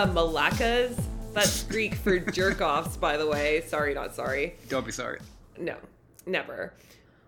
Kalispera 0.00 0.14
Malakas. 0.14 1.02
That's 1.34 1.62
Greek 1.64 1.94
for 1.94 2.18
jerk 2.18 2.60
offs, 2.60 2.96
by 2.96 3.16
the 3.16 3.26
way. 3.26 3.62
Sorry, 3.66 3.92
not 3.92 4.14
sorry. 4.14 4.54
Don't 4.68 4.86
be 4.86 4.92
sorry. 4.92 5.20
No, 5.58 5.76
never. 6.26 6.72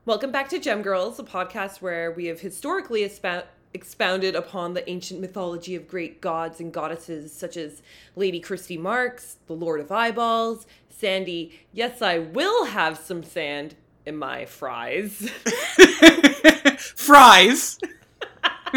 Welcome 0.06 0.32
back 0.32 0.48
to 0.50 0.58
Gem 0.58 0.80
Girls, 0.80 1.18
a 1.18 1.22
podcast 1.22 1.82
where 1.82 2.10
we 2.12 2.26
have 2.26 2.40
historically 2.40 3.02
espound- 3.02 3.44
expounded 3.74 4.34
upon 4.34 4.72
the 4.72 4.88
ancient 4.88 5.20
mythology 5.20 5.74
of 5.74 5.86
great 5.86 6.20
gods 6.22 6.60
and 6.60 6.72
goddesses 6.72 7.32
such 7.32 7.58
as 7.58 7.82
Lady 8.16 8.40
Christy 8.40 8.78
Marks, 8.78 9.36
the 9.46 9.52
Lord 9.52 9.80
of 9.80 9.92
Eyeballs, 9.92 10.66
Sandy, 10.88 11.60
yes, 11.72 12.00
I 12.00 12.18
will 12.18 12.66
have 12.66 12.96
some 12.96 13.22
sand 13.22 13.74
in 14.06 14.16
my 14.16 14.46
fries. 14.46 15.30
fries. 16.78 17.78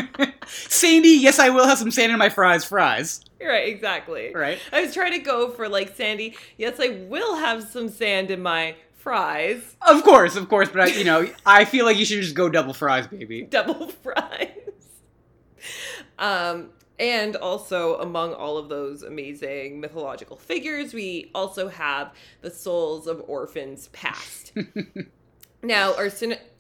Sandy, 0.48 1.10
yes, 1.10 1.40
I 1.40 1.50
will 1.50 1.68
have 1.68 1.78
some 1.78 1.92
sand 1.92 2.12
in 2.12 2.18
my 2.18 2.30
fries. 2.30 2.66
Fries. 2.66 3.22
Right, 3.42 3.68
exactly. 3.68 4.34
Right. 4.34 4.60
I 4.72 4.82
was 4.82 4.94
trying 4.94 5.12
to 5.14 5.20
go 5.20 5.52
for 5.52 5.70
like 5.70 5.96
Sandy, 5.96 6.36
yes, 6.58 6.80
I 6.80 7.06
will 7.08 7.36
have 7.36 7.64
some 7.64 7.90
sand 7.90 8.32
in 8.32 8.42
my 8.42 8.76
fries. 8.96 9.76
Of 9.82 10.04
course, 10.04 10.36
of 10.36 10.50
course, 10.50 10.70
but 10.70 10.82
I, 10.82 10.86
you 10.88 11.04
know, 11.04 11.28
I 11.46 11.66
feel 11.66 11.86
like 11.86 11.98
you 11.98 12.06
should 12.06 12.22
just 12.22 12.36
go 12.36 12.50
double 12.50 12.74
fries, 12.74 13.08
baby. 13.08 13.44
Double 13.44 13.88
fries. 14.04 14.50
Um, 16.18 16.70
and 16.98 17.36
also, 17.36 18.00
among 18.00 18.34
all 18.34 18.58
of 18.58 18.70
those 18.70 19.04
amazing 19.04 19.80
mythological 19.82 20.38
figures, 20.38 20.94
we 20.94 21.30
also 21.36 21.68
have 21.68 22.14
the 22.42 22.50
souls 22.50 23.06
of 23.06 23.22
orphans 23.28 23.90
past. 23.90 24.54
Now, 25.66 25.96
our, 25.96 26.12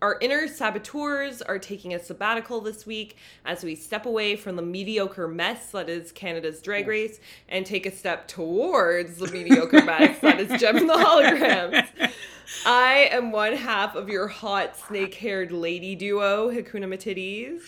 our 0.01 0.17
inner 0.19 0.47
saboteurs 0.47 1.43
are 1.43 1.59
taking 1.59 1.93
a 1.93 1.99
sabbatical 1.99 2.59
this 2.59 2.87
week 2.87 3.17
as 3.45 3.63
we 3.63 3.75
step 3.75 4.07
away 4.07 4.35
from 4.35 4.55
the 4.55 4.63
mediocre 4.63 5.27
mess 5.27 5.69
that 5.73 5.89
is 5.89 6.11
Canada's 6.11 6.59
Drag 6.59 6.87
Race 6.87 7.19
and 7.47 7.67
take 7.67 7.85
a 7.85 7.91
step 7.91 8.27
towards 8.27 9.17
the 9.17 9.27
mediocre 9.27 9.83
mess 9.83 10.19
that 10.21 10.39
is 10.39 10.59
Jem 10.59 10.77
and 10.77 10.89
the 10.89 10.95
Holograms. 10.95 11.87
I 12.65 13.09
am 13.11 13.31
one 13.31 13.53
half 13.53 13.95
of 13.95 14.09
your 14.09 14.27
hot 14.27 14.75
snake 14.75 15.13
haired 15.13 15.51
lady 15.51 15.93
duo, 15.93 16.49
Hakuna 16.49 16.87
Matitties. 16.87 17.61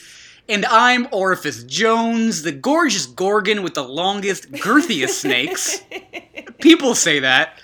And 0.49 0.65
I'm 0.65 1.08
Orifice 1.11 1.65
Jones, 1.65 2.41
the 2.41 2.52
gorgeous 2.52 3.05
Gorgon 3.05 3.61
with 3.61 3.75
the 3.75 3.83
longest, 3.83 4.52
girthiest 4.53 5.19
snakes. 5.19 5.81
People 6.61 6.95
say 6.95 7.19
that. 7.19 7.59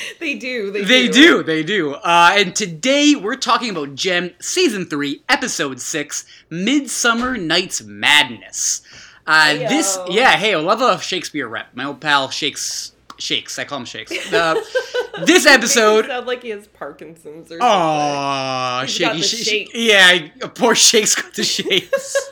They 0.20 0.34
do. 0.34 0.70
They, 0.70 0.84
They 0.84 1.06
do. 1.08 1.12
do, 1.12 1.42
they 1.42 1.62
do. 1.62 1.94
Uh, 1.94 2.32
and 2.36 2.54
today 2.56 3.14
we're 3.14 3.36
talking 3.36 3.70
about 3.70 3.94
Jem 3.94 4.30
Season 4.40 4.86
3, 4.86 5.22
Episode 5.28 5.80
6, 5.80 6.24
Midsummer 6.50 7.36
Night's 7.36 7.82
Madness. 7.82 8.82
Uh, 9.26 9.54
this, 9.54 9.98
yeah, 10.08 10.36
hey, 10.36 10.54
I 10.54 10.58
love 10.58 10.80
a 10.80 11.00
Shakespeare 11.00 11.46
rep. 11.48 11.74
My 11.74 11.84
old 11.84 12.00
pal 12.00 12.30
Shakes, 12.30 12.92
Shakes, 13.18 13.58
I 13.58 13.64
call 13.64 13.78
him 13.80 13.84
Shakes. 13.84 14.32
Uh, 14.32 14.54
this 15.26 15.46
episode. 15.46 16.06
sound 16.06 16.26
like 16.26 16.42
he 16.42 16.50
has 16.50 16.66
Parkinson's 16.68 17.52
or 17.52 17.58
something. 17.58 17.60
Got 17.60 18.88
shaky, 18.88 19.22
sh- 19.22 19.68
yeah, 19.74 20.28
poor 20.54 20.74
Shakes 20.74 21.14
got 21.14 21.34
the 21.34 21.44
shakes. 21.44 22.16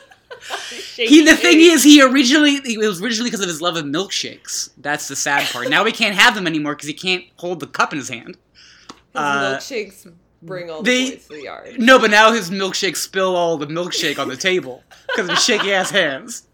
Shaky 0.69 1.07
He, 1.07 1.25
the 1.25 1.35
thing 1.35 1.59
is, 1.59 1.83
he 1.83 2.01
originally 2.01 2.53
it 2.63 2.77
was 2.77 3.01
originally 3.01 3.29
because 3.29 3.41
of 3.41 3.47
his 3.47 3.61
love 3.61 3.75
of 3.77 3.85
milkshakes. 3.85 4.69
That's 4.77 5.07
the 5.07 5.15
sad 5.15 5.47
part. 5.51 5.69
Now 5.69 5.83
he 5.85 5.91
can't 5.91 6.15
have 6.15 6.35
them 6.35 6.47
anymore 6.47 6.75
because 6.75 6.87
he 6.87 6.93
can't 6.93 7.23
hold 7.37 7.59
the 7.59 7.67
cup 7.67 7.91
in 7.93 7.99
his 7.99 8.09
hand. 8.09 8.37
His 8.87 8.97
uh, 9.15 9.55
milkshakes 9.57 10.11
bring 10.41 10.69
all 10.69 10.81
they- 10.83 11.05
the 11.05 11.15
boys 11.17 11.27
to 11.27 11.33
the 11.33 11.41
yard. 11.43 11.75
No, 11.79 11.99
but 11.99 12.11
now 12.11 12.31
his 12.31 12.49
milkshakes 12.49 12.97
spill 12.97 13.35
all 13.35 13.57
the 13.57 13.67
milkshake 13.67 14.17
on 14.19 14.27
the 14.29 14.37
table 14.49 14.83
because 15.07 15.29
of 15.29 15.35
his 15.35 15.43
shaky 15.43 15.73
ass 15.73 15.89
hands. 15.91 16.47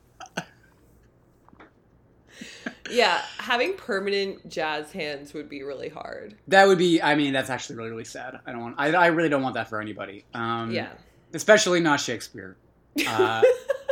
Yeah, 2.89 3.21
having 3.39 3.73
permanent 3.75 4.47
jazz 4.49 4.91
hands 4.93 5.33
would 5.33 5.49
be 5.49 5.61
really 5.61 5.89
hard. 5.89 6.35
That 6.47 6.67
would 6.67 6.77
be. 6.77 7.01
I 7.01 7.15
mean, 7.15 7.33
that's 7.33 7.49
actually 7.49 7.75
really 7.75 7.89
really 7.89 8.05
sad. 8.05 8.39
I 8.45 8.51
don't 8.53 8.61
want. 8.61 8.75
I, 8.77 8.93
I 8.93 9.07
really 9.07 9.27
don't 9.29 9.41
want 9.43 9.55
that 9.55 9.67
for 9.67 9.81
anybody. 9.81 10.23
Um, 10.33 10.71
Yeah. 10.71 10.89
especially 11.33 11.81
not 11.81 11.99
Shakespeare. 11.99 12.55
Uh, 13.07 13.41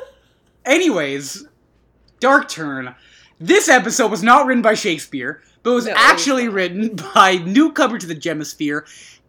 anyways, 0.65 1.45
dark 2.19 2.49
turn. 2.49 2.95
This 3.39 3.67
episode 3.67 4.11
was 4.11 4.23
not 4.23 4.45
written 4.45 4.61
by 4.61 4.73
Shakespeare, 4.73 5.41
but 5.63 5.73
was 5.73 5.85
No, 5.85 5.93
actually 5.95 6.47
written 6.47 6.95
by 7.15 7.35
newcomer 7.35 7.97
to 7.97 8.07
the 8.07 8.15
Gemisphere, 8.15 8.85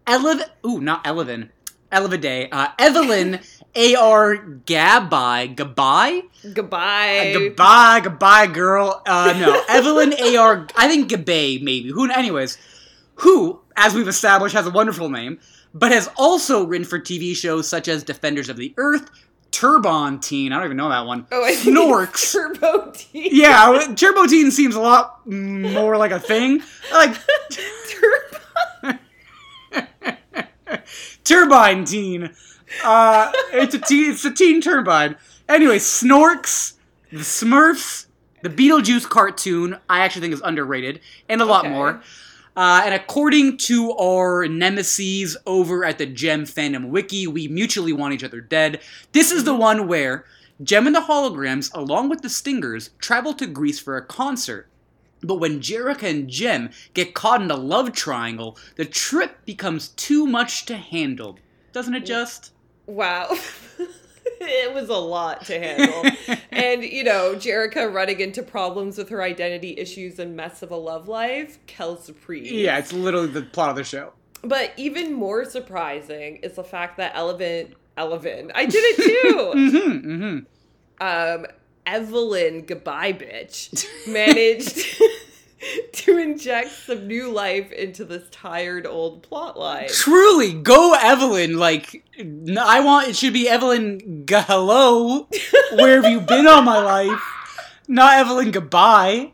Elev. 0.07 0.43
Ooh, 0.65 0.81
not 0.81 1.07
Elevin. 1.07 1.51
Elevide. 1.93 2.49
Uh, 2.53 2.69
Evelyn 2.79 3.41
A.R. 3.75 4.37
Gabai. 4.37 5.55
Gabai? 5.55 6.23
Goodbye. 6.53 7.33
Uh, 7.35 7.39
goodbye, 7.39 8.01
goodbye, 8.03 8.47
girl. 8.47 9.03
Uh, 9.07 9.35
no, 9.39 9.63
Evelyn 9.69 10.13
A.R. 10.19 10.67
I 10.77 10.89
think 10.89 11.11
Gabay, 11.11 11.63
maybe. 11.63 11.91
Who? 11.91 12.11
Anyways, 12.11 12.59
who, 13.17 13.61
as 13.77 13.95
we've 13.95 14.09
established, 14.09 14.55
has 14.55 14.67
a 14.67 14.71
wonderful 14.71 15.09
name, 15.09 15.39
but 15.75 15.93
has 15.93 16.09
also 16.17 16.65
written 16.67 16.87
for 16.87 16.99
TV 16.99 17.35
shows 17.37 17.69
such 17.69 17.89
as 17.89 18.03
Defenders 18.03 18.49
of 18.49 18.57
the 18.57 18.75
Earth, 18.77 19.09
Turbon 19.57 20.21
Teen. 20.21 20.53
I 20.53 20.57
don't 20.57 20.67
even 20.67 20.77
know 20.77 20.91
that 20.91 21.07
one. 21.07 21.27
Oh, 21.33 21.43
I 21.45 21.55
think 21.55 21.77
Snorks. 21.77 22.33
Turbo 22.33 22.91
T. 22.95 23.29
yeah, 23.33 23.95
Turbo 23.97 24.27
Teen 24.27 24.51
seems 24.51 24.75
a 24.75 24.81
lot 24.81 25.27
more 25.27 25.97
like 25.97 26.11
a 26.11 26.21
thing. 26.21 26.63
Like 26.93 27.15
Turbo. 28.83 28.99
Turbine 31.25 31.85
Teen. 31.85 32.31
Uh, 32.85 33.33
it's 33.53 33.75
a 33.75 33.79
teen. 33.79 34.11
It's 34.13 34.25
a 34.25 34.31
teen 34.31 34.61
turbine. 34.61 35.17
Anyway, 35.49 35.79
Snorks, 35.79 36.75
the 37.11 37.19
Smurfs, 37.19 38.07
the 38.43 38.51
Beetlejuice 38.51 39.09
cartoon. 39.09 39.79
I 39.89 40.01
actually 40.01 40.23
think 40.23 40.35
is 40.35 40.43
underrated, 40.45 41.01
and 41.29 41.41
a 41.41 41.45
lot 41.45 41.65
Okay. 41.65 41.73
more. 41.75 42.03
Uh, 42.57 42.83
and 42.85 42.95
according 42.95 43.59
to 43.59 43.93
our 43.99 44.49
nemesis 44.49 45.37
over 45.47 45.85
at 45.85 45.99
the 45.99 46.07
Jem 46.07 46.45
fandom 46.45 46.89
wiki, 46.89 47.27
we 47.27 47.49
mutually 47.49 47.93
want 47.93 48.15
each 48.15 48.25
other 48.25 48.41
dead. 48.41 48.81
This 49.13 49.31
is 49.31 49.45
the 49.45 49.55
one 49.55 49.87
where 49.87 50.25
Jem 50.63 50.87
and 50.87 50.97
the 50.97 51.01
Holograms, 51.01 51.71
along 51.75 52.09
with 52.09 52.23
the 52.23 52.31
Stingers, 52.31 52.91
travel 52.99 53.35
to 53.35 53.47
Greece 53.47 53.79
for 53.79 53.99
a 53.99 54.05
concert. 54.05 54.69
But 55.23 55.37
when 55.37 55.61
Jerica 55.61 56.05
and 56.05 56.31
Gem 56.31 56.71
get 56.95 57.15
caught 57.15 57.43
in 57.43 57.51
a 57.51 57.57
love 57.57 57.93
triangle, 57.93 58.57
the 58.77 58.85
trip 58.87 59.45
becomes 59.45 59.89
too 59.89 60.27
much 60.27 60.65
to 60.67 60.77
handle. 60.77 61.39
Doesn't 61.73 61.95
it 61.95 62.07
just? 62.07 62.53
Wow. 62.87 63.37
it 64.47 64.75
was 64.75 64.89
a 64.89 64.97
lot 64.97 65.45
to 65.47 65.59
handle. 65.59 66.05
and, 66.51 66.83
you 66.85 67.05
know, 67.05 67.35
Jerica 67.35 67.93
running 67.93 68.21
into 68.21 68.43
problems 68.43 68.99
with 68.99 69.09
her 69.11 69.23
identity 69.23 69.77
issues 69.79 70.19
and 70.19 70.37
mess 70.37 70.63
of 70.63 70.71
a 70.71 70.77
love 70.77 71.09
life. 71.09 71.59
Kel 71.67 71.97
Surprise. 71.97 72.51
Yeah, 72.51 72.79
it's 72.79 72.93
literally 72.93 73.29
the 73.29 73.43
plot 73.43 73.71
of 73.71 73.77
the 73.77 73.85
show. 73.85 74.13
But 74.43 74.73
even 74.77 75.13
more 75.13 75.45
surprising 75.45 76.37
is 76.37 76.55
the 76.55 76.65
fact 76.65 76.99
that 76.99 77.13
Elevin, 77.15 77.75
Elevin, 77.97 78.53
I 78.55 78.67
did 78.67 78.79
it 78.79 78.97
too. 78.97 79.17
Mm-hmm, 79.57 80.11
mm-hmm. 80.11 81.41
um, 81.41 81.47
Evelyn, 81.87 82.65
goodbye, 82.67 83.13
bitch, 83.13 83.87
managed 84.07 84.87
to 85.93 86.19
inject 86.19 86.71
some 86.71 87.07
new 87.07 87.31
life 87.31 87.73
into 87.73 88.05
this 88.05 88.29
tired 88.31 88.87
old 88.87 89.23
plot 89.23 89.59
line. 89.59 89.89
Truly, 89.89 90.53
go 90.53 90.95
Evelyn. 90.95 91.59
Like, 91.59 92.05
I 92.19 92.81
want 92.81 93.09
it 93.09 93.17
should 93.17 93.33
be 93.33 93.49
Evelyn. 93.49 94.25
G- 94.27 94.35
hello, 94.37 95.29
where 95.73 96.03
have 96.03 96.11
you 96.11 96.21
been 96.21 96.47
all 96.47 96.63
my 96.63 96.79
life? 96.79 97.21
Not 97.89 98.19
Evelyn. 98.19 98.51
Goodbye. 98.51 99.33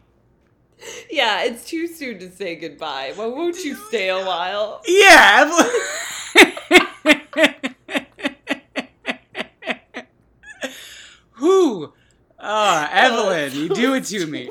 Yeah, 1.11 1.43
it's 1.44 1.64
too 1.64 1.87
soon 1.87 2.19
to 2.19 2.31
say 2.31 2.56
goodbye. 2.56 3.14
Well, 3.16 3.31
won't 3.31 3.64
you 3.64 3.76
stay 3.88 4.08
a 4.08 4.25
while? 4.25 4.82
Yeah, 4.87 5.43
Evelyn. 5.43 5.70
Who? 11.32 11.93
Ah, 12.38 12.90
Evelyn, 12.93 13.55
you 13.55 13.69
do 13.69 13.94
it 13.94 14.05
to 14.06 14.26
me. 14.26 14.50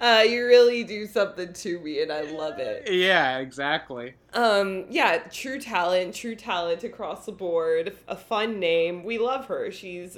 Uh, 0.00 0.24
you 0.26 0.46
really 0.46 0.84
do 0.84 1.06
something 1.06 1.52
to 1.52 1.80
me, 1.80 2.02
and 2.02 2.12
I 2.12 2.22
love 2.22 2.58
it. 2.58 2.88
Yeah, 2.90 3.38
exactly. 3.38 4.14
Um, 4.32 4.84
yeah, 4.90 5.18
true 5.30 5.60
talent, 5.60 6.14
true 6.14 6.36
talent 6.36 6.84
across 6.84 7.26
the 7.26 7.32
board. 7.32 7.96
A 8.06 8.16
fun 8.16 8.60
name. 8.60 9.02
We 9.02 9.18
love 9.18 9.46
her. 9.46 9.70
She's, 9.72 10.16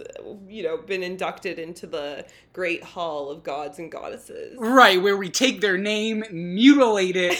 you 0.48 0.62
know, 0.62 0.76
been 0.76 1.02
inducted 1.02 1.58
into 1.58 1.86
the 1.86 2.26
Great 2.52 2.84
Hall 2.84 3.30
of 3.30 3.42
Gods 3.42 3.78
and 3.78 3.90
Goddesses. 3.90 4.56
Right, 4.58 5.00
where 5.00 5.16
we 5.16 5.30
take 5.30 5.60
their 5.60 5.78
name, 5.78 6.24
mutilate 6.30 7.16
it, 7.16 7.38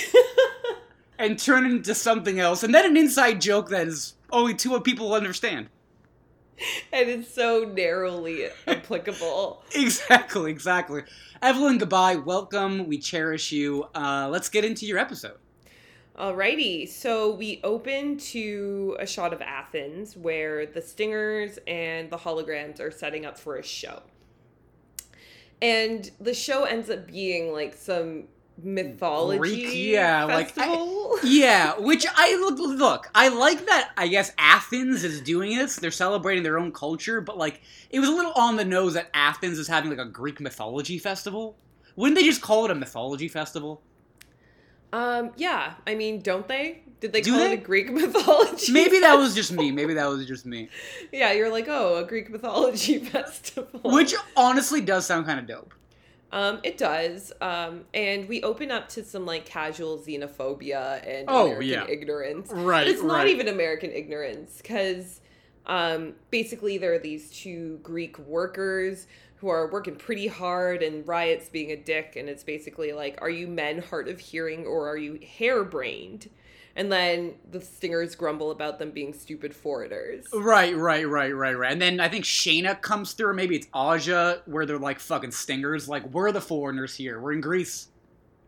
and 1.19 1.39
turn 1.39 1.67
it 1.67 1.73
into 1.73 1.95
something 1.95 2.41
else, 2.41 2.63
and 2.63 2.75
then 2.75 2.87
an 2.87 2.97
inside 2.97 3.41
joke 3.41 3.69
that 3.69 3.87
is 3.87 4.15
only 4.33 4.55
two 4.55 4.79
people 4.81 5.11
will 5.11 5.17
understand. 5.17 5.69
and 6.93 7.09
it's 7.09 7.33
so 7.33 7.65
narrowly 7.65 8.47
applicable. 8.67 9.65
Exactly, 9.75 10.51
exactly. 10.51 11.03
Evelyn, 11.43 11.79
goodbye. 11.79 12.17
Welcome. 12.17 12.87
We 12.87 12.99
cherish 12.99 13.53
you. 13.53 13.85
Uh, 13.95 14.29
let's 14.31 14.49
get 14.49 14.65
into 14.65 14.87
your 14.87 14.99
episode. 14.99 15.37
Alrighty, 16.19 16.87
so 16.89 17.33
we 17.35 17.61
open 17.65 18.19
to 18.19 18.97
a 19.01 19.07
shot 19.07 19.33
of 19.33 19.41
Athens 19.41 20.17
where 20.17 20.67
the 20.67 20.83
Stingers 20.83 21.59
and 21.67 22.11
the 22.11 22.19
holograms 22.19 22.79
are 22.81 22.91
setting 22.91 23.25
up 23.25 23.39
for 23.39 23.57
a 23.57 23.63
show. 23.63 24.03
and 25.63 26.11
the 26.21 26.35
show 26.35 26.65
ends 26.65 26.91
up 26.91 27.07
being 27.07 27.53
like 27.53 27.75
some 27.75 28.25
mythology 28.65 29.39
Greek, 29.39 29.75
yeah, 29.75 30.25
like, 30.25 30.49
I- 30.49 30.51
festival. 30.51 31.19
Yeah, 31.25 31.75
which 31.79 32.07
I 32.15 32.37
look 32.37 32.59
look. 32.59 33.11
I 33.15 33.29
like 33.29 33.67
that. 33.67 33.91
I 33.97 34.09
guess 34.09 34.33
Athens 34.39 35.05
is 35.05 35.21
doing 35.21 35.57
this. 35.57 35.77
They're 35.77 35.91
celebrating 35.91 36.43
their 36.43 36.59
own 36.59 36.73
culture, 36.73 37.21
but 37.21 37.37
like 37.39 37.61
it 37.91 38.01
was 38.01 38.09
a 38.09 38.13
little 38.13 38.33
on 38.33 38.57
the 38.57 38.65
nose 38.65 38.95
that 38.95 39.11
Athens 39.15 39.59
is 39.59 39.69
having 39.69 39.91
like 39.91 39.99
a 39.99 40.05
Greek 40.11 40.41
mythology 40.41 40.99
festival. 40.99 41.57
Wouldn't 41.97 42.17
they 42.17 42.25
just 42.25 42.41
call 42.41 42.65
it 42.65 42.71
a 42.71 42.75
mythology 42.75 43.29
festival? 43.29 43.83
um, 44.93 45.31
yeah. 45.37 45.75
I 45.87 45.95
mean, 45.95 46.21
don't 46.21 46.47
they? 46.49 46.83
Did 47.01 47.13
they 47.13 47.21
Do 47.21 47.31
call 47.33 47.41
they? 47.41 47.53
it 47.53 47.61
a 47.61 47.63
Greek 47.63 47.91
mythology? 47.93 48.73
Maybe 48.73 49.01
that 49.01 49.15
was 49.17 49.35
just 49.35 49.53
me. 49.53 49.71
Maybe 49.71 49.95
that 49.95 50.07
was 50.07 50.27
just 50.27 50.45
me. 50.47 50.69
yeah, 51.13 51.33
you're 51.33 51.51
like, 51.51 51.67
oh, 51.69 51.97
a 51.97 52.05
Greek 52.05 52.29
mythology 52.31 52.99
festival. 52.99 53.81
Which 53.85 54.15
honestly 54.37 54.81
does 54.81 55.07
sound 55.07 55.27
kind 55.27 55.39
of 55.41 55.47
dope. 55.47 55.75
Um, 56.33 56.61
it 56.63 56.79
does. 56.79 57.33
Um, 57.41 57.85
and 57.93 58.29
we 58.29 58.43
open 58.43 58.71
up 58.71 58.89
to 58.91 59.05
some 59.05 59.27
like 59.27 59.45
casual 59.45 59.99
xenophobia 59.99 61.07
and 61.07 61.25
Oh, 61.29 61.47
American 61.47 61.69
yeah. 61.69 61.87
ignorance. 61.89 62.51
Right. 62.53 62.85
But 62.85 62.89
it's 62.89 63.03
not 63.03 63.15
right. 63.15 63.29
even 63.29 63.49
American 63.49 63.91
ignorance 63.91 64.59
because 64.59 65.21
um, 65.67 66.15
basically 66.31 66.79
there 66.79 66.95
are 66.95 66.99
these 66.99 67.31
two 67.31 67.81
Greek 67.83 68.19
workers 68.21 69.07
who 69.37 69.49
are 69.49 69.69
working 69.71 69.97
pretty 69.97 70.27
hard 70.27 70.83
and 70.83 71.07
Riot's 71.09 71.49
being 71.49 71.73
a 71.73 71.77
dick 71.77 72.15
and 72.17 72.29
it's 72.29 72.45
basically 72.45 72.93
like, 72.93 73.19
are 73.23 73.31
you 73.31 73.49
men 73.49 73.81
hard 73.83 74.07
of 74.09 74.21
hearing 74.21 74.67
or 74.67 74.89
are 74.89 74.97
you 74.99 75.19
harebrained? 75.39 76.29
And 76.77 76.91
then 76.91 77.35
the 77.51 77.61
stingers 77.61 78.15
grumble 78.15 78.51
about 78.51 78.79
them 78.79 78.91
being 78.91 79.13
stupid 79.13 79.55
foreigners. 79.55 80.27
Right, 80.33 80.77
right, 80.77 81.09
right, 81.09 81.35
right, 81.35 81.57
right. 81.57 81.73
And 81.73 81.83
then 81.83 82.01
I 82.01 82.09
think 82.09 82.25
Shana 82.25 82.81
comes 82.81 83.13
through, 83.13 83.29
or 83.29 83.35
maybe 83.35 83.57
it's 83.57 83.67
Aja, 83.75 84.43
where 84.47 84.67
they're 84.67 84.79
like 84.79 85.01
fucking 85.01 85.33
stingers. 85.33 85.89
Like, 85.89 86.05
we're 86.13 86.33
the 86.33 86.41
foreigners 86.41 86.95
here. 86.95 87.21
We're 87.21 87.33
in 87.33 87.41
Greece. 87.41 87.89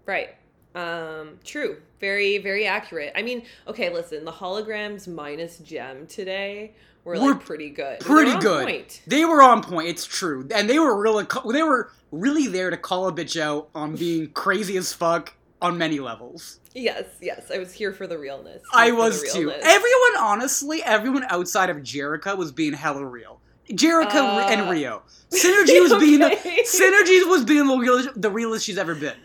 Right. 0.07 0.31
Um, 0.75 1.39
true. 1.45 1.79
Very, 2.01 2.39
very 2.39 2.67
accurate. 2.67 3.13
I 3.15 3.23
mean, 3.23 3.43
okay, 3.67 3.93
listen, 3.93 4.25
the 4.25 4.33
holograms 4.33 5.07
minus 5.07 5.59
gem 5.59 6.07
today 6.07 6.75
were 7.05 7.19
like 7.19 7.27
Were 7.27 7.35
pretty 7.35 7.71
good. 7.71 8.01
Pretty 8.01 8.37
good. 8.39 8.65
point. 8.65 9.03
They 9.07 9.25
were 9.25 9.43
on 9.43 9.63
point. 9.63 9.89
It's 9.89 10.07
true, 10.07 10.49
and 10.55 10.69
they 10.69 10.79
were 10.79 11.01
really 11.01 11.27
they 11.53 11.63
were 11.63 11.91
really 12.11 12.47
there 12.47 12.71
to 12.71 12.77
call 12.77 13.09
a 13.09 13.13
bitch 13.13 13.41
out 13.41 13.69
on 13.75 13.97
being 13.97 14.29
crazy 14.29 14.77
as 14.77 14.93
fuck 14.93 15.35
on 15.63 15.79
many 15.79 16.01
levels. 16.01 16.61
Yes, 16.75 17.05
yes. 17.21 17.51
I 17.51 17.59
was 17.59 17.73
here 17.73 17.93
for 17.93 18.07
the 18.07 18.19
realness. 18.19 18.63
I 18.73 18.87
Here 18.87 18.95
was 18.95 19.23
too. 19.33 19.51
Everyone, 19.51 20.17
honestly, 20.19 20.83
everyone 20.83 21.25
outside 21.29 21.71
of 21.71 21.83
Jericho 21.83 22.35
was 22.37 22.53
being 22.53 22.73
hella 22.73 23.05
real. 23.05 23.41
Jericho 23.75 24.19
Uh, 24.19 24.47
and 24.51 24.71
Rio. 24.71 25.03
Synergy 25.31 25.81
was 25.81 25.95
being 25.95 26.21
the. 26.21 26.31
Synergy 26.67 27.29
was 27.29 27.45
being 27.45 27.67
the 27.67 27.77
realest, 27.77 28.21
the 28.21 28.31
realest 28.31 28.67
she's 28.67 28.79
ever 28.79 28.95
been. 28.95 29.17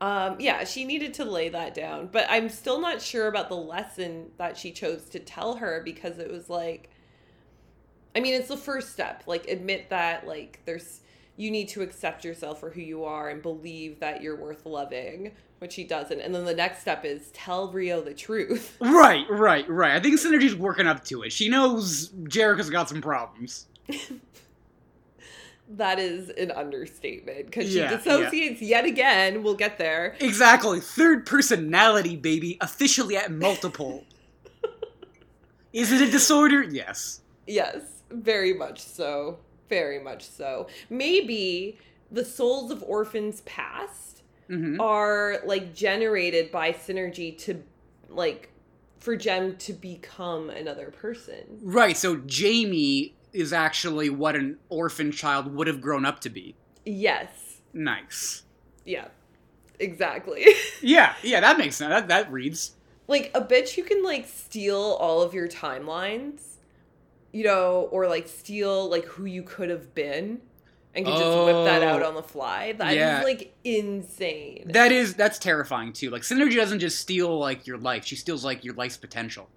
Um, 0.00 0.36
yeah, 0.38 0.64
she 0.64 0.84
needed 0.84 1.14
to 1.14 1.24
lay 1.24 1.48
that 1.48 1.72
down, 1.72 2.08
but 2.12 2.26
I'm 2.28 2.50
still 2.50 2.80
not 2.80 3.00
sure 3.00 3.28
about 3.28 3.48
the 3.48 3.56
lesson 3.56 4.26
that 4.36 4.58
she 4.58 4.70
chose 4.72 5.04
to 5.10 5.18
tell 5.18 5.56
her 5.56 5.80
because 5.82 6.18
it 6.18 6.30
was 6.30 6.50
like, 6.50 6.90
I 8.14 8.20
mean, 8.20 8.34
it's 8.34 8.48
the 8.48 8.58
first 8.58 8.92
step. 8.92 9.22
Like, 9.26 9.48
admit 9.48 9.88
that 9.90 10.26
like 10.26 10.60
there's 10.66 11.00
you 11.36 11.50
need 11.50 11.68
to 11.68 11.82
accept 11.82 12.24
yourself 12.24 12.60
for 12.60 12.70
who 12.70 12.80
you 12.80 13.04
are 13.04 13.28
and 13.28 13.42
believe 13.42 14.00
that 14.00 14.22
you're 14.22 14.36
worth 14.36 14.64
loving, 14.64 15.32
which 15.58 15.72
she 15.72 15.84
doesn't. 15.84 16.20
And 16.20 16.34
then 16.34 16.44
the 16.44 16.54
next 16.54 16.80
step 16.80 17.04
is 17.04 17.30
tell 17.32 17.70
Rio 17.70 18.00
the 18.00 18.14
truth. 18.14 18.76
Right, 18.80 19.26
right, 19.28 19.68
right. 19.68 19.92
I 19.92 20.00
think 20.00 20.18
Synergy's 20.18 20.54
working 20.54 20.86
up 20.86 21.04
to 21.06 21.22
it. 21.22 21.32
She 21.32 21.48
knows 21.48 22.08
Jericho's 22.28 22.70
got 22.70 22.88
some 22.88 23.00
problems. 23.02 23.66
That 25.68 25.98
is 25.98 26.30
an 26.30 26.52
understatement 26.52 27.46
because 27.46 27.68
she 27.68 27.78
Yeah, 27.78 28.00
yeah. 28.04 28.30
yet 28.60 28.84
again. 28.84 29.42
We'll 29.42 29.56
get 29.56 29.78
there. 29.78 30.16
Exactly. 30.20 30.78
Third 30.80 31.26
personality, 31.26 32.14
baby. 32.14 32.56
Officially 32.60 33.16
at 33.16 33.32
multiple. 33.32 34.04
Is 35.72 35.90
it 35.90 36.06
a 36.06 36.10
disorder? 36.10 36.62
Yes. 36.62 37.20
Yes, 37.48 37.82
very 38.10 38.54
much 38.54 38.80
so. 38.80 39.38
Very 39.68 39.98
much 39.98 40.28
so. 40.28 40.68
Maybe 40.90 41.78
the 42.10 42.24
souls 42.24 42.70
of 42.70 42.82
orphans 42.84 43.40
past 43.42 44.22
hmm 44.48 44.80
are 44.80 45.38
like 45.44 45.74
generated 45.74 46.52
by 46.52 46.72
synergy 46.72 47.36
to 47.36 47.62
like 48.08 48.50
for 49.00 49.16
Jem 49.16 49.56
to 49.56 49.72
become 49.72 50.50
another 50.50 50.90
person. 50.90 51.58
Right, 51.62 51.96
so 51.96 52.16
Jamie 52.26 53.14
is 53.32 53.52
actually 53.52 54.08
what 54.08 54.36
an 54.36 54.58
orphan 54.68 55.10
child 55.12 55.52
would 55.54 55.66
have 55.66 55.80
grown 55.80 56.04
up 56.04 56.20
to 56.20 56.30
be. 56.30 56.54
Yes. 56.84 57.60
Nice. 57.72 58.44
Yeah. 58.84 59.08
Exactly. 59.78 60.46
Yeah, 60.80 61.14
yeah, 61.22 61.40
that 61.40 61.58
makes 61.58 61.76
sense. 61.76 61.90
That, 61.90 62.08
that 62.08 62.30
reads. 62.30 62.72
like 63.08 63.30
a 63.34 63.40
bitch 63.40 63.74
who 63.74 63.82
can 63.82 64.04
like 64.04 64.26
steal 64.28 64.96
all 65.00 65.22
of 65.22 65.34
your 65.34 65.48
timelines, 65.48 66.55
you 67.36 67.44
know, 67.44 67.88
or 67.92 68.06
like 68.08 68.26
steal 68.28 68.88
like 68.88 69.04
who 69.04 69.24
you 69.26 69.42
could 69.42 69.68
have 69.70 69.94
been 69.94 70.40
and 70.94 71.04
can 71.04 71.14
just 71.16 71.44
whip 71.44 71.64
that 71.66 71.82
out 71.82 72.02
Oh. 72.02 72.08
on 72.08 72.14
the 72.14 72.22
fly. 72.22 72.72
That 72.72 72.92
is 72.92 72.96
Yeah. 72.96 73.22
like 73.22 73.54
insane. 73.64 74.70
That 74.72 74.90
is 74.92 75.14
that's 75.14 75.38
terrifying 75.38 75.92
too. 75.92 76.10
Like 76.10 76.22
Synergy 76.22 76.54
doesn't 76.56 76.78
just 76.80 76.98
steal 76.98 77.38
like 77.38 77.66
your 77.66 77.76
life; 77.78 78.04
she 78.06 78.16
steals 78.16 78.44
like 78.44 78.64
your 78.64 78.74
life's 78.74 78.96
potential. 78.96 79.48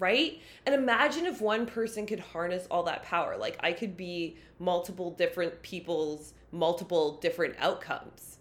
right? 0.00 0.40
And 0.64 0.76
imagine 0.76 1.26
if 1.26 1.40
one 1.40 1.66
person 1.66 2.06
could 2.06 2.20
harness 2.20 2.68
all 2.70 2.84
that 2.84 3.02
power. 3.02 3.36
Like 3.36 3.56
I 3.60 3.72
could 3.72 3.96
be 3.96 4.36
multiple 4.60 5.10
different 5.10 5.60
people's 5.62 6.34
multiple 6.52 7.18
different 7.20 7.56
outcomes. 7.58 8.38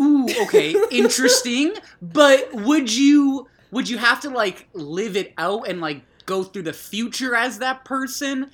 Ooh, 0.00 0.28
okay, 0.42 0.74
interesting. 0.90 1.74
But 2.00 2.52
would 2.52 2.94
you 2.94 3.48
would 3.72 3.88
you 3.88 3.98
have 3.98 4.20
to 4.20 4.30
like 4.30 4.68
live 4.74 5.16
it 5.16 5.32
out 5.38 5.68
and 5.68 5.80
like 5.80 6.02
go 6.26 6.42
through 6.42 6.62
the 6.62 6.72
future 6.72 7.34
as 7.34 7.58
that 7.60 7.84
person? 7.84 8.50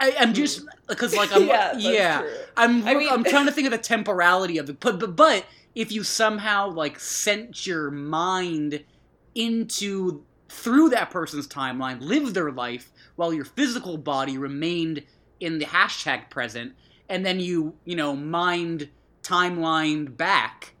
I, 0.00 0.14
I'm 0.18 0.28
hmm. 0.28 0.34
just 0.34 0.66
because 0.88 1.16
like 1.16 1.32
I'm 1.32 1.46
yeah, 1.46 1.76
yeah. 1.76 2.26
I'm 2.56 2.86
I 2.86 2.94
mean- 2.94 3.08
I'm 3.08 3.24
trying 3.24 3.46
to 3.46 3.52
think 3.52 3.66
of 3.66 3.70
the 3.72 3.78
temporality 3.78 4.58
of 4.58 4.68
it. 4.68 4.80
But 4.80 4.98
but 4.98 5.16
but 5.16 5.46
if 5.74 5.90
you 5.90 6.04
somehow 6.04 6.70
like 6.70 6.98
sent 7.00 7.66
your 7.66 7.90
mind 7.90 8.84
into 9.34 10.22
through 10.48 10.90
that 10.90 11.10
person's 11.10 11.48
timeline, 11.48 12.00
live 12.00 12.34
their 12.34 12.52
life 12.52 12.92
while 13.16 13.32
your 13.32 13.44
physical 13.44 13.96
body 13.96 14.38
remained 14.38 15.02
in 15.40 15.58
the 15.58 15.64
hashtag 15.64 16.30
present, 16.30 16.74
and 17.08 17.24
then 17.24 17.40
you 17.40 17.74
you 17.84 17.96
know 17.96 18.14
mind 18.14 18.88
timelined 19.22 20.16
back, 20.16 20.74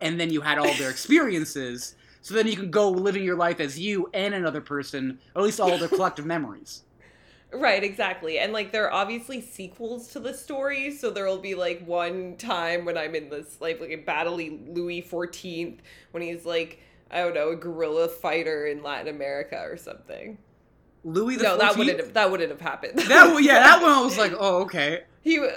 and 0.00 0.20
then 0.20 0.30
you 0.30 0.40
had 0.42 0.58
all 0.58 0.72
their 0.74 0.90
experiences. 0.96 1.94
So 2.22 2.34
then 2.34 2.46
you 2.46 2.56
can 2.56 2.70
go 2.70 2.90
living 2.90 3.24
your 3.24 3.36
life 3.36 3.60
as 3.60 3.78
you 3.78 4.10
and 4.12 4.34
another 4.34 4.60
person, 4.60 5.18
or 5.34 5.40
at 5.40 5.44
least 5.44 5.60
all 5.60 5.76
their 5.78 5.88
collective 5.88 6.26
memories. 6.26 6.82
Right, 7.52 7.82
exactly. 7.82 8.38
And 8.38 8.52
like 8.52 8.72
there 8.72 8.84
are 8.84 8.92
obviously 8.92 9.40
sequels 9.40 10.08
to 10.08 10.20
the 10.20 10.34
story, 10.34 10.92
so 10.92 11.10
there 11.10 11.26
will 11.26 11.38
be 11.38 11.54
like 11.54 11.84
one 11.84 12.36
time 12.36 12.84
when 12.84 12.96
I'm 12.96 13.14
in 13.14 13.28
this 13.28 13.60
like 13.60 13.80
like 13.80 13.90
a 13.90 13.96
battling 13.96 14.72
Louis 14.72 15.02
XIV 15.02 15.78
when 16.12 16.22
he's 16.22 16.44
like 16.44 16.80
I 17.10 17.18
don't 17.18 17.34
know 17.34 17.50
a 17.50 17.56
guerrilla 17.56 18.08
fighter 18.08 18.66
in 18.66 18.82
Latin 18.82 19.08
America 19.08 19.60
or 19.64 19.76
something. 19.76 20.38
Louis 21.02 21.36
the 21.36 21.42
no, 21.44 21.58
that 21.58 21.76
wouldn't 21.76 21.98
have, 21.98 22.12
that 22.12 22.30
wouldn't 22.30 22.50
have 22.50 22.60
happened. 22.60 22.98
That 22.98 23.42
yeah, 23.42 23.60
that 23.60 23.82
one 23.82 23.90
I 23.90 24.02
was 24.02 24.18
like, 24.18 24.32
oh 24.38 24.62
okay. 24.62 25.02
he. 25.22 25.44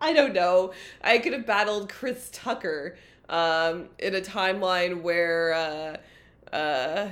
I 0.00 0.12
don't 0.12 0.34
know. 0.34 0.72
I 1.02 1.18
could 1.18 1.32
have 1.32 1.46
battled 1.46 1.88
Chris 1.88 2.28
Tucker 2.30 2.96
um, 3.28 3.88
in 3.98 4.14
a 4.14 4.20
timeline 4.20 5.02
where 5.02 5.52
uh, 5.54 6.54
uh, 6.54 7.08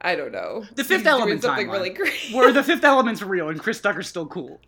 I 0.00 0.14
don't 0.14 0.32
know. 0.32 0.64
The 0.74 0.84
Fifth 0.84 1.06
Element 1.06 1.42
something 1.42 1.66
timeline. 1.68 1.72
really 1.72 1.90
great. 1.90 2.32
Where 2.32 2.52
the 2.52 2.62
fifth 2.64 2.84
element's 2.84 3.22
real 3.22 3.48
and 3.48 3.58
Chris 3.60 3.80
Tucker's 3.80 4.08
still 4.08 4.26
cool. 4.26 4.60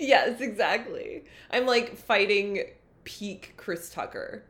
yes, 0.00 0.40
exactly. 0.40 1.24
I'm 1.50 1.66
like 1.66 1.96
fighting 1.96 2.64
peak 3.04 3.54
Chris 3.56 3.90
Tucker, 3.90 4.44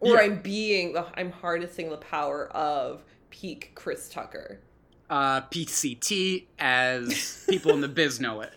or 0.00 0.14
Yeah. 0.16 0.20
I'm 0.22 0.42
being 0.42 0.92
the 0.92 1.06
I'm 1.14 1.32
harnessing 1.32 1.90
the 1.90 1.96
power 1.96 2.48
of 2.48 3.04
peak 3.30 3.72
Chris 3.74 4.08
Tucker. 4.08 4.60
Uh, 5.08 5.40
PCT, 5.42 6.46
as 6.58 7.46
people 7.48 7.70
in 7.72 7.80
the 7.80 7.88
biz 7.88 8.18
know 8.20 8.40
it. 8.40 8.52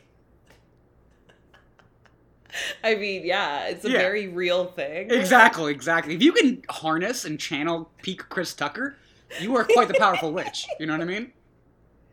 I 2.84 2.96
mean, 2.96 3.26
yeah, 3.26 3.68
it's 3.68 3.86
a 3.86 3.90
Yeah. 3.92 4.00
very 4.00 4.28
real 4.28 4.66
thing. 4.66 5.12
Exactly, 5.12 5.72
exactly. 5.72 6.16
If 6.16 6.22
you 6.24 6.32
can 6.32 6.64
harness 6.70 7.26
and 7.26 7.40
channel 7.40 7.92
peak 8.02 8.28
Chris 8.30 8.54
Tucker, 8.54 8.98
you 9.40 9.56
are 9.56 9.64
quite 9.64 9.88
the 9.88 9.94
powerful 9.96 10.32
witch. 10.34 10.66
You 10.80 10.86
know 10.88 10.94
what 10.94 11.02
I 11.02 11.06
mean? 11.06 11.32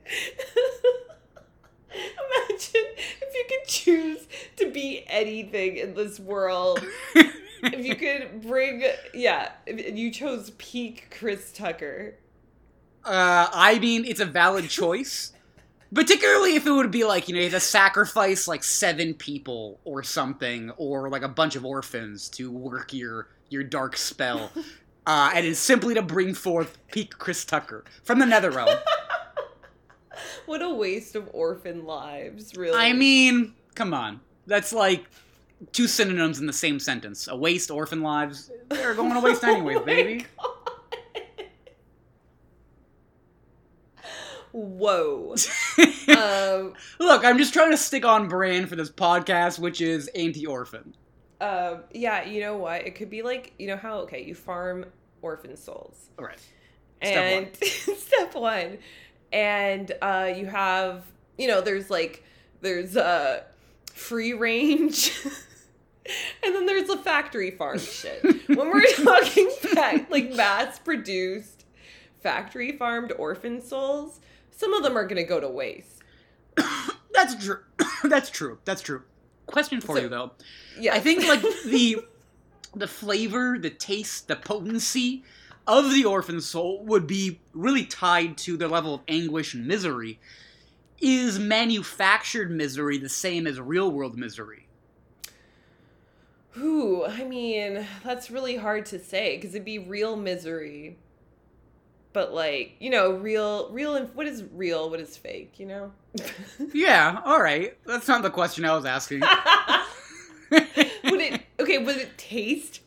Imagine 1.90 2.86
if 3.22 3.34
you 3.34 3.44
could 3.48 3.66
choose 3.68 4.26
to 4.56 4.70
be 4.70 5.04
anything 5.08 5.76
in 5.76 5.94
this 5.94 6.20
world. 6.20 6.84
if 7.14 7.84
you 7.84 7.94
could 7.94 8.42
bring, 8.46 8.84
yeah, 9.14 9.52
if 9.66 9.96
you 9.96 10.10
chose 10.10 10.50
peak 10.58 11.14
Chris 11.18 11.52
Tucker. 11.52 12.16
Uh, 13.04 13.48
I 13.52 13.78
mean, 13.78 14.04
it's 14.04 14.20
a 14.20 14.24
valid 14.26 14.68
choice, 14.68 15.32
Particularly 15.94 16.56
if 16.56 16.66
it 16.66 16.72
would 16.72 16.90
be 16.90 17.04
like, 17.04 17.28
you 17.28 17.34
know, 17.34 17.40
you 17.40 17.50
have 17.50 17.54
to 17.54 17.60
sacrifice 17.60 18.48
like 18.48 18.64
seven 18.64 19.14
people 19.14 19.80
or 19.84 20.02
something, 20.02 20.70
or 20.76 21.08
like 21.08 21.22
a 21.22 21.28
bunch 21.28 21.56
of 21.56 21.64
orphans 21.64 22.28
to 22.30 22.50
work 22.50 22.92
your 22.92 23.28
your 23.48 23.62
dark 23.64 23.96
spell. 23.96 24.50
Uh, 25.08 25.30
and 25.36 25.46
it's 25.46 25.60
simply 25.60 25.94
to 25.94 26.02
bring 26.02 26.34
forth 26.34 26.78
peak 26.90 27.16
Chris 27.16 27.44
Tucker 27.44 27.84
from 28.02 28.18
the 28.18 28.26
nether 28.26 28.50
realm 28.50 28.76
what 30.46 30.62
a 30.62 30.68
waste 30.70 31.14
of 31.14 31.28
orphan 31.32 31.84
lives, 31.84 32.56
really. 32.56 32.76
I 32.76 32.92
mean, 32.92 33.54
come 33.74 33.94
on. 33.94 34.20
That's 34.46 34.72
like 34.72 35.06
two 35.72 35.86
synonyms 35.86 36.40
in 36.40 36.46
the 36.46 36.52
same 36.52 36.78
sentence. 36.78 37.28
A 37.28 37.36
waste, 37.36 37.70
orphan 37.70 38.02
lives. 38.02 38.50
They're 38.68 38.94
going 38.94 39.14
to 39.14 39.20
waste 39.20 39.44
anyways, 39.44 39.78
Oh 39.78 39.84
baby. 39.84 40.26
God. 40.42 40.55
Whoa. 44.58 45.34
um, 46.08 46.72
Look, 46.98 47.24
I'm 47.26 47.36
just 47.36 47.52
trying 47.52 47.72
to 47.72 47.76
stick 47.76 48.06
on 48.06 48.26
brand 48.26 48.70
for 48.70 48.76
this 48.76 48.90
podcast, 48.90 49.58
which 49.58 49.82
is 49.82 50.08
anti-orphan. 50.08 50.94
um, 51.42 51.80
yeah, 51.92 52.24
you 52.24 52.40
know 52.40 52.56
what? 52.56 52.86
It 52.86 52.94
could 52.94 53.10
be 53.10 53.20
like, 53.22 53.52
you 53.58 53.66
know 53.66 53.76
how, 53.76 53.98
okay, 54.00 54.24
you 54.24 54.34
farm 54.34 54.86
orphan 55.20 55.56
souls. 55.56 56.08
All 56.18 56.24
right. 56.24 56.38
Step 57.02 57.52
and 57.52 57.56
step 57.98 58.34
one 58.34 58.78
and 59.32 59.92
uh 60.00 60.32
you 60.34 60.46
have 60.46 61.04
you 61.36 61.46
know 61.46 61.60
there's 61.60 61.90
like 61.90 62.24
there's 62.62 62.96
uh 62.96 63.42
free 63.92 64.32
range 64.32 65.12
and 66.42 66.54
then 66.54 66.64
there's 66.64 66.86
the 66.88 66.96
factory 66.96 67.50
farm 67.50 67.78
shit 67.78 68.22
when 68.48 68.70
we're 68.70 68.86
talking 69.04 69.50
like 70.08 70.32
mass 70.32 70.78
produced 70.78 71.66
factory 72.22 72.72
farmed 72.72 73.12
orphan 73.18 73.60
souls 73.60 74.20
some 74.56 74.74
of 74.74 74.82
them 74.82 74.96
are 74.98 75.06
gonna 75.06 75.22
go 75.24 75.38
to 75.40 75.48
waste 75.48 76.02
That's 77.12 77.34
true. 77.42 77.60
That's 78.04 78.28
true. 78.30 78.58
That's 78.66 78.82
true. 78.82 79.02
Question 79.46 79.80
for 79.80 79.96
So- 79.96 80.02
you 80.02 80.08
though. 80.08 80.32
yeah 80.78 80.94
I 80.94 81.00
think 81.00 81.26
like 81.26 81.40
the 81.64 82.04
the 82.74 82.86
flavor, 82.88 83.58
the 83.58 83.70
taste, 83.70 84.28
the 84.28 84.36
potency 84.36 85.22
of 85.66 85.92
the 85.94 86.04
orphan 86.04 86.40
soul 86.42 86.84
would 86.84 87.06
be 87.06 87.40
really 87.54 87.84
tied 87.86 88.36
to 88.38 88.56
the 88.58 88.68
level 88.68 88.94
of 88.96 89.00
anguish 89.08 89.54
and 89.54 89.66
misery. 89.66 90.18
Is 91.00 91.38
manufactured 91.38 92.50
misery 92.50 92.98
the 92.98 93.08
same 93.08 93.46
as 93.46 93.58
real 93.60 93.90
world 93.90 94.16
misery? 94.18 94.66
Ooh, 96.58 97.04
I 97.04 97.24
mean, 97.24 97.86
that's 98.02 98.30
really 98.30 98.56
hard 98.56 98.86
to 98.86 98.98
say 98.98 99.36
because 99.36 99.54
it'd 99.54 99.64
be 99.64 99.78
real 99.78 100.16
misery. 100.16 100.96
But 102.16 102.32
like, 102.32 102.76
you 102.78 102.88
know, 102.88 103.10
real, 103.10 103.70
real, 103.72 103.94
and 103.94 104.08
what 104.14 104.26
is 104.26 104.42
real? 104.54 104.88
What 104.88 105.00
is 105.00 105.18
fake? 105.18 105.60
You 105.60 105.66
know. 105.66 105.92
Yeah, 106.72 107.20
all 107.26 107.42
right. 107.42 107.76
That's 107.84 108.08
not 108.08 108.22
the 108.22 108.30
question 108.30 108.64
I 108.64 108.74
was 108.74 108.86
asking. 108.86 109.20
would 110.50 111.20
it? 111.20 111.42
Okay, 111.60 111.76
would 111.76 111.98
it 111.98 112.16
taste 112.16 112.80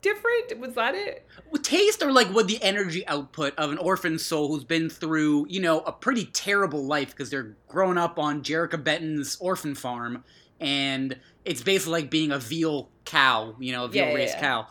different? 0.00 0.58
Was 0.58 0.72
that 0.76 0.94
it? 0.94 1.26
taste 1.62 2.02
or 2.02 2.10
like 2.10 2.28
what 2.28 2.46
the 2.48 2.62
energy 2.62 3.06
output 3.06 3.54
of 3.58 3.70
an 3.70 3.76
orphan 3.76 4.18
soul 4.18 4.48
who's 4.48 4.64
been 4.64 4.88
through, 4.88 5.46
you 5.50 5.60
know, 5.60 5.80
a 5.80 5.92
pretty 5.92 6.24
terrible 6.24 6.82
life 6.82 7.10
because 7.10 7.28
they're 7.28 7.54
growing 7.68 7.98
up 7.98 8.18
on 8.18 8.42
Jerica 8.42 8.82
Benton's 8.82 9.36
orphan 9.40 9.74
farm 9.74 10.24
and 10.58 11.18
it's 11.44 11.62
basically 11.62 12.00
like 12.00 12.10
being 12.10 12.32
a 12.32 12.38
veal 12.38 12.88
cow, 13.04 13.54
you 13.58 13.72
know, 13.72 13.84
a 13.84 13.88
veal 13.88 14.04
Yeah, 14.04 14.10
yeah, 14.10 14.16
raised 14.16 14.34
yeah. 14.36 14.40
cow. 14.40 14.66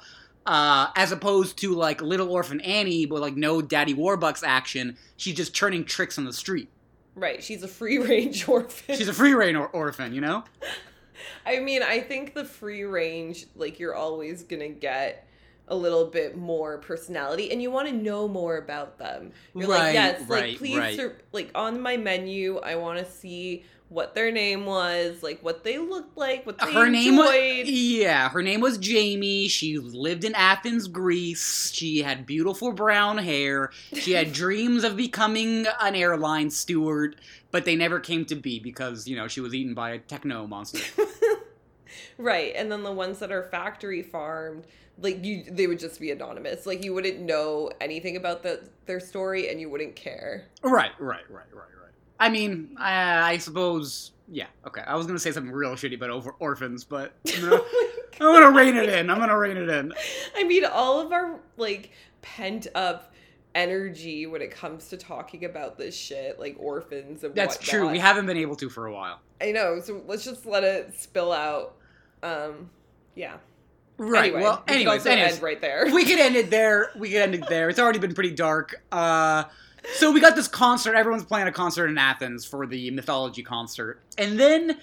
Uh, 0.48 0.88
as 0.96 1.12
opposed 1.12 1.58
to 1.58 1.75
like 1.75 2.01
little 2.01 2.32
orphan 2.32 2.62
Annie, 2.62 3.06
but 3.06 3.20
like 3.22 3.36
no 3.36 3.62
Daddy 3.62 3.94
Warbucks 3.94 4.44
action. 4.46 4.98
She's 5.18 5.36
just 5.36 5.54
churning 5.54 5.84
tricks 5.84 6.18
on 6.18 6.24
the 6.24 6.32
street. 6.32 6.70
Right. 7.16 7.44
She's 7.44 7.63
a 7.63 7.68
free 7.68 7.98
range 7.98 8.48
orphan. 8.48 8.96
She's 8.96 9.10
a 9.10 9.13
free 9.13 9.34
range 9.34 9.58
or- 9.58 9.68
orphan, 9.68 10.13
you 10.13 10.22
know? 10.22 10.46
I 11.46 11.60
mean, 11.60 11.84
I 11.84 12.00
think 12.00 12.34
the 12.34 12.46
free 12.46 12.84
range, 12.84 13.46
like 13.56 13.77
you're 13.80 13.96
always 13.96 14.44
gonna 14.44 14.70
get 14.70 15.27
a 15.68 15.75
little 15.75 16.06
bit 16.06 16.38
more 16.38 16.77
personality, 16.77 17.51
and 17.51 17.62
you 17.62 17.70
want 17.70 17.89
to 17.89 17.94
know 17.94 18.25
more 18.27 18.58
about 18.58 18.98
them. 18.98 19.32
You're 19.54 19.68
Right, 19.68 19.80
like, 19.80 19.94
yes, 19.96 20.22
right, 20.30 20.50
like 20.51 20.58
please, 20.60 20.77
right. 20.77 20.96
ser- 20.96 21.18
like 21.34 21.51
on 21.56 21.82
my 21.82 21.98
menu, 21.98 22.60
I 22.60 22.75
want 22.77 23.00
to 23.00 23.06
see 23.06 23.66
what 23.89 24.15
their 24.15 24.32
name 24.32 24.65
was, 24.65 25.24
like 25.24 25.41
what 25.41 25.63
they 25.63 25.77
looked 25.77 26.17
like, 26.17 26.46
what 26.46 26.58
they 26.58 26.74
her 26.74 26.89
name 26.89 27.15
was 27.15 27.70
yeah 27.70 28.29
her 28.29 28.41
name 28.41 28.62
was 28.62 28.77
jamie. 28.77 29.48
She 29.48 29.77
lived 29.77 30.24
in 30.24 30.36
athens 30.36 30.88
greece. 30.88 31.72
She 31.74 32.01
had 32.01 32.25
beautiful 32.25 32.72
brown 32.72 33.17
hair. 33.17 33.72
She 33.94 34.12
had 34.12 34.34
dreams 34.44 34.84
of 34.84 34.98
becoming 34.98 35.65
an 35.82 35.96
airline 35.96 36.50
steward 36.50 37.15
but 37.50 37.65
they 37.65 37.75
never 37.75 38.00
came 38.00 38.25
to 38.25 38.36
be 38.36 38.60
because 38.60 39.08
you 39.08 39.15
know 39.15 39.27
she 39.27 39.41
was 39.41 39.53
eaten 39.53 39.74
by 39.74 39.91
a 39.91 40.00
techno 40.00 40.48
monster. 40.48 40.79
Right, 42.17 42.53
and 42.56 42.72
then 42.72 42.84
the 42.84 42.91
ones 42.91 43.20
that 43.20 43.32
are 43.32 43.44
factory 43.44 44.01
farmed, 44.01 44.65
like 45.00 45.24
you, 45.24 45.44
they 45.50 45.67
would 45.67 45.77
just 45.77 46.00
be 46.00 46.10
anonymous. 46.10 46.65
Like 46.65 46.84
you 46.84 46.94
wouldn't 46.94 47.20
know 47.20 47.72
anything 47.79 48.17
about 48.17 48.41
the, 48.41 48.67
their 48.88 49.00
story, 49.00 49.50
and 49.50 49.62
you 49.62 49.70
wouldn't 49.70 49.96
care. 49.96 50.48
right 50.63 50.91
right 51.00 51.29
right 51.29 51.46
right 51.53 51.76
i 52.19 52.29
mean 52.29 52.75
i, 52.77 53.33
I 53.33 53.38
suppose 53.38 54.12
yeah 54.29 54.47
okay 54.65 54.81
i 54.86 54.95
was 54.95 55.05
gonna 55.07 55.19
say 55.19 55.31
something 55.31 55.51
real 55.51 55.71
shitty 55.71 55.95
about 55.95 56.09
over 56.09 56.31
orphans 56.39 56.83
but 56.83 57.13
I'm 57.36 57.41
gonna, 57.41 57.62
I'm 58.19 58.33
gonna 58.33 58.51
rein 58.51 58.75
it 58.75 58.89
in 58.89 59.09
i'm 59.09 59.19
gonna 59.19 59.38
rein 59.38 59.57
it 59.57 59.69
in 59.69 59.93
I 60.36 60.43
mean, 60.43 60.65
all 60.65 61.00
of 61.01 61.12
our 61.12 61.39
like 61.57 61.91
pent 62.21 62.67
up 62.75 63.13
energy 63.55 64.27
when 64.27 64.41
it 64.41 64.51
comes 64.51 64.89
to 64.89 64.97
talking 64.97 65.45
about 65.45 65.77
this 65.77 65.95
shit, 65.95 66.39
like 66.39 66.55
orphans 66.59 67.24
and 67.24 67.33
that's 67.33 67.55
whatnot. 67.55 67.69
true 67.69 67.89
we 67.89 68.00
haven't 68.00 68.27
been 68.27 68.38
able 68.38 68.55
to 68.55 68.69
for 68.69 68.86
a 68.86 68.93
while 68.93 69.19
I 69.41 69.51
know, 69.51 69.79
so 69.79 70.01
let's 70.07 70.24
just 70.24 70.45
let 70.45 70.63
it 70.63 71.00
spill 71.00 71.31
out. 71.31 71.75
Um, 72.24 72.69
yeah. 73.15 73.38
right 73.97 74.25
Anyway, 74.25 74.41
well 74.41 74.63
we 74.67 74.75
anyways, 74.75 75.05
anyways 75.05 75.33
end 75.33 75.43
right 75.43 75.62
there. 75.62 75.86
we 75.93 76.05
could 76.05 76.19
end 76.19 76.36
it 76.36 76.50
there. 76.50 76.91
We 76.97 77.09
could 77.09 77.21
end 77.21 77.36
it 77.36 77.47
there. 77.50 77.69
It's 77.69 77.79
already 77.79 78.00
been 78.00 78.13
pretty 78.13 78.31
dark. 78.31 78.81
Uh, 78.91 79.45
so 79.96 80.12
we 80.12 80.19
got 80.19 80.36
this 80.36 80.48
concert. 80.48 80.96
Everyone's 80.96 81.25
playing 81.25 81.48
a 81.48 81.51
concert 81.51 81.88
in 81.88 81.98
Athens 81.98 82.46
for 82.46 82.65
the 82.65 82.91
mythology 82.91 83.43
concert, 83.43 84.01
and 84.17 84.39
then 84.39 84.77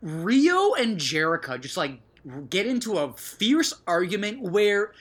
Rio 0.00 0.74
and 0.74 0.98
Jerica 0.98 1.60
just 1.60 1.76
like 1.76 2.00
get 2.50 2.66
into 2.66 2.98
a 2.98 3.12
fierce 3.12 3.74
argument 3.86 4.40
where. 4.40 4.92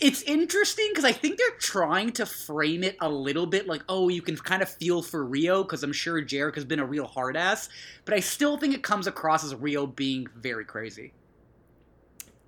It's 0.00 0.22
interesting 0.22 0.86
because 0.92 1.04
I 1.04 1.10
think 1.10 1.38
they're 1.38 1.58
trying 1.58 2.12
to 2.12 2.24
frame 2.24 2.84
it 2.84 2.96
a 3.00 3.08
little 3.08 3.46
bit 3.46 3.66
like, 3.66 3.82
oh, 3.88 4.08
you 4.08 4.22
can 4.22 4.36
kind 4.36 4.62
of 4.62 4.68
feel 4.68 5.02
for 5.02 5.24
Rio 5.24 5.64
because 5.64 5.82
I'm 5.82 5.92
sure 5.92 6.22
Jerica's 6.22 6.64
been 6.64 6.78
a 6.78 6.86
real 6.86 7.04
hard 7.04 7.36
ass, 7.36 7.68
but 8.04 8.14
I 8.14 8.20
still 8.20 8.56
think 8.58 8.74
it 8.76 8.84
comes 8.84 9.08
across 9.08 9.42
as 9.42 9.56
Rio 9.56 9.88
being 9.88 10.28
very 10.36 10.64
crazy. 10.64 11.14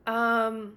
Um, 0.06 0.76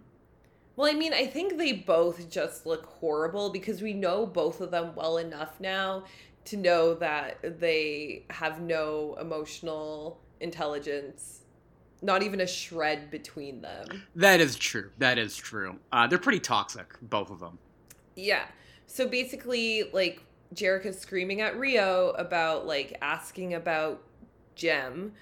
well, 0.76 0.90
I 0.90 0.94
mean, 0.94 1.14
I 1.14 1.28
think 1.28 1.58
they 1.58 1.74
both 1.74 2.30
just 2.30 2.66
look 2.66 2.86
horrible 2.86 3.50
because 3.50 3.82
we 3.82 3.94
know 3.94 4.26
both 4.26 4.62
of 4.62 4.72
them 4.72 4.96
well 4.96 5.18
enough 5.18 5.60
now 5.60 6.06
to 6.46 6.58
know 6.58 6.94
that 6.96 7.60
they 7.60 8.26
have 8.30 8.62
no 8.62 9.16
emotional 9.22 10.20
intelligence, 10.40 11.42
not 12.02 12.22
even 12.24 12.42
a 12.42 12.48
shred 12.48 13.10
between 13.12 13.62
them. 13.62 14.04
That 14.16 14.42
is 14.42 14.56
true. 14.56 14.92
That 14.98 15.18
is 15.18 15.36
true. 15.36 15.80
Uh, 15.92 16.08
they're 16.08 16.18
pretty 16.20 16.40
toxic, 16.40 16.96
both 17.02 17.30
of 17.30 17.40
them. 17.40 17.60
Yeah. 18.16 18.46
So 18.88 19.08
basically, 19.08 19.90
like, 19.94 20.22
Jerica's 20.54 21.00
screaming 21.00 21.42
at 21.42 21.58
Rio 21.58 22.10
about, 22.12 22.68
like, 22.68 22.98
asking 23.02 23.54
about 23.54 24.04
Jem, 24.56 25.14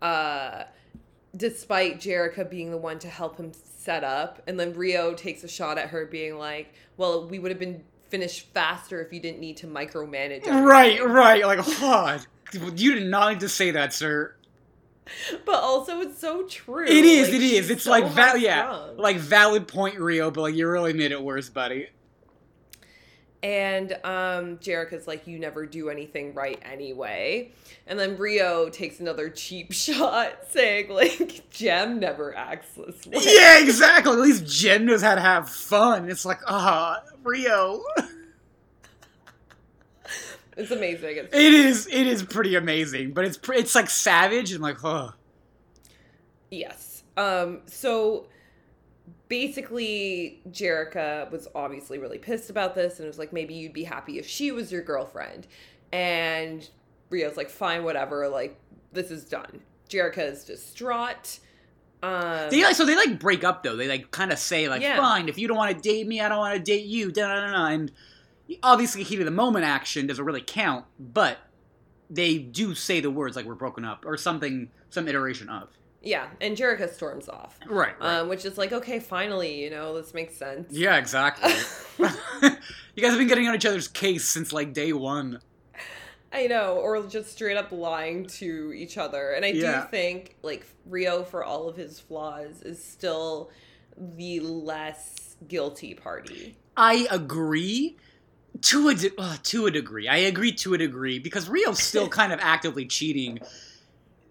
uh, 0.00 0.64
despite 1.40 1.98
Jerica 1.98 2.48
being 2.48 2.70
the 2.70 2.76
one 2.76 2.98
to 3.00 3.08
help 3.08 3.38
him 3.38 3.52
set 3.78 4.04
up. 4.04 4.42
And 4.46 4.60
then 4.60 4.74
Rio 4.74 5.14
takes 5.14 5.42
a 5.42 5.48
shot 5.48 5.78
at 5.78 5.88
her, 5.88 6.04
being 6.04 6.38
like, 6.38 6.72
well, 6.98 7.26
we 7.26 7.38
would 7.38 7.50
have 7.50 7.58
been 7.58 7.82
finished 8.10 8.48
faster 8.52 9.00
if 9.00 9.12
you 9.12 9.20
didn't 9.20 9.40
need 9.40 9.56
to 9.56 9.66
micromanage. 9.66 10.46
everything." 10.46 10.64
Right, 10.64 11.04
right. 11.04 11.44
Like, 11.44 11.60
oh, 11.64 12.18
you 12.76 12.94
did 12.94 13.08
not 13.08 13.32
need 13.32 13.40
to 13.40 13.48
say 13.48 13.70
that, 13.72 13.92
sir. 13.94 14.34
But 15.44 15.56
also, 15.56 16.00
it's 16.02 16.20
so 16.20 16.44
true. 16.46 16.84
It 16.84 17.04
is, 17.04 17.28
Like, 17.28 17.36
it 17.36 17.42
is. 17.42 17.70
It's 17.70 17.84
so 17.84 17.90
like, 17.90 18.06
val- 18.12 18.36
yeah, 18.36 18.90
like 18.96 19.16
valid 19.16 19.66
point, 19.66 19.98
Rio, 19.98 20.30
but 20.30 20.42
like 20.42 20.54
you 20.54 20.68
really 20.68 20.92
made 20.92 21.10
it 21.10 21.20
worse, 21.20 21.48
buddy. 21.48 21.88
And 23.42 23.92
um, 24.04 24.58
Jerica's 24.58 25.06
like, 25.06 25.26
you 25.26 25.38
never 25.38 25.64
do 25.64 25.88
anything 25.88 26.34
right 26.34 26.60
anyway. 26.62 27.52
And 27.86 27.98
then 27.98 28.18
Rio 28.18 28.68
takes 28.68 29.00
another 29.00 29.30
cheap 29.30 29.72
shot 29.72 30.32
saying, 30.50 30.90
like, 30.90 31.48
Jem 31.50 31.98
never 32.00 32.36
acts 32.36 32.68
this 32.74 33.06
way. 33.06 33.22
Yeah, 33.22 33.62
exactly. 33.62 34.12
At 34.12 34.18
least 34.18 34.46
Jen 34.46 34.84
knows 34.84 35.02
how 35.02 35.14
to 35.14 35.20
have 35.20 35.48
fun. 35.48 36.10
It's 36.10 36.24
like, 36.24 36.40
ah, 36.46 37.02
Rio. 37.22 37.82
It's 40.56 40.70
amazing. 40.70 41.16
It's 41.16 41.34
It 41.34 41.54
is, 41.54 41.86
it 41.86 42.06
is 42.06 42.22
pretty 42.22 42.54
amazing, 42.54 43.12
but 43.12 43.24
it's 43.24 43.38
it's 43.50 43.74
like 43.74 43.88
savage 43.88 44.52
and 44.52 44.60
like, 44.60 44.84
oh, 44.84 45.14
Yes. 46.50 47.04
Um, 47.16 47.60
so 47.66 48.26
basically, 49.30 50.42
Jerica 50.50 51.30
was 51.30 51.48
obviously 51.54 51.98
really 51.98 52.18
pissed 52.18 52.50
about 52.50 52.74
this 52.74 52.98
and 52.98 53.08
was 53.08 53.18
like, 53.18 53.32
maybe 53.32 53.54
you'd 53.54 53.72
be 53.72 53.84
happy 53.84 54.18
if 54.18 54.26
she 54.26 54.52
was 54.52 54.70
your 54.70 54.82
girlfriend. 54.82 55.46
And 55.92 56.68
Rio's 57.08 57.38
like, 57.38 57.48
fine, 57.48 57.84
whatever, 57.84 58.28
like 58.28 58.60
this 58.92 59.10
is 59.10 59.24
done. 59.24 59.62
Jerica 59.88 60.18
is 60.18 60.44
distraught. 60.44 61.38
Um, 62.02 62.50
They 62.50 62.62
like 62.62 62.74
so 62.74 62.84
they 62.84 62.96
like 62.96 63.18
break 63.20 63.44
up 63.44 63.62
though. 63.62 63.76
They 63.76 63.88
like 63.88 64.10
kind 64.10 64.32
of 64.32 64.38
say 64.38 64.68
like, 64.68 64.80
Yeah. 64.82 64.96
"Fine, 64.96 65.28
if 65.28 65.38
you 65.38 65.46
don't 65.46 65.56
want 65.56 65.76
to 65.76 65.80
date 65.82 66.06
me, 66.06 66.20
I 66.20 66.28
don't 66.28 66.38
want 66.38 66.56
to 66.56 66.62
date 66.62 66.86
you." 66.86 67.12
Da, 67.12 67.28
da, 67.28 67.50
da. 67.50 67.66
And 67.66 67.92
obviously, 68.62 69.02
heat 69.02 69.18
of 69.18 69.26
the 69.26 69.30
moment 69.30 69.66
action 69.66 70.06
doesn't 70.06 70.24
really 70.24 70.40
count, 70.40 70.86
but 70.98 71.36
they 72.08 72.38
do 72.38 72.74
say 72.74 73.00
the 73.00 73.10
words 73.10 73.36
like 73.36 73.44
"we're 73.44 73.54
broken 73.54 73.84
up" 73.84 74.06
or 74.06 74.16
something, 74.16 74.70
some 74.88 75.08
iteration 75.08 75.50
of. 75.50 75.68
Yeah, 76.02 76.28
and 76.40 76.56
Jerica 76.56 76.92
storms 76.92 77.28
off, 77.28 77.58
Right. 77.66 77.94
um, 78.00 78.28
which 78.28 78.44
is 78.44 78.56
like, 78.58 78.72
okay, 78.72 78.98
finally, 79.00 79.62
you 79.62 79.70
know, 79.70 79.94
this 79.94 80.14
makes 80.14 80.36
sense. 80.36 80.72
yeah, 80.72 80.96
exactly. 80.96 81.52
you 81.98 83.02
guys 83.02 83.10
have 83.10 83.18
been 83.18 83.28
getting 83.28 83.48
on 83.48 83.54
each 83.54 83.66
other's 83.66 83.88
case 83.88 84.24
since 84.28 84.52
like 84.52 84.72
day 84.72 84.92
one. 84.92 85.40
I 86.32 86.46
know, 86.46 86.76
or 86.76 87.02
just 87.08 87.32
straight 87.32 87.56
up 87.56 87.72
lying 87.72 88.26
to 88.38 88.72
each 88.72 88.96
other. 88.96 89.32
And 89.32 89.44
I 89.44 89.48
Yeah. 89.48 89.82
do 89.82 89.88
think 89.90 90.36
like 90.42 90.64
Rio, 90.86 91.24
for 91.24 91.42
all 91.44 91.68
of 91.68 91.76
his 91.76 91.98
flaws, 91.98 92.62
is 92.62 92.82
still 92.82 93.50
the 93.96 94.38
less 94.40 95.36
guilty 95.48 95.92
party. 95.94 96.56
I 96.76 97.08
agree 97.10 97.96
to 98.62 98.88
a 98.88 98.94
de- 98.94 99.10
uh, 99.18 99.36
to 99.42 99.66
a 99.66 99.70
degree. 99.72 100.06
I 100.08 100.18
agree 100.18 100.52
to 100.52 100.74
a 100.74 100.78
degree 100.78 101.18
because 101.18 101.48
Rio's 101.48 101.82
still 101.82 102.08
kind 102.20 102.32
of 102.32 102.38
actively 102.40 102.86
cheating. 102.86 103.40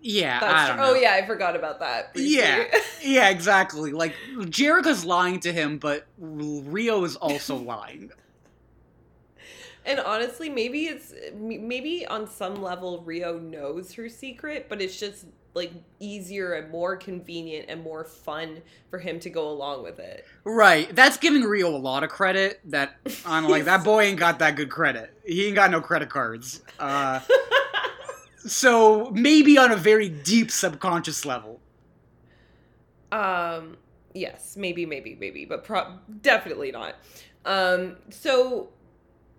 Yeah, 0.01 0.39
That's 0.39 0.69
true. 0.69 0.77
know. 0.77 0.91
Oh 0.91 0.95
yeah, 0.95 1.13
I 1.13 1.25
forgot 1.25 1.55
about 1.55 1.79
that. 1.79 2.13
briefly. 2.13 2.35
Yeah, 2.37 2.65
yeah, 3.03 3.29
exactly. 3.29 3.91
Like 3.91 4.15
Jerica's 4.43 5.03
lying 5.05 5.39
to 5.41 5.51
him, 5.51 5.77
but 5.77 6.05
Rio 6.17 7.03
is 7.03 7.15
also 7.17 7.55
lying. 7.57 8.11
and 9.85 9.99
honestly, 9.99 10.49
maybe 10.49 10.85
it's 10.85 11.13
maybe 11.35 12.05
on 12.07 12.27
some 12.27 12.61
level 12.61 13.01
Rio 13.03 13.37
knows 13.39 13.93
her 13.93 14.07
secret, 14.09 14.67
but 14.69 14.81
it's 14.81 14.97
just 14.99 15.25
like 15.55 15.73
easier 15.99 16.53
and 16.53 16.69
more 16.71 16.95
convenient 16.95 17.65
and 17.69 17.83
more 17.83 18.05
fun 18.05 18.61
for 18.89 18.99
him 18.99 19.19
to 19.19 19.29
go 19.29 19.49
along 19.49 19.81
with 19.83 19.99
it. 19.99 20.25
Right. 20.45 20.95
That's 20.95 21.17
giving 21.17 21.41
Rio 21.41 21.75
a 21.75 21.77
lot 21.77 22.03
of 22.03 22.09
credit. 22.09 22.61
That 22.65 22.95
I'm 23.25 23.47
like 23.49 23.65
that 23.65 23.83
boy 23.83 24.03
ain't 24.03 24.19
got 24.19 24.39
that 24.39 24.55
good 24.55 24.69
credit. 24.69 25.11
He 25.25 25.47
ain't 25.47 25.55
got 25.55 25.71
no 25.71 25.81
credit 25.81 26.09
cards. 26.09 26.61
Uh, 26.79 27.19
so 28.45 29.11
maybe 29.11 29.57
on 29.57 29.71
a 29.71 29.75
very 29.75 30.09
deep 30.09 30.51
subconscious 30.51 31.25
level. 31.25 31.59
Um, 33.11 33.77
yes, 34.13 34.55
maybe, 34.57 34.85
maybe, 34.85 35.17
maybe, 35.19 35.45
but 35.45 35.63
pro- 35.63 35.97
definitely 36.21 36.71
not. 36.71 36.95
Um, 37.45 37.97
so 38.09 38.69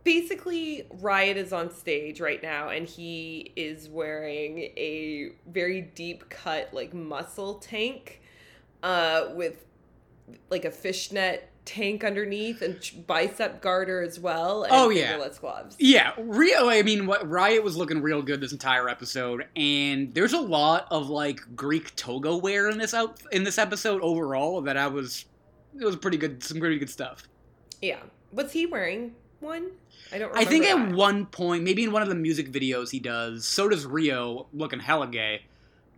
basically, 0.04 0.86
Riot 1.00 1.36
is 1.36 1.52
on 1.52 1.72
stage 1.72 2.20
right 2.20 2.42
now, 2.42 2.68
and 2.68 2.86
he 2.86 3.52
is 3.56 3.88
wearing 3.88 4.58
a 4.76 5.32
very 5.48 5.82
deep 5.82 6.28
cut, 6.30 6.72
like 6.72 6.94
muscle 6.94 7.54
tank, 7.54 8.20
uh, 8.82 9.28
with 9.34 9.64
like 10.48 10.64
a 10.64 10.70
fishnet 10.70 11.48
tank 11.64 12.02
underneath 12.04 12.62
and 12.62 12.78
bicep 13.06 13.60
garter 13.60 14.02
as 14.02 14.18
well. 14.18 14.64
And 14.64 14.72
Oh, 14.74 14.88
yeah. 14.90 15.12
fingerless 15.12 15.38
gloves. 15.38 15.76
Yeah, 15.78 16.12
Rio. 16.18 16.68
I 16.68 16.82
mean, 16.82 17.06
what 17.06 17.28
Riot 17.28 17.62
was 17.62 17.76
looking 17.76 18.02
real 18.02 18.22
good 18.22 18.40
this 18.40 18.52
entire 18.52 18.88
episode, 18.88 19.46
and 19.56 20.12
there's 20.14 20.32
a 20.32 20.40
lot 20.40 20.86
of 20.90 21.08
like 21.10 21.40
Greek 21.54 21.94
toga 21.96 22.36
wear 22.36 22.68
in 22.70 22.78
this 22.78 22.94
out 22.94 23.20
in 23.32 23.44
this 23.44 23.58
episode 23.58 24.02
overall. 24.02 24.60
That 24.62 24.76
I 24.76 24.86
was, 24.88 25.26
it 25.78 25.84
was 25.84 25.96
pretty 25.96 26.16
good. 26.16 26.42
Some 26.42 26.58
pretty 26.60 26.78
good 26.78 26.90
stuff. 26.90 27.22
Yeah. 27.82 28.00
Was 28.32 28.52
he 28.52 28.66
wearing 28.66 29.14
one? 29.40 29.70
I 30.12 30.18
don't. 30.18 30.28
Remember 30.30 30.38
I 30.38 30.44
think 30.44 30.64
at 30.66 30.92
one 30.92 31.26
point, 31.26 31.62
maybe 31.62 31.84
in 31.84 31.92
one 31.92 32.02
of 32.02 32.08
the 32.08 32.14
music 32.16 32.50
videos 32.50 32.90
he 32.90 32.98
does, 33.00 33.46
so 33.46 33.68
does 33.68 33.86
Rio, 33.86 34.46
looking 34.52 34.80
hella 34.80 35.06
gay. 35.06 35.42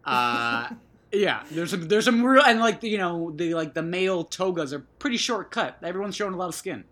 Uh, 0.05 0.69
yeah, 1.13 1.45
there's 1.51 1.71
some, 1.71 1.89
there's 1.89 2.07
some 2.07 2.25
real, 2.25 2.43
and 2.43 2.59
like 2.59 2.83
you 2.83 2.99
know, 2.99 3.31
the 3.35 3.55
like 3.55 3.75
the 3.75 3.83
male 3.83 4.25
togas 4.25 4.73
are 4.73 4.81
pretty 4.99 5.19
short 5.19 5.51
cut. 5.51 5.79
Everyone's 5.83 6.17
showing 6.17 6.35
a 6.35 6.37
lot 6.37 6.49
of 6.49 6.55
skin. 6.55 6.85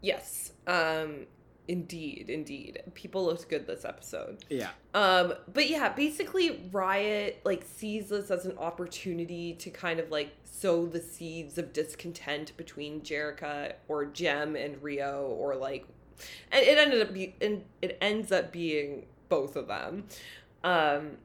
Yes. 0.00 0.52
Um 0.66 1.26
indeed, 1.66 2.30
indeed. 2.30 2.80
People 2.94 3.26
looked 3.26 3.48
good 3.48 3.66
this 3.66 3.84
episode. 3.84 4.44
Yeah, 4.48 4.70
Um 4.94 5.34
but 5.52 5.68
yeah, 5.68 5.92
basically 5.92 6.68
Riot 6.70 7.40
like 7.44 7.64
sees 7.64 8.10
this 8.10 8.30
as 8.30 8.46
an 8.46 8.56
opportunity 8.58 9.54
to 9.54 9.70
kind 9.70 9.98
of 9.98 10.10
like 10.10 10.30
sow 10.44 10.86
the 10.86 11.00
seeds 11.00 11.58
of 11.58 11.72
discontent 11.72 12.56
between 12.56 13.00
Jerica 13.00 13.74
or 13.88 14.06
Gem 14.06 14.56
and 14.56 14.82
Rio 14.82 15.26
or 15.38 15.56
like 15.56 15.86
and 16.52 16.64
it 16.64 16.78
ended 16.78 17.02
up 17.02 17.12
be 17.12 17.34
and 17.40 17.64
it 17.82 17.98
ends 18.00 18.30
up 18.30 18.52
being 18.52 19.06
both 19.28 19.56
of 19.56 19.66
them. 19.66 20.04
Um 20.62 21.18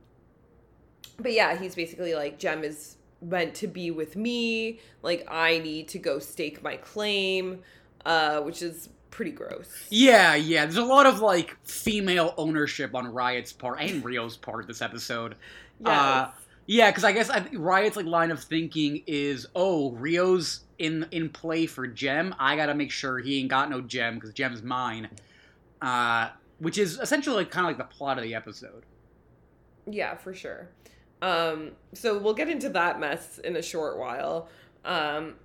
but 1.19 1.31
yeah, 1.33 1.57
he's 1.57 1.75
basically 1.75 2.15
like 2.15 2.39
Gem 2.39 2.63
is 2.63 2.97
meant 3.21 3.55
to 3.55 3.67
be 3.67 3.91
with 3.91 4.15
me, 4.15 4.79
like 5.01 5.25
I 5.29 5.59
need 5.59 5.87
to 5.89 5.99
go 5.99 6.19
stake 6.19 6.61
my 6.63 6.77
claim, 6.77 7.59
uh 8.05 8.41
which 8.41 8.61
is 8.61 8.89
pretty 9.11 9.31
gross. 9.31 9.85
yeah, 9.89 10.33
yeah. 10.35 10.65
There's 10.65 10.77
a 10.77 10.83
lot 10.83 11.05
of 11.05 11.19
like 11.19 11.55
female 11.63 12.33
ownership 12.37 12.95
on 12.95 13.07
Riot's 13.13 13.53
part 13.53 13.79
and 13.79 14.03
Rio's 14.03 14.37
part 14.37 14.67
this 14.67 14.81
episode. 14.81 15.35
Uh, 15.85 16.29
Yeah, 16.65 16.89
because 16.89 17.03
I 17.03 17.11
guess 17.11 17.29
I, 17.29 17.45
Riot's 17.53 17.95
like 17.97 18.05
line 18.05 18.31
of 18.31 18.41
thinking 18.41 19.03
is, 19.05 19.45
oh, 19.55 19.91
Rio's 19.91 20.61
in 20.79 21.05
in 21.11 21.29
play 21.29 21.65
for 21.65 21.85
Gem. 21.87 22.33
I 22.39 22.55
gotta 22.55 22.73
make 22.73 22.91
sure 22.91 23.19
he 23.19 23.39
ain't 23.39 23.49
got 23.49 23.69
no 23.69 23.81
Gem 23.81 24.15
because 24.15 24.33
Gem's 24.33 24.63
mine. 24.63 25.09
Uh, 25.81 26.29
which 26.59 26.77
is 26.77 26.97
essentially 26.99 27.35
like 27.35 27.51
kind 27.51 27.65
of 27.65 27.69
like 27.69 27.77
the 27.77 27.95
plot 27.95 28.17
of 28.17 28.23
the 28.23 28.33
episode. 28.33 28.83
Yeah, 29.85 30.15
for 30.15 30.33
sure. 30.33 30.69
Um, 31.23 31.71
so 31.93 32.17
we'll 32.17 32.33
get 32.33 32.49
into 32.49 32.67
that 32.69 32.99
mess 32.99 33.37
in 33.39 33.55
a 33.55 33.61
short 33.61 33.97
while. 33.97 34.49
Um, 34.83 35.35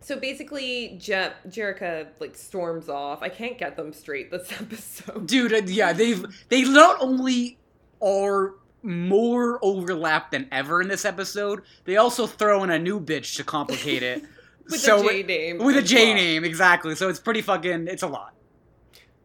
so 0.00 0.18
basically, 0.18 0.96
Je- 0.98 1.32
Jerica 1.48 2.08
like 2.18 2.34
storms 2.34 2.88
off. 2.88 3.22
I 3.22 3.28
can't 3.28 3.58
get 3.58 3.76
them 3.76 3.92
straight 3.92 4.30
this 4.30 4.50
episode. 4.60 5.26
Dude, 5.26 5.52
uh, 5.52 5.62
yeah, 5.66 5.92
they've 5.92 6.24
they 6.48 6.62
not 6.62 6.96
only 7.00 7.58
are 8.02 8.54
more 8.82 9.58
overlapped 9.62 10.32
than 10.32 10.48
ever 10.50 10.80
in 10.80 10.88
this 10.88 11.04
episode, 11.04 11.62
they 11.84 11.96
also 11.96 12.26
throw 12.26 12.64
in 12.64 12.70
a 12.70 12.78
new 12.78 12.98
bitch 13.00 13.36
to 13.36 13.44
complicate 13.44 14.02
it. 14.02 14.22
With 14.70 14.80
so 14.80 15.06
a 15.06 15.12
J 15.12 15.22
name. 15.24 15.58
with 15.58 15.76
a 15.76 15.82
J 15.82 16.06
well. 16.06 16.14
name, 16.14 16.44
exactly. 16.44 16.94
So 16.94 17.10
it's 17.10 17.20
pretty 17.20 17.42
fucking. 17.42 17.86
It's 17.86 18.02
a 18.02 18.06
lot. 18.08 18.32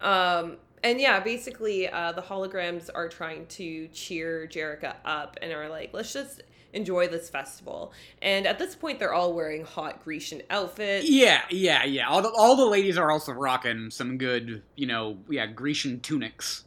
Um, 0.01 0.57
and 0.83 0.99
yeah, 0.99 1.19
basically, 1.19 1.89
uh, 1.89 2.11
the 2.11 2.21
holograms 2.21 2.89
are 2.93 3.09
trying 3.09 3.45
to 3.47 3.87
cheer 3.89 4.47
Jerica 4.51 4.95
up 5.05 5.37
and 5.41 5.51
are 5.51 5.69
like, 5.69 5.91
let's 5.93 6.13
just 6.13 6.41
enjoy 6.73 7.07
this 7.07 7.29
festival. 7.29 7.93
And 8.21 8.45
at 8.45 8.59
this 8.59 8.75
point, 8.75 8.99
they're 8.99 9.13
all 9.13 9.33
wearing 9.33 9.65
hot 9.65 10.03
Grecian 10.03 10.41
outfits. 10.49 11.09
Yeah, 11.09 11.41
yeah, 11.49 11.83
yeah. 11.83 12.07
All 12.07 12.21
the 12.21 12.29
all 12.29 12.55
the 12.55 12.65
ladies 12.65 12.97
are 12.97 13.11
also 13.11 13.31
rocking 13.31 13.89
some 13.89 14.17
good, 14.17 14.61
you 14.75 14.87
know, 14.87 15.17
yeah, 15.29 15.47
Grecian 15.47 15.99
tunics. 15.99 16.65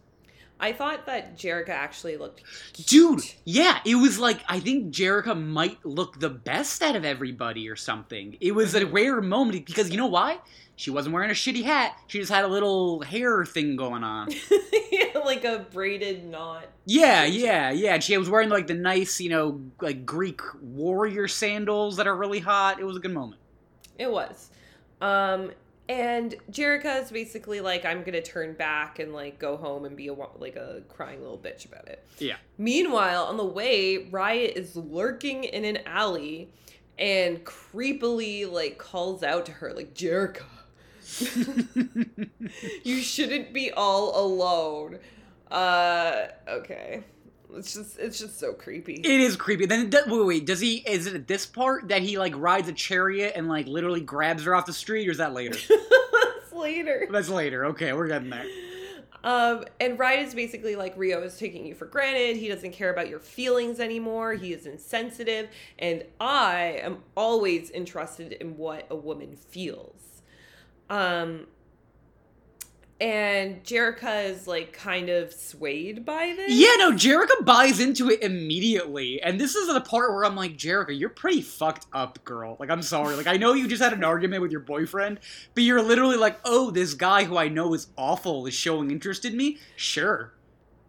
I 0.63 0.73
thought 0.73 1.07
that 1.07 1.37
Jerica 1.37 1.71
actually 1.71 2.17
looked 2.17 2.43
Dude, 2.87 3.23
yeah, 3.45 3.81
it 3.85 3.97
was 3.97 4.21
like 4.21 4.41
I 4.49 4.61
think 4.61 4.95
Jerica 4.95 5.39
might 5.39 5.85
look 5.85 6.21
the 6.21 6.31
best 6.31 6.83
out 6.83 6.95
of 6.95 7.05
everybody 7.05 7.69
or 7.69 7.75
something. 7.75 8.37
It 8.41 8.55
was 8.55 8.75
a 8.77 8.87
rare 8.87 9.21
moment 9.21 9.67
because 9.67 9.91
you 9.91 9.97
know 9.97 10.07
why? 10.07 10.39
She 10.77 10.91
wasn't 10.91 11.15
wearing 11.15 11.31
a 11.31 11.35
shitty 11.35 11.65
hat. 11.65 11.97
She 12.07 12.19
just 12.19 12.31
had 12.31 12.45
a 12.45 12.49
little 12.49 13.03
hair 13.03 13.45
thing 13.45 13.77
going 13.77 14.05
on. 14.05 14.31
yeah, 14.93 15.19
like 15.25 15.45
a 15.45 15.67
braided 15.73 16.25
knot. 16.25 16.67
Yeah, 16.87 17.25
yeah, 17.25 17.71
yeah. 17.71 17.95
And 17.95 18.03
she 18.03 18.17
was 18.17 18.31
wearing 18.31 18.49
like 18.49 18.69
the 18.69 18.75
nice, 18.75 19.21
you 19.21 19.31
know, 19.31 19.61
like 19.81 20.07
Greek 20.07 20.41
warrior 20.61 21.29
sandals 21.29 21.97
that 21.97 22.07
are 22.07 22.17
really 22.17 22.41
hot. 22.41 22.81
It 22.81 22.85
was 22.85 22.97
a 22.97 23.01
good 23.01 23.13
moment. 23.13 23.41
It 23.99 24.11
was. 24.11 24.51
Um, 25.01 25.51
and 25.93 26.35
Jerica 26.51 27.03
is 27.03 27.11
basically 27.11 27.61
like, 27.61 27.85
I'm 27.85 28.03
gonna 28.03 28.23
turn 28.23 28.55
back 28.55 28.99
and 28.99 29.13
like 29.13 29.39
go 29.39 29.59
home 29.59 29.85
and 29.85 29.95
be 29.95 30.09
a 30.09 30.15
like 30.15 30.57
a 30.57 30.81
crying 30.89 31.21
little 31.21 31.37
bitch 31.37 31.67
about 31.67 31.87
it. 31.87 32.03
Yeah. 32.19 32.37
Meanwhile, 32.57 33.25
on 33.25 33.37
the 33.37 33.45
way, 33.45 34.09
Riot 34.11 34.57
is 34.57 34.75
lurking 34.75 35.45
in 35.45 35.67
an 35.67 35.81
alley 35.85 36.49
and 36.99 37.45
creepily 37.45 38.51
like 38.51 38.79
calls 38.79 39.23
out 39.23 39.45
to 39.47 39.53
her 39.53 39.75
like 39.75 39.93
Jerica. 39.93 40.45
you 42.85 43.03
shouldn't 43.03 43.53
be 43.53 43.71
all 43.71 44.19
alone. 44.19 44.99
Uh 45.51 46.29
okay. 46.49 47.03
It's 47.57 47.75
just 47.75 47.99
it's 47.99 48.19
just 48.19 48.39
so 48.39 48.53
creepy. 48.53 48.95
It 48.95 49.21
is 49.21 49.37
creepy. 49.37 49.67
Then 49.67 49.91
wait, 50.07 50.27
wait, 50.27 50.47
does 50.47 50.61
he? 50.61 50.77
Is 50.79 51.07
it 51.07 51.15
at 51.15 51.27
this 51.29 51.47
part 51.47 51.89
that 51.89 52.03
he 52.03 52.19
like 52.19 52.35
rides 52.37 52.69
a 52.69 52.73
chariot 52.73 53.33
and 53.37 53.49
like 53.49 53.67
literally 53.67 54.01
grabs 54.01 54.45
her 54.45 54.55
off 54.55 54.67
the 54.67 54.73
street, 54.73 55.09
or 55.09 55.13
is 55.13 55.19
that 55.19 55.33
later? 55.33 55.59
It's 56.45 56.53
later. 56.53 57.09
That's 57.11 57.31
later. 57.31 57.65
Okay, 57.67 57.93
we're 57.95 58.09
getting 58.09 58.29
there. 58.29 58.45
Um, 59.25 59.65
and 59.81 59.99
Riot 59.99 60.27
is 60.27 60.35
basically 60.35 60.77
like 60.77 60.97
Rio 60.97 61.23
is 61.23 61.39
taking 61.39 61.65
you 61.65 61.75
for 61.75 61.87
granted. 61.87 62.37
He 62.37 62.49
doesn't 62.49 62.73
care 62.73 62.91
about 62.91 63.09
your 63.09 63.21
feelings 63.21 63.79
anymore. 63.81 64.35
He 64.35 64.53
is 64.53 64.67
insensitive, 64.67 65.49
and 65.79 66.05
I 66.21 66.81
am 66.83 66.99
always 67.17 67.71
interested 67.71 68.33
in 68.33 68.57
what 68.57 68.87
a 68.91 68.97
woman 68.97 69.37
feels. 69.37 70.23
Um, 70.91 71.47
and 73.03 73.65
Jerica 73.65 74.31
is 74.31 74.47
like 74.47 74.73
kind 74.73 75.09
of 75.09 75.33
swayed 75.33 76.05
by 76.05 76.35
this. 76.37 76.53
Yeah, 76.53 76.77
no, 76.79 76.93
Jerica 76.93 77.45
buys 77.45 77.81
into 77.81 78.09
it 78.09 78.23
immediately. 78.23 79.21
And 79.21 79.41
this 79.41 79.57
is 79.57 79.67
the 79.67 79.81
part 79.81 80.13
where 80.13 80.25
I'm 80.25 80.37
like, 80.37 80.57
Jerica, 80.57 80.97
you're 80.97 81.09
pretty 81.09 81.43
fucked 81.43 81.87
up, 81.93 82.23
girl. 82.23 82.57
Like, 82.61 82.71
I'm 82.71 82.81
sorry. 82.81 83.17
Like, 83.17 83.27
I 83.27 83.39
know 83.39 83.55
you 83.55 83.67
just 83.67 83.83
had 83.83 83.93
an 83.93 84.05
argument 84.05 84.41
with 84.41 84.53
your 84.53 84.61
boyfriend, 84.61 85.19
but 85.53 85.65
you're 85.65 85.83
literally 85.83 86.17
like, 86.17 86.39
oh, 86.45 86.71
this 86.71 86.95
guy 86.95 87.25
who 87.25 87.37
I 87.37 87.49
know 87.49 87.75
is 87.75 87.89
awful 87.99 88.47
is 88.47 88.55
showing 88.55 88.93
interest 88.93 89.25
in 89.25 89.37
me? 89.37 89.59
Sure. 89.75 90.33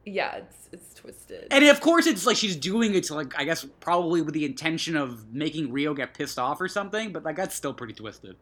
Yeah, 0.05 0.35
it's 0.35 0.69
it's 0.71 0.93
twisted. 0.93 1.47
And 1.49 1.65
of 1.65 1.81
course, 1.81 2.05
it's 2.05 2.27
like 2.27 2.37
she's 2.37 2.55
doing 2.55 2.93
it 2.93 3.05
to, 3.05 3.15
like, 3.15 3.33
I 3.39 3.43
guess 3.43 3.65
probably 3.79 4.21
with 4.21 4.35
the 4.35 4.45
intention 4.45 4.95
of 4.95 5.33
making 5.33 5.71
Rio 5.71 5.95
get 5.95 6.13
pissed 6.13 6.37
off 6.37 6.61
or 6.61 6.67
something, 6.67 7.11
but, 7.11 7.23
like, 7.23 7.37
that's 7.37 7.55
still 7.55 7.73
pretty 7.73 7.93
twisted. 7.93 8.35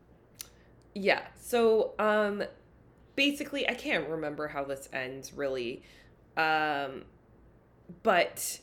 Yeah. 0.94 1.22
So, 1.40 1.94
um, 2.00 2.44
basically, 3.16 3.68
I 3.68 3.74
can't 3.74 4.08
remember 4.10 4.48
how 4.48 4.64
this 4.64 4.90
ends 4.94 5.34
really, 5.34 5.84
um, 6.38 7.04
but 8.04 8.60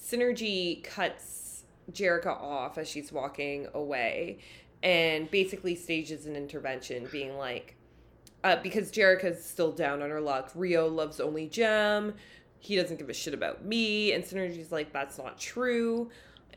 Synergy 0.00 0.82
cuts 0.84 1.64
Jerica 1.92 2.26
off 2.26 2.78
as 2.78 2.88
she's 2.88 3.12
walking 3.12 3.68
away, 3.74 4.38
and 4.82 5.30
basically 5.30 5.74
stages 5.74 6.26
an 6.26 6.36
intervention, 6.36 7.08
being 7.10 7.36
like, 7.36 7.76
uh, 8.44 8.56
because 8.62 8.92
Jerica's 8.92 9.42
still 9.42 9.72
down 9.72 10.02
on 10.02 10.10
her 10.10 10.20
luck. 10.20 10.52
Rio 10.54 10.86
loves 10.86 11.18
only 11.18 11.48
Jem. 11.48 12.14
He 12.58 12.76
doesn't 12.76 12.98
give 12.98 13.08
a 13.08 13.14
shit 13.14 13.32
about 13.34 13.64
me. 13.64 14.12
And 14.12 14.22
Synergy's 14.22 14.70
like, 14.70 14.92
that's 14.92 15.16
not 15.16 15.38
true. 15.38 16.10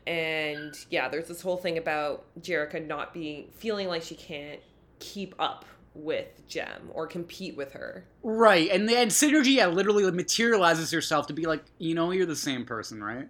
And 0.06 0.74
yeah, 0.90 1.08
there's 1.08 1.28
this 1.28 1.40
whole 1.40 1.56
thing 1.56 1.78
about 1.78 2.26
Jerica 2.40 2.86
not 2.86 3.14
being 3.14 3.48
feeling 3.52 3.88
like 3.88 4.02
she 4.02 4.14
can't 4.14 4.60
keep 4.98 5.34
up 5.38 5.64
with 5.98 6.46
Jem 6.48 6.90
or 6.92 7.06
compete 7.06 7.56
with 7.56 7.72
her. 7.72 8.04
Right, 8.22 8.70
and 8.70 8.88
and 8.90 9.10
Synergy 9.10 9.54
yeah, 9.56 9.66
literally 9.66 10.10
materializes 10.10 10.90
herself 10.90 11.26
to 11.28 11.32
be 11.32 11.46
like, 11.46 11.64
you 11.78 11.94
know, 11.94 12.10
you're 12.12 12.26
the 12.26 12.36
same 12.36 12.64
person, 12.64 13.02
right? 13.02 13.28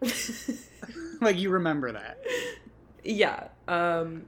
like 1.20 1.38
you 1.38 1.50
remember 1.50 1.92
that. 1.92 2.18
Yeah. 3.02 3.48
Um 3.68 4.24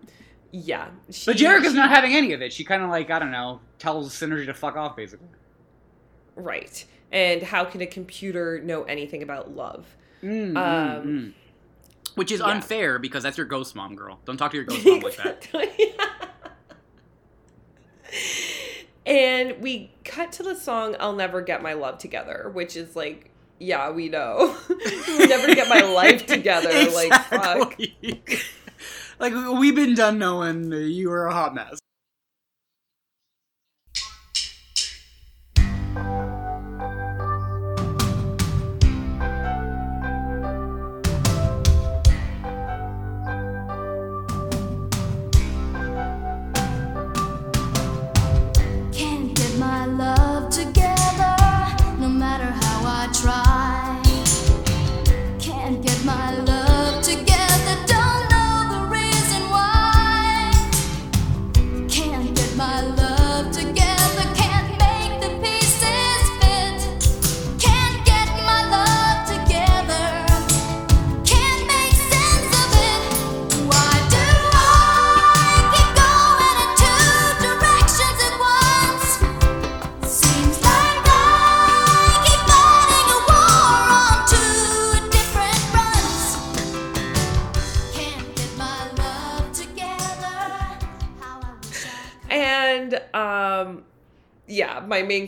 yeah. 0.53 0.89
She, 1.11 1.31
But 1.31 1.37
Jerica's 1.37 1.75
not 1.75 1.91
having 1.91 2.15
any 2.15 2.33
of 2.33 2.41
it. 2.43 2.53
She 2.53 2.65
kind 2.65 2.83
of 2.83 2.91
like 2.91 3.11
I 3.11 3.19
don't 3.19 3.31
know, 3.31 3.61
tells 3.79 4.13
Synergy 4.15 4.47
to 4.47 4.55
fuck 4.55 4.77
off, 4.77 4.97
basically. 4.97 5.29
right. 6.35 6.85
And 7.13 7.43
how 7.43 7.65
can 7.65 7.81
a 7.83 7.87
computer 7.87 8.61
know 8.61 8.83
anything 8.85 9.23
about 9.23 9.55
love? 9.55 9.87
Mm, 10.23 10.53
mm, 10.53 10.57
Um, 10.57 11.07
mm. 11.07 11.33
Which 12.17 12.33
is 12.33 12.41
yeah. 12.41 12.47
unfair 12.47 12.99
because 12.99 13.23
that's 13.23 13.37
your 13.37 13.47
ghost 13.47 13.77
mom, 13.77 13.95
girl. 13.95 14.21
Don't 14.25 14.37
talk 14.37 14.51
to 14.53 14.57
your 14.57 14.67
ghost 14.67 14.85
mom 14.87 15.01
like 15.01 15.17
that. 15.19 15.47
and 19.07 19.61
we 19.61 19.91
cut 20.05 20.33
to 20.33 20.43
the 20.43 20.55
song 20.55 20.97
I'll 21.01 21.15
Never 21.15 21.41
Get 21.43 21.63
My 21.63 21.75
Love 21.75 21.99
Together, 21.99 22.51
which 22.53 22.77
is 22.77 22.97
like, 22.97 23.31
yeah, 23.59 23.91
we 23.91 24.09
know. 24.09 24.57
Never 25.19 25.55
get 25.55 25.69
my 25.69 25.81
life 25.81 26.27
together. 26.27 26.91
Like, 26.91 27.13
fuck. 27.25 27.79
Like 29.19 29.33
we've 29.59 29.75
been 29.75 29.95
done 29.95 30.19
knowing 30.19 30.71
you 30.73 31.09
were 31.09 31.27
a 31.27 31.33
hot 31.33 31.55
mess. 31.55 31.79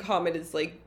Comment 0.09 0.35
is 0.37 0.55
like 0.55 0.81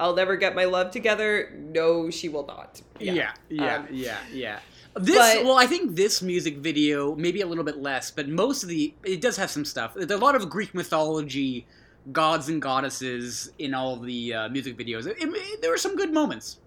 I'll 0.00 0.14
never 0.16 0.36
get 0.36 0.54
my 0.56 0.64
love 0.64 0.90
together. 0.90 1.52
No, 1.56 2.10
she 2.10 2.28
will 2.28 2.46
not. 2.46 2.82
Yeah, 2.98 3.32
yeah, 3.48 3.76
Um, 3.76 3.88
yeah, 3.92 4.16
yeah. 4.32 4.58
This 4.96 5.16
but- 5.16 5.44
well, 5.44 5.56
I 5.56 5.66
think 5.66 5.94
this 5.96 6.20
music 6.20 6.58
video 6.58 7.14
maybe 7.14 7.40
a 7.42 7.46
little 7.46 7.64
bit 7.64 7.78
less, 7.78 8.10
but 8.10 8.28
most 8.28 8.62
of 8.64 8.68
the 8.68 8.92
it 9.04 9.20
does 9.20 9.36
have 9.36 9.50
some 9.50 9.64
stuff. 9.64 9.94
There's 9.94 10.10
a 10.10 10.16
lot 10.16 10.34
of 10.34 10.50
Greek 10.50 10.74
mythology, 10.74 11.66
gods 12.12 12.48
and 12.48 12.60
goddesses 12.60 13.50
in 13.58 13.72
all 13.72 13.96
the 13.96 14.34
uh, 14.34 14.48
music 14.48 14.76
videos. 14.76 15.06
It- 15.06 15.16
it- 15.20 15.60
there 15.62 15.70
were 15.70 15.78
some 15.86 15.94
good 15.96 16.12
moments. 16.12 16.58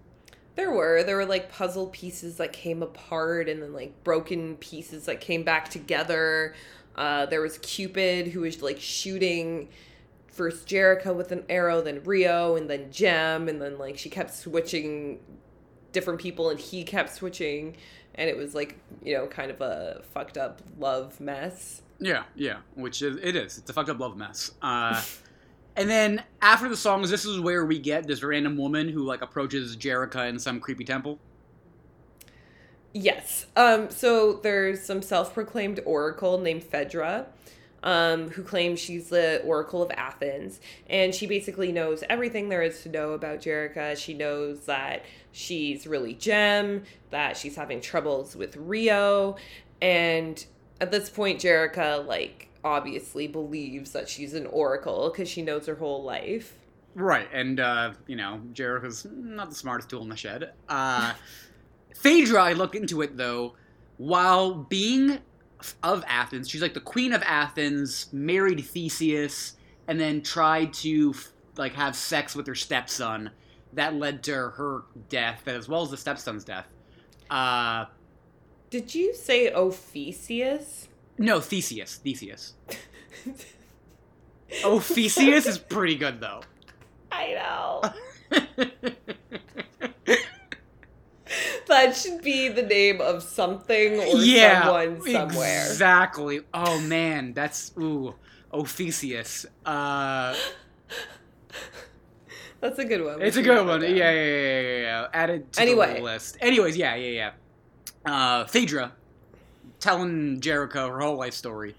There 0.56 0.70
were. 0.72 1.02
There 1.04 1.16
were 1.16 1.26
like 1.26 1.52
puzzle 1.52 1.86
pieces 1.88 2.36
that 2.38 2.52
came 2.52 2.82
apart 2.82 3.48
and 3.48 3.62
then 3.62 3.72
like 3.72 3.92
broken 4.04 4.56
pieces 4.56 5.04
that 5.06 5.20
came 5.20 5.42
back 5.44 5.68
together. 5.68 6.54
Uh, 6.96 7.26
there 7.26 7.40
was 7.40 7.58
Cupid 7.58 8.28
who 8.28 8.40
was 8.40 8.60
like 8.62 8.80
shooting 8.80 9.68
first 10.38 10.68
Jerica 10.68 11.14
with 11.14 11.32
an 11.32 11.44
arrow, 11.48 11.82
then 11.82 12.00
Rio, 12.04 12.54
and 12.54 12.70
then 12.70 12.92
Jem, 12.92 13.48
and 13.48 13.60
then 13.60 13.76
like 13.76 13.98
she 13.98 14.08
kept 14.08 14.32
switching 14.32 15.18
different 15.92 16.20
people 16.20 16.48
and 16.48 16.60
he 16.60 16.84
kept 16.84 17.12
switching. 17.12 17.76
And 18.14 18.30
it 18.30 18.36
was 18.36 18.54
like, 18.54 18.78
you 19.02 19.14
know, 19.14 19.26
kind 19.26 19.50
of 19.50 19.60
a 19.60 20.02
fucked 20.14 20.38
up 20.38 20.62
love 20.78 21.20
mess. 21.20 21.82
Yeah, 21.98 22.22
yeah, 22.36 22.58
which 22.74 23.02
is, 23.02 23.16
it 23.22 23.34
is. 23.34 23.58
It's 23.58 23.68
a 23.68 23.72
fucked 23.72 23.90
up 23.90 23.98
love 23.98 24.16
mess. 24.16 24.52
Uh, 24.62 25.02
and 25.76 25.90
then 25.90 26.22
after 26.40 26.68
the 26.68 26.76
songs, 26.76 27.10
this 27.10 27.24
is 27.24 27.40
where 27.40 27.66
we 27.66 27.78
get 27.78 28.06
this 28.06 28.22
random 28.22 28.56
woman 28.56 28.88
who 28.88 29.04
like 29.04 29.22
approaches 29.22 29.76
Jerica 29.76 30.28
in 30.28 30.38
some 30.38 30.60
creepy 30.60 30.84
temple. 30.84 31.18
Yes. 32.92 33.46
Um, 33.56 33.90
so 33.90 34.34
there's 34.34 34.82
some 34.82 35.02
self-proclaimed 35.02 35.80
oracle 35.84 36.38
named 36.38 36.64
Phaedra, 36.64 37.26
um, 37.82 38.30
who 38.30 38.42
claims 38.42 38.80
she's 38.80 39.08
the 39.08 39.40
oracle 39.42 39.82
of 39.82 39.90
Athens, 39.92 40.60
and 40.88 41.14
she 41.14 41.26
basically 41.26 41.72
knows 41.72 42.02
everything 42.08 42.48
there 42.48 42.62
is 42.62 42.82
to 42.82 42.88
know 42.88 43.12
about 43.12 43.40
Jerica. 43.40 43.96
She 43.96 44.14
knows 44.14 44.60
that 44.66 45.04
she's 45.32 45.86
really 45.86 46.14
Gem, 46.14 46.84
that 47.10 47.36
she's 47.36 47.56
having 47.56 47.80
troubles 47.80 48.34
with 48.34 48.56
Rio, 48.56 49.36
and 49.80 50.44
at 50.80 50.90
this 50.90 51.10
point, 51.10 51.40
Jerica 51.40 52.06
like 52.06 52.48
obviously 52.64 53.28
believes 53.28 53.92
that 53.92 54.08
she's 54.08 54.34
an 54.34 54.46
oracle 54.46 55.10
because 55.10 55.28
she 55.28 55.42
knows 55.42 55.66
her 55.66 55.76
whole 55.76 56.02
life. 56.02 56.54
Right, 56.94 57.28
and 57.32 57.60
uh, 57.60 57.92
you 58.06 58.16
know, 58.16 58.40
Jerica's 58.52 59.06
not 59.10 59.50
the 59.50 59.54
smartest 59.54 59.88
tool 59.90 60.02
in 60.02 60.08
the 60.08 60.16
shed. 60.16 60.52
Uh, 60.68 61.12
Phaedra, 61.94 62.42
I 62.42 62.52
looked 62.52 62.74
into 62.74 63.02
it 63.02 63.16
though, 63.16 63.54
while 63.98 64.54
being 64.54 65.18
of 65.82 66.04
Athens, 66.06 66.48
she's 66.48 66.62
like 66.62 66.74
the 66.74 66.80
queen 66.80 67.12
of 67.12 67.22
Athens, 67.24 68.06
married 68.12 68.64
Theseus, 68.64 69.56
and 69.86 69.98
then 69.98 70.22
tried 70.22 70.72
to 70.74 71.14
like 71.56 71.74
have 71.74 71.96
sex 71.96 72.34
with 72.36 72.46
her 72.46 72.54
stepson. 72.54 73.30
That 73.74 73.94
led 73.94 74.22
to 74.24 74.32
her 74.32 74.82
death, 75.08 75.46
as 75.46 75.68
well 75.68 75.82
as 75.82 75.90
the 75.90 75.96
stepson's 75.96 76.44
death. 76.44 76.66
Uh, 77.30 77.86
Did 78.70 78.94
you 78.94 79.14
say 79.14 79.52
Ophiuchus? 79.52 80.88
no, 81.18 81.40
Theseus. 81.40 81.96
Theseus. 81.96 82.54
Ophiuchus 84.64 85.46
is 85.46 85.58
pretty 85.58 85.96
good 85.96 86.20
though. 86.20 86.40
I 87.12 87.34
know. 87.34 87.82
That 91.68 91.94
should 91.94 92.22
be 92.22 92.48
the 92.48 92.62
name 92.62 93.00
of 93.00 93.22
something 93.22 94.00
or 94.00 94.16
yeah, 94.22 94.64
someone 94.64 95.00
somewhere. 95.02 95.46
Yeah, 95.64 95.66
exactly. 95.66 96.40
Oh 96.54 96.80
man, 96.80 97.34
that's 97.34 97.72
ooh, 97.78 98.14
Ophiuchus. 98.52 99.46
Uh, 99.64 100.34
That's 102.60 102.78
a 102.80 102.84
good 102.84 103.04
one. 103.04 103.22
It's 103.22 103.36
a 103.36 103.42
good 103.42 103.64
one. 103.64 103.82
Yeah, 103.82 103.88
yeah, 103.88 104.10
yeah, 104.12 104.60
yeah, 104.60 104.80
yeah. 104.80 105.06
Added 105.12 105.52
to 105.52 105.60
Anyway. 105.60 105.94
the 105.98 106.02
list. 106.02 106.36
Anyways, 106.40 106.76
yeah, 106.76 106.96
yeah, 106.96 107.30
yeah. 108.04 108.12
Uh, 108.12 108.44
Phaedra 108.46 108.92
telling 109.78 110.40
Jericho 110.40 110.88
her 110.88 110.98
whole 111.00 111.16
life 111.16 111.34
story, 111.34 111.76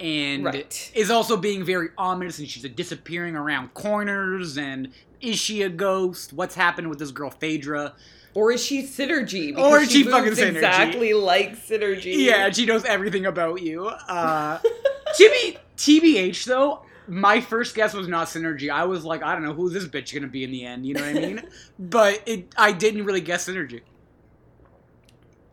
and 0.00 0.44
Right. 0.44 0.90
is 0.94 1.10
also 1.10 1.36
being 1.36 1.64
very 1.64 1.90
ominous 1.96 2.38
and 2.40 2.48
she's 2.48 2.62
disappearing 2.70 3.36
around 3.36 3.72
corners 3.74 4.58
and 4.58 4.92
is 5.20 5.38
she 5.38 5.62
a 5.62 5.68
ghost? 5.68 6.32
What's 6.32 6.54
happening 6.54 6.88
with 6.88 6.98
this 6.98 7.10
girl 7.12 7.30
Phaedra? 7.30 7.94
Or 8.34 8.52
is 8.52 8.64
she 8.64 8.82
Synergy? 8.84 9.56
Or 9.56 9.80
is 9.80 9.90
she 9.90 10.04
moves 10.04 10.16
fucking 10.16 10.32
Synergy. 10.32 10.54
exactly 10.54 11.14
like 11.14 11.56
Synergy. 11.56 12.24
Yeah, 12.24 12.46
and 12.46 12.56
she 12.56 12.64
knows 12.66 12.84
everything 12.84 13.26
about 13.26 13.60
you. 13.62 13.86
Uh, 13.86 14.58
TB, 15.18 15.58
TBH 15.76 16.44
though, 16.44 16.82
my 17.08 17.40
first 17.40 17.74
guess 17.74 17.92
was 17.92 18.06
not 18.06 18.28
Synergy. 18.28 18.70
I 18.70 18.84
was 18.84 19.04
like, 19.04 19.22
I 19.22 19.32
don't 19.32 19.42
know 19.42 19.52
who 19.52 19.68
this 19.68 19.86
bitch 19.86 20.14
gonna 20.14 20.28
be 20.28 20.44
in 20.44 20.52
the 20.52 20.64
end. 20.64 20.86
You 20.86 20.94
know 20.94 21.00
what 21.00 21.16
I 21.16 21.20
mean? 21.20 21.42
but 21.78 22.22
it, 22.26 22.54
I 22.56 22.72
didn't 22.72 23.04
really 23.04 23.20
guess 23.20 23.48
Synergy. 23.48 23.80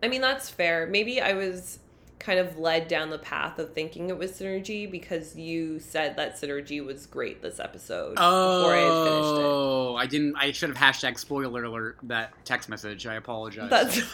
I 0.03 0.07
mean, 0.07 0.21
that's 0.21 0.49
fair. 0.49 0.85
Maybe 0.85 1.19
I 1.19 1.33
was 1.33 1.79
kind 2.27 2.39
of 2.39 2.59
led 2.59 2.89
down 2.89 3.09
the 3.09 3.17
path 3.17 3.57
of 3.57 3.73
thinking 3.73 4.09
it 4.09 4.17
was 4.17 4.33
Synergy 4.33 4.91
because 4.91 5.37
you 5.37 5.79
said 5.79 6.17
that 6.17 6.35
Synergy 6.35 6.85
was 6.85 7.05
great 7.05 7.41
this 7.41 7.57
episode 7.57 8.15
before 8.15 8.75
I 8.75 8.79
had 8.79 9.05
finished 9.05 9.39
it. 9.39 9.45
Oh, 9.45 9.95
I 9.95 10.07
didn't. 10.07 10.35
I 10.35 10.51
should 10.51 10.75
have 10.75 10.77
hashtag 10.77 11.17
spoiler 11.17 11.63
alert 11.63 11.99
that 12.03 12.33
text 12.43 12.67
message. 12.67 13.07
I 13.07 13.15
apologize. 13.15 13.69
That's 13.69 14.01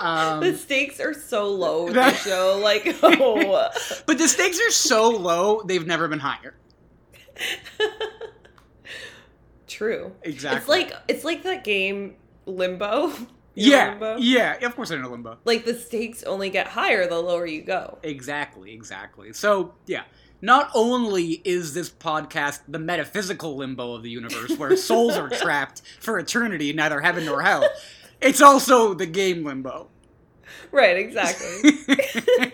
Um, 0.00 0.40
the 0.40 0.56
stakes 0.56 0.98
are 0.98 1.14
so 1.14 1.48
low 1.48 1.88
that- 1.92 2.14
the 2.14 2.18
show. 2.18 2.60
Like, 2.60 2.98
oh, 3.04 3.70
but 4.04 4.18
the 4.18 4.26
stakes 4.26 4.58
are 4.60 4.72
so 4.72 5.10
low; 5.10 5.62
they've 5.62 5.86
never 5.86 6.08
been 6.08 6.18
higher. 6.18 6.56
true. 9.68 10.10
Exactly. 10.22 10.58
It's 10.58 10.68
like 10.68 11.02
it's 11.06 11.24
like 11.24 11.44
that 11.44 11.62
game 11.62 12.16
Limbo. 12.46 13.12
You 13.56 13.72
yeah, 13.72 13.90
Limbo? 13.90 14.16
yeah. 14.18 14.64
Of 14.66 14.76
course, 14.76 14.90
I 14.90 14.96
know 14.96 15.08
limbo. 15.08 15.38
Like 15.46 15.64
the 15.64 15.72
stakes 15.74 16.22
only 16.24 16.50
get 16.50 16.68
higher 16.68 17.08
the 17.08 17.18
lower 17.18 17.46
you 17.46 17.62
go. 17.62 17.98
Exactly, 18.02 18.72
exactly. 18.72 19.32
So, 19.32 19.74
yeah. 19.86 20.02
Not 20.42 20.70
only 20.74 21.40
is 21.44 21.72
this 21.72 21.88
podcast 21.88 22.60
the 22.68 22.78
metaphysical 22.78 23.56
limbo 23.56 23.94
of 23.94 24.02
the 24.02 24.10
universe 24.10 24.56
where 24.58 24.76
souls 24.76 25.16
are 25.16 25.30
trapped 25.30 25.80
for 25.98 26.18
eternity, 26.18 26.70
neither 26.74 27.00
heaven 27.00 27.24
nor 27.24 27.40
hell, 27.40 27.66
it's 28.20 28.42
also 28.42 28.92
the 28.92 29.06
game 29.06 29.42
limbo. 29.42 29.88
Right, 30.70 30.98
exactly. 30.98 31.70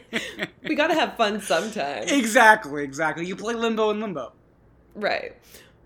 we 0.69 0.77
gotta 0.77 0.95
have 0.95 1.17
fun 1.17 1.41
sometime. 1.41 2.05
exactly, 2.07 2.85
exactly. 2.85 3.27
You 3.27 3.35
play 3.35 3.55
limbo 3.55 3.91
and 3.91 4.01
limbo. 4.01 4.33
Right. 4.95 5.37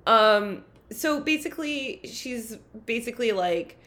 Um 0.07 0.65
so 0.93 1.21
basically 1.21 2.01
she's 2.05 2.59
basically 2.85 3.33
like 3.33 3.79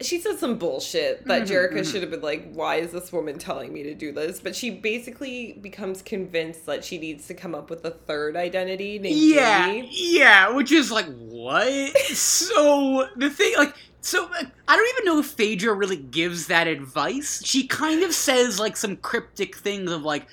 she 0.00 0.20
says 0.20 0.38
some 0.38 0.58
bullshit 0.58 1.26
that 1.26 1.42
Mhm, 1.42 1.46
Jerica 1.46 1.80
mhm. 1.80 1.90
should 1.90 2.02
have 2.02 2.10
been 2.10 2.20
like, 2.20 2.52
why 2.52 2.76
is 2.76 2.92
this 2.92 3.12
woman 3.12 3.38
telling 3.38 3.72
me 3.72 3.82
to 3.84 3.94
do 3.94 4.12
this? 4.12 4.40
But 4.40 4.54
she 4.54 4.70
basically 4.70 5.54
becomes 5.54 6.02
convinced 6.02 6.66
that 6.66 6.84
she 6.84 6.98
needs 6.98 7.26
to 7.28 7.34
come 7.34 7.54
up 7.54 7.70
with 7.70 7.84
a 7.84 7.90
third 7.90 8.36
identity 8.36 8.98
named 8.98 9.32
Yeah, 9.32 9.72
yeah, 9.90 10.50
which 10.50 10.70
is 10.72 10.90
like, 10.90 11.06
what? 11.06 11.96
so, 12.14 13.08
the 13.16 13.30
thing, 13.30 13.54
like, 13.56 13.74
so 14.02 14.28
I 14.68 14.76
don't 14.76 14.88
even 14.94 15.04
know 15.06 15.18
if 15.20 15.26
Phaedra 15.26 15.72
really 15.72 15.96
gives 15.96 16.46
that 16.48 16.66
advice. 16.66 17.42
She 17.44 17.66
kind 17.66 18.02
of 18.02 18.12
says, 18.14 18.58
like, 18.60 18.76
some 18.76 18.96
cryptic 18.96 19.56
things 19.56 19.90
of, 19.90 20.02
like, 20.02 20.26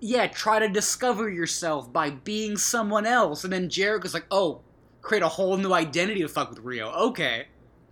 yeah, 0.00 0.26
try 0.28 0.60
to 0.60 0.68
discover 0.68 1.28
yourself 1.28 1.92
by 1.92 2.10
being 2.10 2.56
someone 2.56 3.06
else. 3.06 3.42
And 3.44 3.52
then 3.52 3.68
Jericho's 3.68 4.14
like, 4.14 4.26
oh, 4.30 4.62
create 5.02 5.22
a 5.22 5.28
whole 5.28 5.56
new 5.56 5.72
identity 5.72 6.20
to 6.20 6.28
fuck 6.28 6.50
with 6.50 6.60
Rio. 6.60 6.90
Okay. 6.92 7.46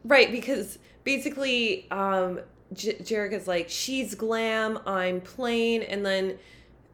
Right, 0.05 0.31
because 0.31 0.79
basically, 1.07 1.90
um, 1.90 2.40
J- 2.75 2.97
Jerica's 2.99 3.47
like, 3.49 3.71
she's 3.71 4.14
glam, 4.14 4.79
I'm 4.85 5.23
plain, 5.23 5.83
and 5.83 6.05
then 6.05 6.38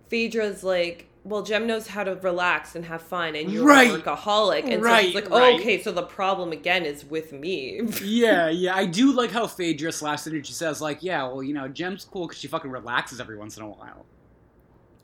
Phaedra's 0.08 0.62
like, 0.62 1.08
well, 1.24 1.42
Jem 1.42 1.66
knows 1.68 1.86
how 1.86 2.02
to 2.04 2.16
relax 2.16 2.74
and 2.74 2.84
have 2.84 3.00
fun, 3.00 3.34
and 3.36 3.50
you're 3.50 3.64
Right. 3.64 3.88
a 3.90 3.94
workaholic. 3.98 4.64
And 4.64 4.82
so 4.82 4.88
Right, 4.88 5.06
she's 5.06 5.14
like, 5.14 5.28
oh, 5.30 5.38
right. 5.38 5.58
okay, 5.60 5.80
so 5.82 5.92
the 5.92 6.02
problem 6.02 6.52
again 6.52 6.84
is 6.84 7.04
with 7.04 7.32
me. 7.32 7.80
Yeah, 8.04 8.48
yeah. 8.50 8.74
I 8.76 8.86
do 8.86 9.12
like 9.12 9.30
how 9.30 9.46
Phaedra 9.46 9.92
slash 9.92 10.20
Synergy 10.20 10.48
says, 10.52 10.80
like, 10.82 11.02
yeah, 11.02 11.22
well, 11.24 11.42
you 11.42 11.54
know, 11.54 11.68
Jem's 11.68 12.04
cool 12.04 12.26
because 12.26 12.40
she 12.40 12.48
fucking 12.48 12.70
relaxes 12.70 13.20
every 13.20 13.36
once 13.38 13.56
in 13.56 13.62
a 13.62 13.68
while. 13.68 14.04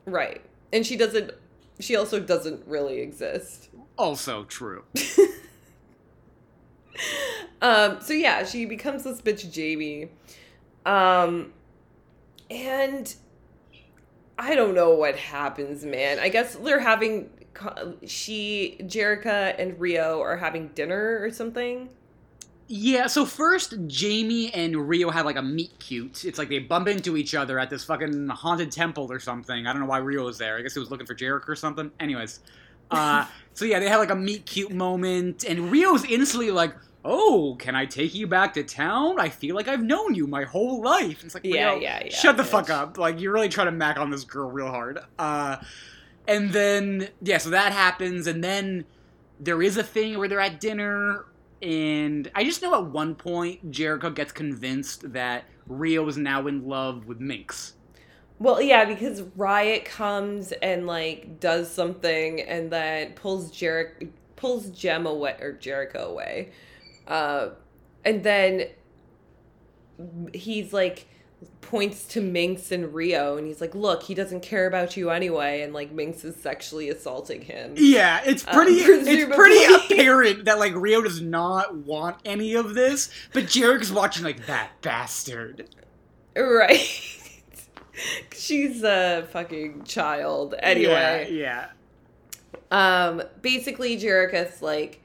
right. 0.05 0.41
And 0.71 0.85
she 0.85 0.95
doesn't, 0.97 1.31
she 1.79 1.95
also 1.95 2.19
doesn't 2.19 2.67
really 2.67 2.99
exist. 2.99 3.69
Also 3.97 4.43
true. 4.43 4.83
Um, 7.61 7.99
so 8.01 8.13
yeah, 8.13 8.45
she 8.45 8.65
becomes 8.65 9.03
this 9.03 9.21
bitch 9.21 9.51
Jamie. 9.51 10.09
Um, 10.85 11.53
and 12.49 13.13
I 14.37 14.55
don't 14.55 14.73
know 14.73 14.91
what 14.91 15.17
happens, 15.17 15.83
man. 15.83 16.19
I 16.19 16.29
guess 16.29 16.55
they're 16.55 16.79
having 16.79 17.29
she, 18.05 18.77
Jerica, 18.81 19.55
and 19.59 19.79
Rio 19.79 20.21
are 20.21 20.37
having 20.37 20.69
dinner 20.69 21.19
or 21.21 21.31
something. 21.31 21.89
Yeah, 22.67 23.07
so 23.07 23.25
first 23.25 23.73
Jamie 23.87 24.53
and 24.53 24.87
Rio 24.87 25.09
have 25.09 25.25
like 25.25 25.37
a 25.37 25.41
meet 25.41 25.77
cute. 25.79 26.23
It's 26.23 26.37
like 26.37 26.49
they 26.49 26.59
bump 26.59 26.87
into 26.87 27.17
each 27.17 27.33
other 27.33 27.57
at 27.57 27.69
this 27.69 27.83
fucking 27.83 28.27
haunted 28.29 28.71
temple 28.71 29.11
or 29.11 29.19
something. 29.19 29.65
I 29.65 29.73
don't 29.73 29.81
know 29.81 29.87
why 29.87 29.97
Rio 29.97 30.25
was 30.25 30.37
there. 30.37 30.57
I 30.57 30.61
guess 30.61 30.75
he 30.75 30.79
was 30.79 30.91
looking 30.91 31.07
for 31.07 31.15
Jericho 31.15 31.51
or 31.51 31.55
something. 31.55 31.91
Anyways. 31.99 32.41
Uh 32.91 33.25
so 33.59 33.65
yeah, 33.65 33.79
they 33.79 33.89
have 33.89 33.99
like 33.99 34.09
a 34.09 34.15
meet 34.15 34.45
cute 34.45 34.71
moment 34.71 35.43
and 35.43 35.69
Rio's 35.69 36.05
instantly 36.05 36.49
like, 36.49 36.73
"Oh, 37.03 37.57
can 37.59 37.75
I 37.75 37.85
take 37.85 38.15
you 38.15 38.25
back 38.25 38.53
to 38.53 38.63
town? 38.63 39.19
I 39.19 39.27
feel 39.27 39.53
like 39.53 39.67
I've 39.67 39.83
known 39.83 40.15
you 40.15 40.27
my 40.27 40.45
whole 40.45 40.81
life." 40.81 41.17
And 41.19 41.25
it's 41.25 41.33
like, 41.33 41.43
Yeah, 41.43 41.75
yeah, 41.75 42.01
yeah, 42.05 42.09
Shut 42.15 42.37
the 42.37 42.43
bitch. 42.43 42.47
fuck 42.47 42.69
up. 42.69 42.97
Like 42.97 43.19
you're 43.19 43.33
really 43.33 43.49
trying 43.49 43.67
to 43.67 43.71
mac 43.73 43.97
on 43.99 44.11
this 44.11 44.23
girl 44.23 44.49
real 44.49 44.67
hard. 44.69 44.99
Uh 45.19 45.57
and 46.25 46.51
then 46.53 47.09
yeah, 47.21 47.37
so 47.37 47.49
that 47.49 47.73
happens 47.73 48.27
and 48.27 48.41
then 48.41 48.85
there 49.41 49.61
is 49.61 49.75
a 49.75 49.83
thing 49.83 50.17
where 50.17 50.29
they're 50.29 50.39
at 50.39 50.61
dinner 50.61 51.25
and 51.61 52.31
I 52.33 52.45
just 52.45 52.61
know 52.61 52.73
at 52.75 52.85
one 52.85 53.13
point 53.15 53.71
Jericho 53.71 54.09
gets 54.09 54.31
convinced 54.31 55.11
that 55.11 55.43
Rio 55.67 56.07
is 56.07 56.17
now 56.17 56.47
in 56.47 56.65
love 56.65 57.07
with 57.07 57.19
Minx. 57.19 57.73
Well, 58.39 58.61
yeah, 58.61 58.85
because 58.85 59.21
Riot 59.35 59.85
comes 59.85 60.51
and 60.53 60.87
like 60.87 61.39
does 61.39 61.69
something 61.69 62.41
and 62.41 62.71
then 62.71 63.13
pulls 63.13 63.51
Jericho 63.51 64.07
pulls 64.37 64.69
Jem 64.69 65.05
away 65.05 65.35
or 65.41 65.53
Jericho 65.53 66.09
away. 66.09 66.51
Uh 67.07 67.49
and 68.05 68.23
then 68.23 68.67
he's 70.33 70.73
like 70.73 71.07
points 71.61 72.05
to 72.05 72.21
Minx 72.21 72.71
and 72.71 72.93
Rio 72.93 73.37
and 73.37 73.47
he's 73.47 73.61
like, 73.61 73.75
"Look, 73.75 74.03
he 74.03 74.13
doesn't 74.15 74.41
care 74.41 74.67
about 74.67 74.97
you 74.97 75.09
anyway." 75.09 75.61
And 75.61 75.73
like 75.73 75.91
Minx 75.91 76.23
is 76.23 76.35
sexually 76.35 76.89
assaulting 76.89 77.41
him. 77.43 77.81
Yeah, 77.81 78.21
it's 78.25 78.45
Um, 78.45 78.53
pretty 78.53 78.73
it's 79.07 79.25
pretty 79.35 79.63
apparent 79.73 80.45
that 80.45 80.59
like 80.59 80.73
Rio 80.75 81.01
does 81.01 81.21
not 81.21 81.75
want 81.75 82.17
any 82.25 82.53
of 82.55 82.73
this, 82.75 83.09
but 83.33 83.47
Jericho's 83.47 83.91
watching 83.91 84.23
like 84.23 84.45
that 84.47 84.81
bastard. 84.81 85.69
Right. 86.35 87.15
She's 88.33 88.83
a 88.83 89.27
fucking 89.31 89.83
child. 89.83 90.55
Anyway. 90.59 91.29
Yeah, 91.31 91.69
Um, 92.71 93.23
basically, 93.41 93.97
Jerica's 93.97 94.61
like, 94.61 95.01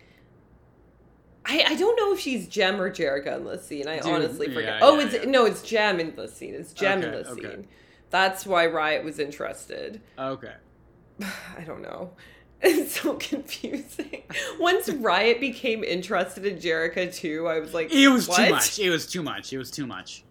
I, 1.46 1.62
I 1.68 1.74
don't 1.74 1.96
know 1.96 2.14
if 2.14 2.20
she's 2.20 2.48
Gem 2.48 2.80
or 2.80 2.90
Jerica 2.90 3.36
in 3.36 3.44
this 3.44 3.66
scene. 3.66 3.86
I 3.86 3.96
Dude, 3.98 4.06
honestly 4.12 4.46
forget. 4.46 4.64
yeah, 4.64 4.78
oh, 4.82 4.98
yeah, 4.98 5.04
it's 5.06 5.14
yeah. 5.14 5.30
no, 5.30 5.44
it's 5.44 5.60
Gem 5.62 6.00
in 6.00 6.14
this 6.14 6.34
scene. 6.34 6.54
It's 6.54 6.72
Gem 6.72 7.02
in 7.02 7.08
Okay, 7.10 7.16
this 7.18 7.28
okay. 7.28 7.42
scene. 7.42 7.66
That's 8.10 8.46
why 8.46 8.66
Riot 8.66 9.04
was 9.04 9.18
interested. 9.18 10.00
Okay. 10.18 10.54
I 11.22 11.62
don't 11.66 11.82
know. 11.82 12.12
It's 12.66 12.98
so 13.02 13.14
confusing. 13.16 14.22
Once 14.58 14.88
Riot 14.94 15.38
became 15.38 15.84
interested 15.84 16.46
in 16.46 16.56
Jerica 16.56 17.14
too, 17.14 17.46
I 17.46 17.58
was 17.60 17.74
like, 17.74 17.92
It 17.92 18.08
was 18.08 18.26
what? 18.26 18.46
too 18.46 18.50
much. 18.54 18.78
It 18.78 18.88
was 18.88 19.06
too 19.06 19.22
much. 19.22 19.52
It 19.52 19.58
was 19.58 19.70
too 19.70 19.86
much. 19.86 20.24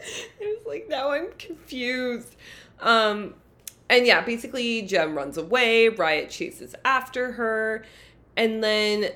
It 0.40 0.58
was 0.58 0.66
like 0.66 0.88
now 0.88 1.10
I'm 1.10 1.32
confused. 1.38 2.36
Um 2.80 3.34
and 3.88 4.06
yeah, 4.06 4.20
basically 4.24 4.82
Jem 4.82 5.16
runs 5.16 5.36
away, 5.36 5.88
Riot 5.88 6.30
chases 6.30 6.74
after 6.84 7.32
her, 7.32 7.84
and 8.36 8.62
then 8.62 9.10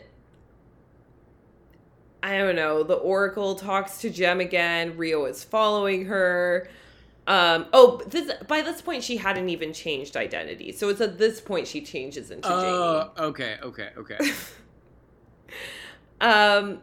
I 2.22 2.38
don't 2.38 2.56
know, 2.56 2.82
the 2.82 2.94
Oracle 2.94 3.54
talks 3.54 3.98
to 3.98 4.10
Jem 4.10 4.40
again, 4.40 4.96
Rio 4.96 5.26
is 5.26 5.44
following 5.44 6.06
her. 6.06 6.68
Um 7.26 7.66
oh, 7.72 8.02
this 8.06 8.30
by 8.48 8.62
this 8.62 8.82
point 8.82 9.02
she 9.02 9.16
hadn't 9.16 9.48
even 9.48 9.72
changed 9.72 10.16
identity. 10.16 10.72
So 10.72 10.88
it's 10.88 11.00
at 11.00 11.18
this 11.18 11.40
point 11.40 11.66
she 11.66 11.80
changes 11.80 12.30
into 12.30 12.48
Oh, 12.48 13.10
okay, 13.18 13.56
okay, 13.62 13.90
okay. 13.96 14.18
Um 16.20 16.80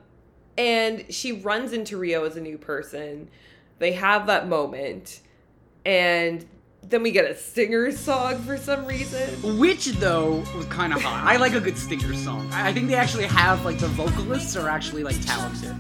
and 0.58 1.06
she 1.10 1.32
runs 1.32 1.74
into 1.74 1.98
Rio 1.98 2.26
as 2.26 2.36
a 2.36 2.42
new 2.42 2.58
person. 2.58 3.30
They 3.82 3.94
have 3.94 4.28
that 4.28 4.48
moment 4.48 5.22
and 5.88 6.46
then 6.84 7.02
we 7.02 7.10
get 7.10 7.26
a 7.26 7.36
singer 7.36 7.92
song 7.92 8.38
for 8.44 8.56
some 8.56 8.86
reason. 8.86 9.58
Which 9.58 9.88
though 9.94 10.44
was 10.56 10.68
kind 10.68 10.94
of 10.94 11.02
hot. 11.02 11.26
I 11.26 11.38
like 11.38 11.54
a 11.54 11.60
good 11.60 11.80
stinger 11.80 12.14
song. 12.14 12.48
I 12.54 12.70
I 12.70 12.74
think 12.74 12.90
they 12.90 12.94
actually 12.94 13.26
have 13.26 13.66
like 13.66 13.80
the 13.80 13.88
vocalists 13.88 14.56
are 14.56 14.70
actually 14.70 15.04
like 15.04 15.20
talented. 15.26 15.76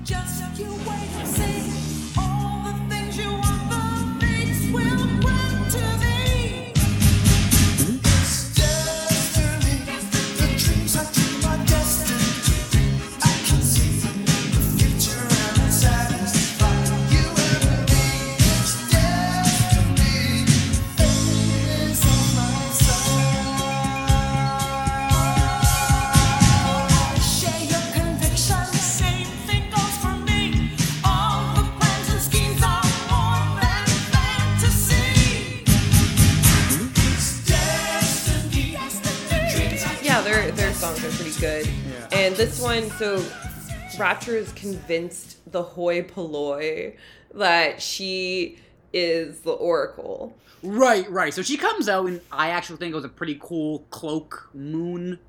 This 42.45 42.59
one, 42.59 42.89
so 42.97 43.23
Rapture 43.99 44.35
is 44.35 44.51
convinced 44.53 45.37
the 45.51 45.61
hoi 45.61 46.01
polloi 46.01 46.95
that 47.35 47.79
she 47.83 48.57
is 48.91 49.41
the 49.41 49.51
Oracle. 49.51 50.35
Right, 50.63 51.07
right. 51.11 51.31
So 51.35 51.43
she 51.43 51.55
comes 51.55 51.87
out, 51.87 52.07
and 52.07 52.19
I 52.31 52.49
actually 52.49 52.77
think 52.77 52.93
it 52.93 52.95
was 52.95 53.05
a 53.05 53.09
pretty 53.09 53.37
cool 53.39 53.85
cloak 53.91 54.49
moon 54.55 55.19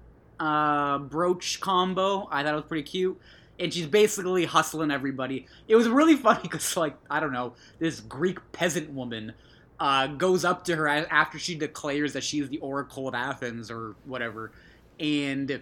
uh, 0.40 1.00
brooch 1.00 1.60
combo. 1.60 2.28
I 2.30 2.42
thought 2.42 2.54
it 2.54 2.56
was 2.56 2.64
pretty 2.64 2.84
cute. 2.84 3.20
And 3.58 3.74
she's 3.74 3.86
basically 3.86 4.46
hustling 4.46 4.90
everybody. 4.90 5.44
It 5.68 5.76
was 5.76 5.88
really 5.88 6.16
funny 6.28 6.40
because, 6.40 6.78
like, 6.78 6.96
I 7.10 7.20
don't 7.20 7.34
know, 7.34 7.52
this 7.78 8.00
Greek 8.00 8.38
peasant 8.52 8.88
woman 8.88 9.34
uh, 9.78 10.06
goes 10.06 10.46
up 10.46 10.64
to 10.64 10.76
her 10.76 10.88
after 10.88 11.38
she 11.38 11.56
declares 11.56 12.14
that 12.14 12.24
she's 12.24 12.48
the 12.48 12.58
Oracle 12.60 13.06
of 13.06 13.14
Athens 13.14 13.70
or 13.70 13.96
whatever. 14.06 14.50
And 14.98 15.60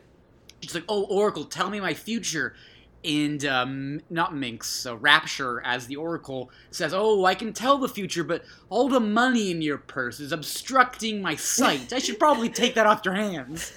she's 0.61 0.75
like, 0.75 0.85
Oh, 0.89 1.05
Oracle, 1.05 1.45
tell 1.45 1.71
me 1.71 1.81
my 1.81 1.95
future. 1.95 2.55
And 3.03 3.43
um, 3.47 4.01
not 4.11 4.37
Minx, 4.37 4.67
so 4.69 4.95
Rapture 4.95 5.63
as 5.65 5.87
the 5.87 5.97
Oracle 5.97 6.51
says, 6.71 6.93
"Oh, 6.95 7.25
I 7.25 7.35
can 7.35 7.55
tell 7.55 7.79
the 7.79 7.89
future, 7.89 8.23
but 8.23 8.45
all 8.69 8.91
the 8.91 9.01
money 9.01 9.51
in 9.51 9.63
your 9.63 9.79
purse 9.79 10.21
is 10.21 10.33
obstructing 10.33 11.23
my 11.23 11.35
sight. 11.35 11.95
I 11.95 11.99
should 11.99 12.19
probably 12.19 12.51
take 12.51 12.75
that 12.75 12.87
off 12.87 13.01
your 13.07 13.15
hands." 13.15 13.73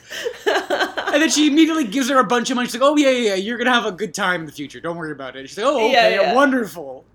And 0.46 1.22
then 1.22 1.30
she 1.30 1.48
immediately 1.48 1.86
gives 1.86 2.10
her 2.10 2.20
a 2.20 2.26
bunch 2.26 2.50
of 2.50 2.58
money. 2.58 2.68
She's 2.68 2.74
like, 2.82 2.84
"Oh 2.84 2.98
yeah, 2.98 3.12
yeah, 3.12 3.28
yeah, 3.30 3.36
you're 3.36 3.58
gonna 3.58 3.72
have 3.72 3.86
a 3.86 3.94
good 3.94 4.14
time 4.14 4.42
in 4.42 4.46
the 4.46 4.52
future. 4.52 4.82
Don't 4.82 4.98
worry 4.98 5.14
about 5.14 5.38
it." 5.38 5.48
She's 5.48 5.58
like, 5.58 5.68
"Oh, 5.68 5.78
Yeah, 5.90 6.00
okay, 6.00 6.16
yeah. 6.16 6.34
wonderful." 6.34 7.06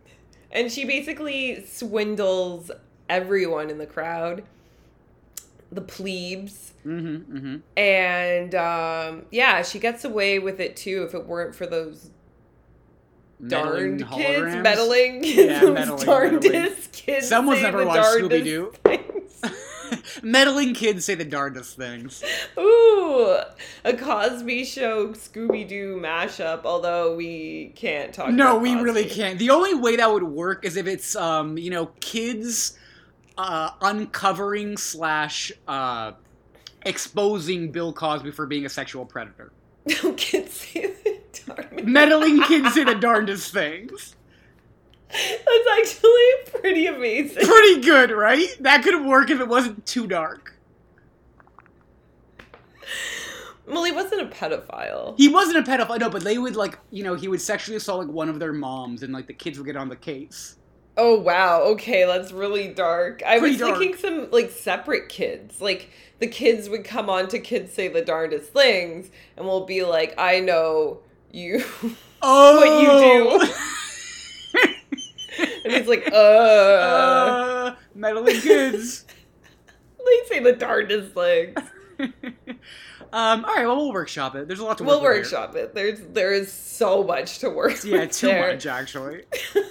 And 0.51 0.73
she 0.73 0.87
basically 0.87 1.63
swindles 1.67 2.71
everyone 3.11 3.69
in 3.69 3.77
the 3.77 3.87
crowd, 3.87 4.45
the 5.71 5.81
plebes. 5.81 6.73
Mm-hmm, 6.87 7.37
mm-hmm. 7.37 7.57
And 7.77 8.55
um, 8.55 9.27
yeah, 9.31 9.63
she 9.63 9.79
gets 9.79 10.05
away 10.05 10.39
with 10.39 10.61
it 10.61 10.77
too 10.77 11.05
if 11.07 11.15
it 11.15 11.27
weren't 11.27 11.55
for 11.55 11.67
those 11.67 12.11
darned 13.47 14.09
kids, 14.09 14.57
meddling 14.57 15.23
kids, 15.23 15.63
Yeah, 15.63 15.71
meddling, 15.71 16.05
darndest 16.05 16.53
meddling. 16.53 16.77
kids. 16.93 17.29
Someone's 17.29 17.63
never 17.63 17.85
watched 17.85 18.19
Scooby-Doo. 18.19 18.73
Meddling 20.23 20.75
kids 20.75 21.05
say 21.05 21.15
the 21.15 21.25
darndest 21.25 21.77
things. 21.77 22.23
Ooh, 22.59 23.39
a 23.85 23.97
Cosby 23.97 24.65
Show 24.65 25.09
Scooby 25.09 25.67
Doo 25.67 25.99
mashup. 26.01 26.65
Although 26.65 27.17
we 27.17 27.73
can't 27.75 28.13
talk. 28.13 28.31
No, 28.31 28.59
we 28.59 28.75
really 28.75 29.07
can't. 29.07 29.39
The 29.39 29.51
only 29.51 29.75
way 29.75 29.97
that 29.97 30.11
would 30.11 30.25
work 30.25 30.65
is 30.65 30.77
if 30.77 30.87
it's 30.87 31.17
um, 31.17 31.57
you 31.57 31.71
know, 31.71 31.87
kids 32.01 32.77
uh 33.39 33.71
uncovering 33.81 34.77
slash 34.77 35.51
uh 35.67 36.13
exposing 36.85 37.71
Bill 37.71 37.93
Cosby 37.93 38.31
for 38.33 38.47
being 38.47 38.67
a 38.67 38.69
sexual 38.69 39.07
predator. 39.07 39.53
No 40.03 40.13
kids 40.15 40.53
say 40.53 40.93
the 41.05 41.19
darndest. 41.47 41.85
Meddling 41.87 42.43
kids 42.43 42.75
say 42.75 42.85
the 42.85 42.95
darndest 42.95 43.53
things. 43.55 44.17
That's 45.09 45.69
actually 45.79 46.61
pretty 46.61 46.87
amazing. 46.87 47.47
Pretty 47.47 47.81
good, 47.81 48.11
right? 48.11 48.49
That 48.61 48.83
could 48.83 49.07
work 49.07 49.31
if 49.31 49.41
it 49.41 49.49
wasn't 49.49 49.87
too 49.87 50.07
dark. 50.07 50.55
Well, 53.67 53.85
he 53.85 53.93
wasn't 53.93 54.23
a 54.23 54.27
pedophile. 54.27 55.15
He 55.17 55.29
wasn't 55.29 55.67
a 55.67 55.71
pedophile, 55.71 55.99
no, 56.01 56.11
but 56.11 56.25
they 56.25 56.39
would 56.39 56.57
like, 56.57 56.79
you 56.91 57.05
know, 57.05 57.15
he 57.15 57.29
would 57.29 57.41
sexually 57.41 57.77
assault 57.77 58.01
like 58.01 58.15
one 58.15 58.29
of 58.29 58.39
their 58.39 58.53
moms, 58.53 59.03
and 59.03 59.13
like 59.13 59.27
the 59.27 59.35
kids 59.35 59.59
would 59.59 59.67
get 59.67 59.77
on 59.77 59.89
the 59.89 59.97
case. 59.97 60.57
Oh 61.01 61.19
wow, 61.21 61.63
okay, 61.63 62.05
that's 62.07 62.33
really 62.33 62.69
dark. 62.69 63.23
I 63.25 63.39
Pretty 63.39 63.53
was 63.53 63.59
dark. 63.61 63.79
thinking 63.79 63.97
some 63.99 64.31
like 64.33 64.51
separate 64.51 65.09
kids. 65.09 65.61
Like 65.61 65.91
the 66.19 66.27
kids 66.27 66.69
would 66.69 66.85
come 66.85 67.09
on 67.09 67.29
to 67.29 67.39
kids 67.39 67.73
say 67.73 67.89
the 67.89 68.03
darndest 68.03 68.53
things 68.53 69.11
and 69.37 69.47
we'll 69.47 69.65
be 69.65 69.85
like, 69.85 70.15
I 70.19 70.41
know 70.41 71.01
you 71.31 71.65
Oh, 72.21 72.57
what 72.61 72.83
you 72.83 73.49
do. 73.49 73.55
and 75.65 75.73
it's 75.73 75.89
like, 75.89 76.09
uh, 76.13 76.17
uh, 76.17 77.77
meddling 77.95 78.41
kids. 78.41 79.05
they 79.99 80.21
say 80.29 80.41
the 80.41 80.53
darndest 80.55 81.15
things. 81.15 81.57
Um, 83.13 83.45
all 83.45 83.55
right, 83.55 83.67
well, 83.67 83.77
we'll 83.77 83.93
workshop 83.93 84.35
it. 84.37 84.47
There's 84.49 84.61
a 84.61 84.65
lot 84.65 84.79
to 84.79 84.85
We'll 84.85 85.03
work 85.03 85.15
here. 85.15 85.23
workshop 85.23 85.55
it. 85.57 85.75
There's 85.75 86.01
there 86.13 86.33
is 86.33 86.53
so 86.53 87.03
much 87.03 87.39
to 87.41 87.51
work 87.51 87.83
Yeah, 87.85 88.07
too 88.07 88.29
there. 88.29 88.53
much 88.53 88.67
actually. 88.67 89.23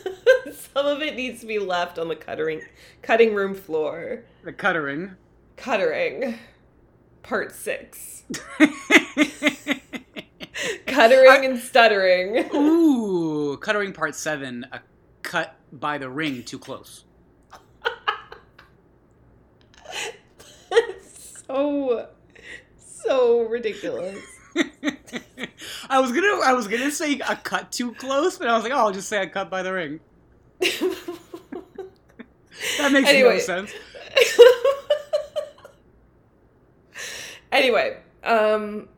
Some 0.73 0.85
of 0.85 1.01
it 1.01 1.15
needs 1.15 1.41
to 1.41 1.47
be 1.47 1.59
left 1.59 1.97
on 1.99 2.07
the 2.07 2.15
cutting 2.15 2.61
cutting 3.01 3.33
room 3.35 3.53
floor. 3.55 4.23
The 4.43 4.53
cuttering. 4.53 5.15
Cuttering. 5.55 6.37
Part 7.23 7.53
six. 7.53 8.23
Cuttering 10.87 11.45
and 11.45 11.59
stuttering. 11.59 12.49
Ooh, 12.55 13.57
cuttering 13.57 13.93
part 13.93 14.15
seven. 14.15 14.65
A 14.71 14.79
cut 15.21 15.55
by 15.71 15.97
the 15.97 16.09
ring 16.09 16.43
too 16.43 16.57
close. 16.59 17.03
so 21.01 22.07
so 23.07 23.41
ridiculous. 23.43 24.19
I 25.89 25.99
was 25.99 26.11
gonna, 26.11 26.41
I 26.43 26.53
was 26.53 26.67
gonna 26.67 26.91
say 26.91 27.19
a 27.19 27.35
cut 27.35 27.71
too 27.71 27.93
close, 27.95 28.37
but 28.37 28.47
I 28.47 28.55
was 28.55 28.63
like, 28.63 28.73
oh, 28.73 28.77
I'll 28.77 28.91
just 28.91 29.09
say 29.09 29.21
a 29.21 29.27
cut 29.27 29.49
by 29.49 29.63
the 29.63 29.73
ring. 29.73 29.99
That 32.79 32.91
makes 32.91 33.07
Anyway. 33.09 33.33
no 33.33 33.39
sense. 33.39 33.71
anyway, 37.51 37.97
um 38.23 38.89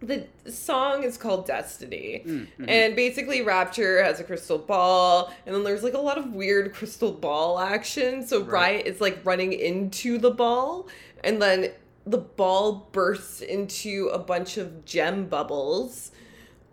the 0.00 0.26
song 0.48 1.02
is 1.02 1.16
called 1.16 1.44
Destiny. 1.46 2.22
Mm, 2.24 2.46
mhm. 2.60 2.68
And 2.68 2.94
basically 2.94 3.42
Rapture 3.42 4.02
has 4.04 4.20
a 4.20 4.24
crystal 4.24 4.58
ball 4.58 5.32
and 5.44 5.52
then 5.54 5.64
there's 5.64 5.82
like 5.82 5.94
a 5.94 5.98
lot 6.00 6.18
of 6.18 6.32
weird 6.34 6.72
crystal 6.72 7.10
ball 7.10 7.58
action. 7.58 8.24
So 8.26 8.40
Right. 8.42 8.74
Riot 8.74 8.86
is 8.86 9.00
like 9.00 9.18
running 9.24 9.52
into 9.52 10.18
the 10.18 10.30
ball 10.30 10.88
and 11.24 11.42
then 11.42 11.72
the 12.10 12.18
ball 12.18 12.88
bursts 12.92 13.40
into 13.40 14.10
a 14.12 14.18
bunch 14.18 14.56
of 14.56 14.84
gem 14.84 15.26
bubbles. 15.26 16.12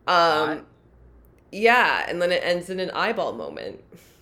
Um 0.08 0.66
yeah, 1.52 2.06
and 2.08 2.22
then 2.22 2.32
it 2.32 2.42
ends 2.44 2.70
in 2.70 2.80
an 2.80 2.92
eyeball 2.92 3.34
moment. 3.34 3.82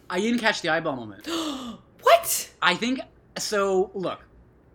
I 0.10 0.20
didn't 0.20 0.40
catch 0.40 0.62
the 0.62 0.70
eyeball 0.70 0.96
moment. 0.96 1.28
what? 2.02 2.50
I 2.62 2.76
think 2.76 3.00
so. 3.38 3.90
Look, 3.96 4.20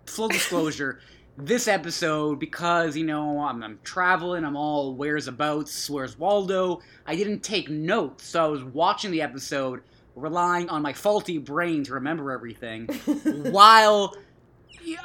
full 0.06 0.28
disclosure. 0.28 1.00
this 1.38 1.68
episode, 1.68 2.40
because 2.40 2.96
you 2.96 3.04
know 3.04 3.40
I'm, 3.40 3.62
I'm 3.62 3.78
traveling, 3.84 4.44
I'm 4.44 4.56
all 4.56 4.94
where's 4.94 5.28
abouts, 5.28 5.88
where's 5.88 6.18
Waldo. 6.18 6.80
I 7.06 7.14
didn't 7.14 7.40
take 7.44 7.70
notes, 7.70 8.26
so 8.26 8.44
I 8.44 8.48
was 8.48 8.64
watching 8.64 9.12
the 9.12 9.22
episode, 9.22 9.82
relying 10.16 10.68
on 10.68 10.82
my 10.82 10.92
faulty 10.92 11.38
brain 11.38 11.84
to 11.84 11.94
remember 11.94 12.32
everything, 12.32 12.86
while 13.52 14.16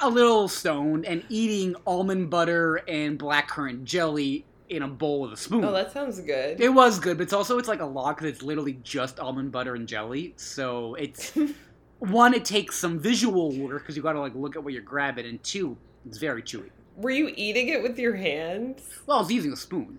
a 0.01 0.09
little 0.09 0.47
stoned 0.47 1.05
and 1.05 1.23
eating 1.29 1.75
almond 1.85 2.29
butter 2.29 2.77
and 2.87 3.17
blackcurrant 3.17 3.83
jelly 3.83 4.45
in 4.69 4.81
a 4.81 4.87
bowl 4.87 5.21
with 5.21 5.33
a 5.33 5.37
spoon. 5.37 5.63
Oh, 5.63 5.71
that 5.71 5.91
sounds 5.91 6.19
good. 6.19 6.59
It 6.59 6.69
was 6.69 6.99
good, 6.99 7.17
but 7.17 7.23
it's 7.23 7.33
also 7.33 7.57
it's 7.57 7.67
like 7.67 7.81
a 7.81 7.85
lot 7.85 8.17
because 8.17 8.31
it's 8.31 8.43
literally 8.43 8.79
just 8.83 9.19
almond 9.19 9.51
butter 9.51 9.75
and 9.75 9.87
jelly. 9.87 10.33
So 10.37 10.95
it's 10.95 11.33
one, 11.99 12.33
it 12.33 12.45
takes 12.45 12.77
some 12.77 12.99
visual 12.99 13.51
work 13.57 13.83
because 13.83 13.95
you 13.95 14.03
got 14.03 14.13
to 14.13 14.19
like 14.19 14.35
look 14.35 14.55
at 14.55 14.63
what 14.63 14.73
you're 14.73 14.81
grabbing, 14.81 15.25
and 15.25 15.41
two, 15.43 15.77
it's 16.05 16.17
very 16.17 16.41
chewy. 16.41 16.69
Were 16.95 17.11
you 17.11 17.33
eating 17.35 17.69
it 17.69 17.81
with 17.81 17.97
your 17.97 18.15
hands? 18.15 18.81
Well, 19.05 19.17
I 19.17 19.21
was 19.21 19.31
using 19.31 19.53
a 19.53 19.57
spoon 19.57 19.97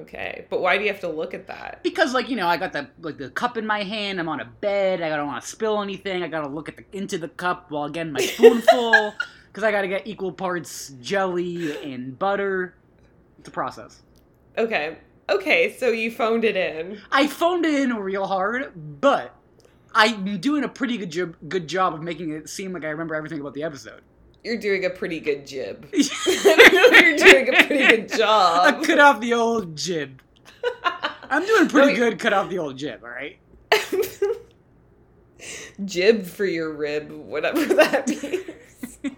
Okay, 0.00 0.46
but 0.48 0.60
why 0.60 0.78
do 0.78 0.84
you 0.84 0.90
have 0.90 1.00
to 1.00 1.08
look 1.08 1.34
at 1.34 1.46
that? 1.48 1.82
because, 1.82 2.14
like 2.14 2.28
you 2.28 2.36
know, 2.36 2.46
I 2.46 2.56
got 2.56 2.72
the 2.72 2.88
like 3.00 3.18
the 3.18 3.30
cup 3.30 3.56
in 3.56 3.66
my 3.66 3.82
hand. 3.82 4.18
I'm 4.18 4.28
on 4.28 4.40
a 4.40 4.44
bed. 4.44 5.02
I 5.02 5.14
don't 5.14 5.26
want 5.26 5.42
to 5.42 5.48
spill 5.48 5.82
anything. 5.82 6.22
I 6.22 6.28
got 6.28 6.42
to 6.42 6.48
look 6.48 6.68
at 6.68 6.76
the 6.76 6.84
into 6.92 7.18
the 7.18 7.28
cup 7.28 7.70
while 7.70 7.88
getting 7.88 8.12
my 8.12 8.20
spoonful 8.20 9.14
because 9.48 9.64
I 9.64 9.70
got 9.70 9.82
to 9.82 9.88
get 9.88 10.06
equal 10.06 10.32
parts 10.32 10.90
jelly 11.00 11.92
and 11.92 12.18
butter. 12.18 12.74
It's 13.38 13.48
a 13.48 13.52
process. 13.52 14.02
Okay. 14.56 14.98
Okay, 15.28 15.76
so 15.78 15.90
you 15.90 16.10
phoned 16.10 16.44
it 16.44 16.56
in. 16.56 17.00
I 17.12 17.28
phoned 17.28 17.64
it 17.64 17.74
in 17.74 17.94
real 17.94 18.26
hard, 18.26 18.72
but 19.00 19.36
I'm 19.94 20.40
doing 20.40 20.64
a 20.64 20.68
pretty 20.68 20.98
good 20.98 21.10
job, 21.10 21.36
good 21.48 21.68
job 21.68 21.94
of 21.94 22.02
making 22.02 22.30
it 22.30 22.48
seem 22.48 22.72
like 22.72 22.84
I 22.84 22.88
remember 22.88 23.14
everything 23.14 23.40
about 23.40 23.54
the 23.54 23.62
episode. 23.62 24.02
You're 24.42 24.56
doing 24.58 24.86
a 24.86 24.90
pretty 24.90 25.20
good 25.20 25.46
jib. 25.46 25.86
I 25.92 26.40
don't 26.42 26.72
know 26.72 26.82
if 26.86 27.02
you're 27.02 27.16
doing 27.32 27.48
a 27.48 27.52
pretty 27.66 27.86
good 27.86 28.08
job. 28.16 28.74
I 28.74 28.84
cut 28.84 28.98
off 28.98 29.20
the 29.20 29.34
old 29.34 29.76
jib. 29.76 30.22
I'm 31.24 31.44
doing 31.46 31.68
pretty 31.68 31.92
No, 31.92 31.98
good. 32.10 32.18
Cut 32.18 32.32
off 32.32 32.48
the 32.48 32.58
old 32.58 32.78
jib. 32.78 33.02
All 33.04 33.10
right. 33.10 33.38
jib 35.84 36.26
for 36.26 36.44
your 36.44 36.72
rib, 36.72 37.10
whatever 37.10 37.64
that 37.74 38.08
means. 38.08 38.98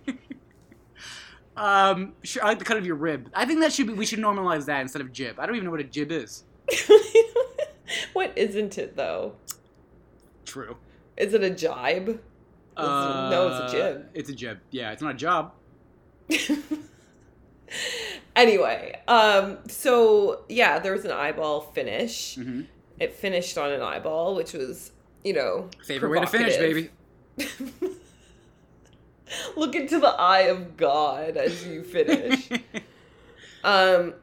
Um, 1.54 2.14
sure. 2.22 2.42
I 2.42 2.48
like 2.48 2.58
the 2.58 2.64
cut 2.64 2.78
of 2.78 2.86
your 2.86 2.96
rib. 2.96 3.28
I 3.34 3.44
think 3.44 3.60
that 3.60 3.74
should 3.74 3.86
be. 3.86 3.92
We 3.92 4.06
should 4.06 4.18
normalize 4.18 4.64
that 4.66 4.80
instead 4.80 5.02
of 5.02 5.12
jib. 5.12 5.38
I 5.38 5.44
don't 5.44 5.54
even 5.54 5.66
know 5.66 5.70
what 5.70 5.80
a 5.80 5.84
jib 5.84 6.10
is. 6.10 6.44
what 8.14 8.32
isn't 8.36 8.78
it 8.78 8.96
though? 8.96 9.34
True. 10.46 10.78
Is 11.16 11.34
it 11.34 11.44
a 11.44 11.50
jibe? 11.50 12.20
No, 12.76 13.48
it's 13.48 13.72
a 13.72 13.76
jib. 13.76 14.06
It's 14.14 14.30
a 14.30 14.34
jib. 14.34 14.58
Yeah, 14.70 14.92
it's 14.92 15.02
not 15.02 15.14
a 15.14 15.18
job. 15.18 15.52
Anyway, 18.34 18.98
um, 19.08 19.58
so 19.68 20.44
yeah, 20.48 20.78
there 20.78 20.92
was 20.92 21.04
an 21.04 21.10
eyeball 21.10 21.60
finish. 21.60 22.36
Mhm. 22.36 22.66
It 22.98 23.14
finished 23.14 23.58
on 23.58 23.70
an 23.72 23.82
eyeball, 23.82 24.34
which 24.34 24.54
was, 24.54 24.92
you 25.22 25.34
know, 25.34 25.68
Favorite 25.84 26.10
way 26.10 26.20
to 26.20 26.26
finish, 26.26 26.56
baby. 26.56 26.90
Look 29.56 29.74
into 29.74 29.98
the 29.98 30.08
eye 30.08 30.42
of 30.42 30.76
God 30.76 31.36
as 31.36 31.66
you 31.66 31.82
finish. 31.82 32.48
um, 33.64 34.14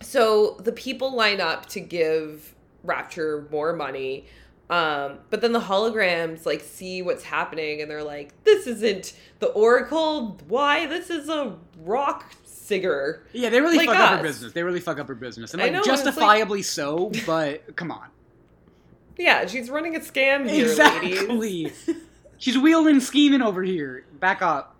so 0.00 0.56
the 0.60 0.72
people 0.72 1.14
line 1.14 1.40
up 1.40 1.66
to 1.66 1.80
give 1.80 2.54
Rapture 2.82 3.46
more 3.50 3.74
money. 3.74 4.26
Um, 4.70 5.18
but 5.30 5.40
then 5.40 5.50
the 5.52 5.60
holograms 5.60 6.46
like 6.46 6.60
see 6.62 7.02
what's 7.02 7.24
happening 7.24 7.82
and 7.82 7.90
they're 7.90 8.04
like, 8.04 8.32
this 8.44 8.66
isn't 8.68 9.14
the 9.40 9.48
Oracle. 9.48 10.38
Why? 10.48 10.86
This 10.86 11.10
is 11.10 11.28
a 11.28 11.56
rock 11.82 12.24
singer. 12.44 13.24
yeah, 13.32 13.48
they 13.50 13.60
really 13.60 13.78
Like 13.78 13.88
fuck 13.88 13.98
up 13.98 14.16
her 14.18 14.22
business. 14.22 14.52
They 14.52 14.62
really 14.62 14.78
fuck 14.80 15.00
up 15.00 15.08
her 15.08 15.14
business, 15.16 15.52
and 15.54 15.60
I 15.60 15.64
like 15.66 15.72
know, 15.72 15.78
it's 15.80 15.88
like- 15.88 15.96
justifiably 16.04 16.62
so. 16.62 17.10
But 17.26 17.74
come 17.76 17.90
on, 17.90 18.06
Yeah, 19.18 19.44
she's 19.46 19.68
running 19.70 19.96
a 19.96 20.00
scam 20.00 20.48
here, 20.48 20.66
ladies. 20.68 20.70
exactly. 20.70 21.72
She's 22.38 22.56
wheeling 22.56 23.00
scheming 23.00 23.42
over 23.42 23.62
here. 23.62 24.06
Back 24.18 24.40
up. 24.40 24.74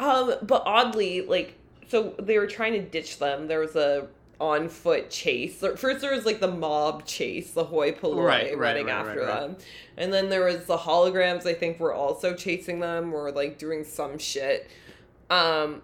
Um, 0.00 0.34
but 0.42 0.64
oddly, 0.66 1.20
like, 1.24 1.54
so 1.86 2.14
they 2.18 2.38
were 2.38 2.48
trying 2.48 2.72
to 2.72 2.82
ditch 2.82 3.20
them. 3.20 3.46
There 3.46 3.60
was 3.60 3.76
a 3.76 4.08
on 4.40 4.68
foot 4.68 5.10
chase. 5.10 5.58
First, 5.58 6.00
there 6.00 6.14
was 6.14 6.26
like 6.26 6.40
the 6.40 6.50
mob 6.50 7.06
chase, 7.06 7.52
the 7.52 7.64
hoi 7.64 7.92
polloi 7.92 8.24
Right, 8.24 8.58
running 8.58 8.86
right, 8.86 8.94
after 8.94 9.20
right, 9.20 9.28
right. 9.28 9.40
them, 9.40 9.56
and 9.96 10.12
then 10.12 10.28
there 10.28 10.44
was 10.44 10.64
the 10.66 10.78
holograms. 10.78 11.46
I 11.46 11.54
think 11.54 11.80
were 11.80 11.94
also 11.94 12.34
chasing 12.34 12.80
them 12.80 13.12
or 13.14 13.30
like 13.30 13.58
doing 13.58 13.84
some 13.84 14.18
shit. 14.18 14.68
Um, 15.30 15.82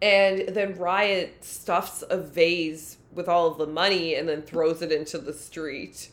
and 0.00 0.48
then 0.48 0.76
Riot 0.76 1.44
stuffs 1.44 2.04
a 2.08 2.18
vase 2.18 2.98
with 3.12 3.28
all 3.28 3.48
of 3.48 3.58
the 3.58 3.66
money 3.66 4.14
and 4.14 4.28
then 4.28 4.42
throws 4.42 4.80
it 4.82 4.92
into 4.92 5.18
the 5.18 5.32
street. 5.32 6.10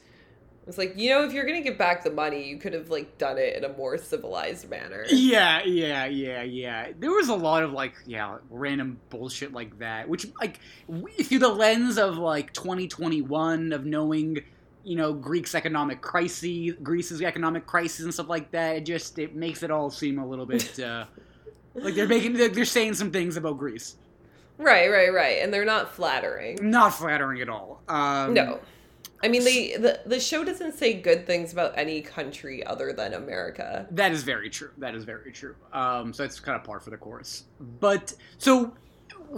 It's 0.68 0.80
like 0.80 0.97
you 0.97 1.11
know, 1.11 1.24
if 1.24 1.32
you're 1.32 1.45
gonna 1.45 1.61
give 1.61 1.78
back 1.78 2.03
the 2.03 2.09
money, 2.09 2.47
you 2.47 2.57
could 2.57 2.74
have 2.74 2.89
like 2.89 3.18
done 3.20 3.38
it 3.38 3.55
in 3.55 3.63
a 3.63 3.70
more 3.78 3.97
civilized 3.97 4.68
manner. 4.70 5.05
Yeah, 5.09 5.63
yeah, 5.63 6.05
yeah, 6.05 6.41
yeah. 6.41 6.91
There 6.97 7.11
was 7.11 7.30
a 7.30 7.36
lot 7.36 7.61
of 7.61 7.72
like, 7.72 7.93
yeah, 8.07 8.38
random 8.49 8.99
bullshit 9.09 9.53
like 9.53 9.78
that, 9.80 10.09
which 10.09 10.26
like 10.39 10.59
through 11.24 11.39
the 11.39 11.49
lens 11.49 11.99
of 11.99 12.18
like 12.18 12.51
2021 12.53 13.74
of 13.74 13.86
knowing, 13.86 14.39
you 14.84 14.95
know, 14.95 15.13
Greek's 15.13 15.53
economic 15.53 16.01
crisis, 16.01 16.74
Greece's 16.82 17.22
economic 17.22 17.68
crisis 17.68 18.03
and 18.03 18.13
stuff 18.13 18.30
like 18.30 18.49
that. 18.51 18.78
It 18.78 18.86
just 18.86 19.20
it 19.20 19.36
makes 19.36 19.61
it 19.61 19.70
all 19.70 19.91
seem 19.91 20.18
a 20.18 20.28
little 20.28 20.47
bit 20.47 20.80
uh, 20.84 21.05
like 21.76 21.93
they're 21.93 22.07
making 22.07 22.34
they're, 22.34 22.49
they're 22.49 22.66
saying 22.66 22.95
some 22.95 23.11
things 23.11 23.38
about 23.38 23.59
Greece, 23.59 23.97
Right, 24.57 24.89
right, 24.89 25.13
right. 25.13 25.43
And 25.43 25.53
they're 25.53 25.66
not 25.66 25.93
flattering. 25.93 26.57
not 26.61 26.93
flattering 26.93 27.41
at 27.41 27.49
all. 27.49 27.82
Um, 27.88 28.34
No. 28.34 28.59
I 29.26 29.28
mean, 29.28 29.44
they, 29.44 29.76
the, 29.76 30.02
the 30.06 30.20
show 30.20 30.44
doesn't 30.44 30.74
say 30.74 30.94
good 30.94 31.26
things 31.26 31.52
about 31.52 31.74
any 31.76 32.02
country 32.02 32.64
other 32.64 32.94
than 32.94 33.16
America. 33.16 33.88
That 33.90 34.12
is 34.12 34.22
very 34.22 34.52
true. 34.52 34.70
That 34.78 34.94
is 34.94 35.04
very 35.04 35.32
true. 35.32 35.56
Um, 35.74 36.14
so 36.14 36.24
it's 36.24 36.40
kind 36.40 36.56
of 36.56 36.64
par 36.64 36.80
for 36.80 36.92
the 36.92 36.98
course. 36.98 37.46
But 37.80 38.14
so 38.38 38.74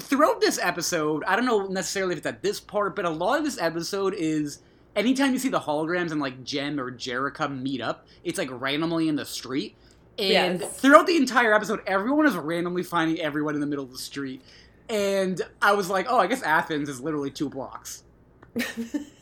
throughout 0.02 0.42
this 0.42 0.60
episode, 0.62 1.24
I 1.26 1.38
don't 1.38 1.46
know 1.46 1.68
necessarily 1.68 2.14
if 2.14 2.18
it's 2.18 2.28
at 2.28 2.42
this 2.44 2.60
part, 2.60 2.98
but 2.98 3.06
a 3.06 3.10
lot 3.10 3.40
of 3.40 3.46
this 3.46 3.58
episode 3.62 4.14
is 4.18 4.60
anytime 4.96 5.32
you 5.32 5.40
see 5.40 5.48
the 5.50 5.60
holograms 5.62 6.12
and 6.12 6.20
like 6.20 6.44
Jem 6.44 6.80
or 6.82 6.92
Jerica 6.92 7.50
meet 7.50 7.80
up, 7.80 8.06
it's 8.26 8.38
like 8.38 8.50
randomly 8.52 9.08
in 9.08 9.16
the 9.16 9.26
street. 9.26 9.76
And 10.20 10.60
Yes. 10.60 10.80
throughout 10.82 11.08
the 11.08 11.16
entire 11.16 11.54
episode, 11.54 11.82
everyone 11.88 12.26
is 12.28 12.36
randomly 12.36 12.84
finding 12.84 13.22
everyone 13.22 13.56
in 13.56 13.62
the 13.62 13.68
middle 13.68 13.86
of 13.86 13.92
the 13.92 13.98
street. 13.98 14.42
And 14.90 15.42
I 15.62 15.74
was 15.74 15.90
like, 15.90 16.08
oh, 16.10 16.18
I 16.18 16.28
guess 16.28 16.42
Athens 16.42 16.90
is 16.90 17.00
literally 17.00 17.32
two 17.32 17.48
blocks. 17.50 18.04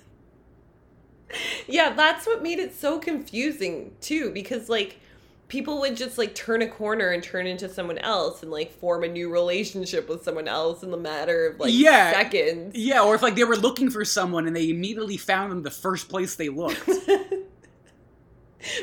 Yeah, 1.67 1.93
that's 1.93 2.27
what 2.27 2.43
made 2.43 2.59
it 2.59 2.75
so 2.75 2.99
confusing, 2.99 3.95
too, 4.01 4.31
because, 4.31 4.69
like, 4.69 4.99
people 5.47 5.79
would 5.81 5.95
just, 5.97 6.17
like, 6.17 6.35
turn 6.35 6.61
a 6.61 6.67
corner 6.67 7.09
and 7.09 7.23
turn 7.23 7.47
into 7.47 7.67
someone 7.69 7.97
else 7.99 8.43
and, 8.43 8.51
like, 8.51 8.71
form 8.71 9.03
a 9.03 9.07
new 9.07 9.29
relationship 9.29 10.07
with 10.07 10.23
someone 10.23 10.47
else 10.47 10.83
in 10.83 10.91
the 10.91 10.97
matter 10.97 11.47
of, 11.47 11.59
like, 11.59 11.71
Yeah. 11.73 12.11
seconds. 12.13 12.75
Yeah, 12.75 13.03
or 13.03 13.15
if 13.15 13.21
like 13.21 13.35
they 13.35 13.43
were 13.43 13.57
looking 13.57 13.89
for 13.89 14.05
someone 14.05 14.47
and 14.47 14.55
they 14.55 14.69
immediately 14.69 15.17
found 15.17 15.51
them 15.51 15.63
the 15.63 15.71
first 15.71 16.09
place 16.09 16.35
they 16.35 16.49
looked. 16.49 16.85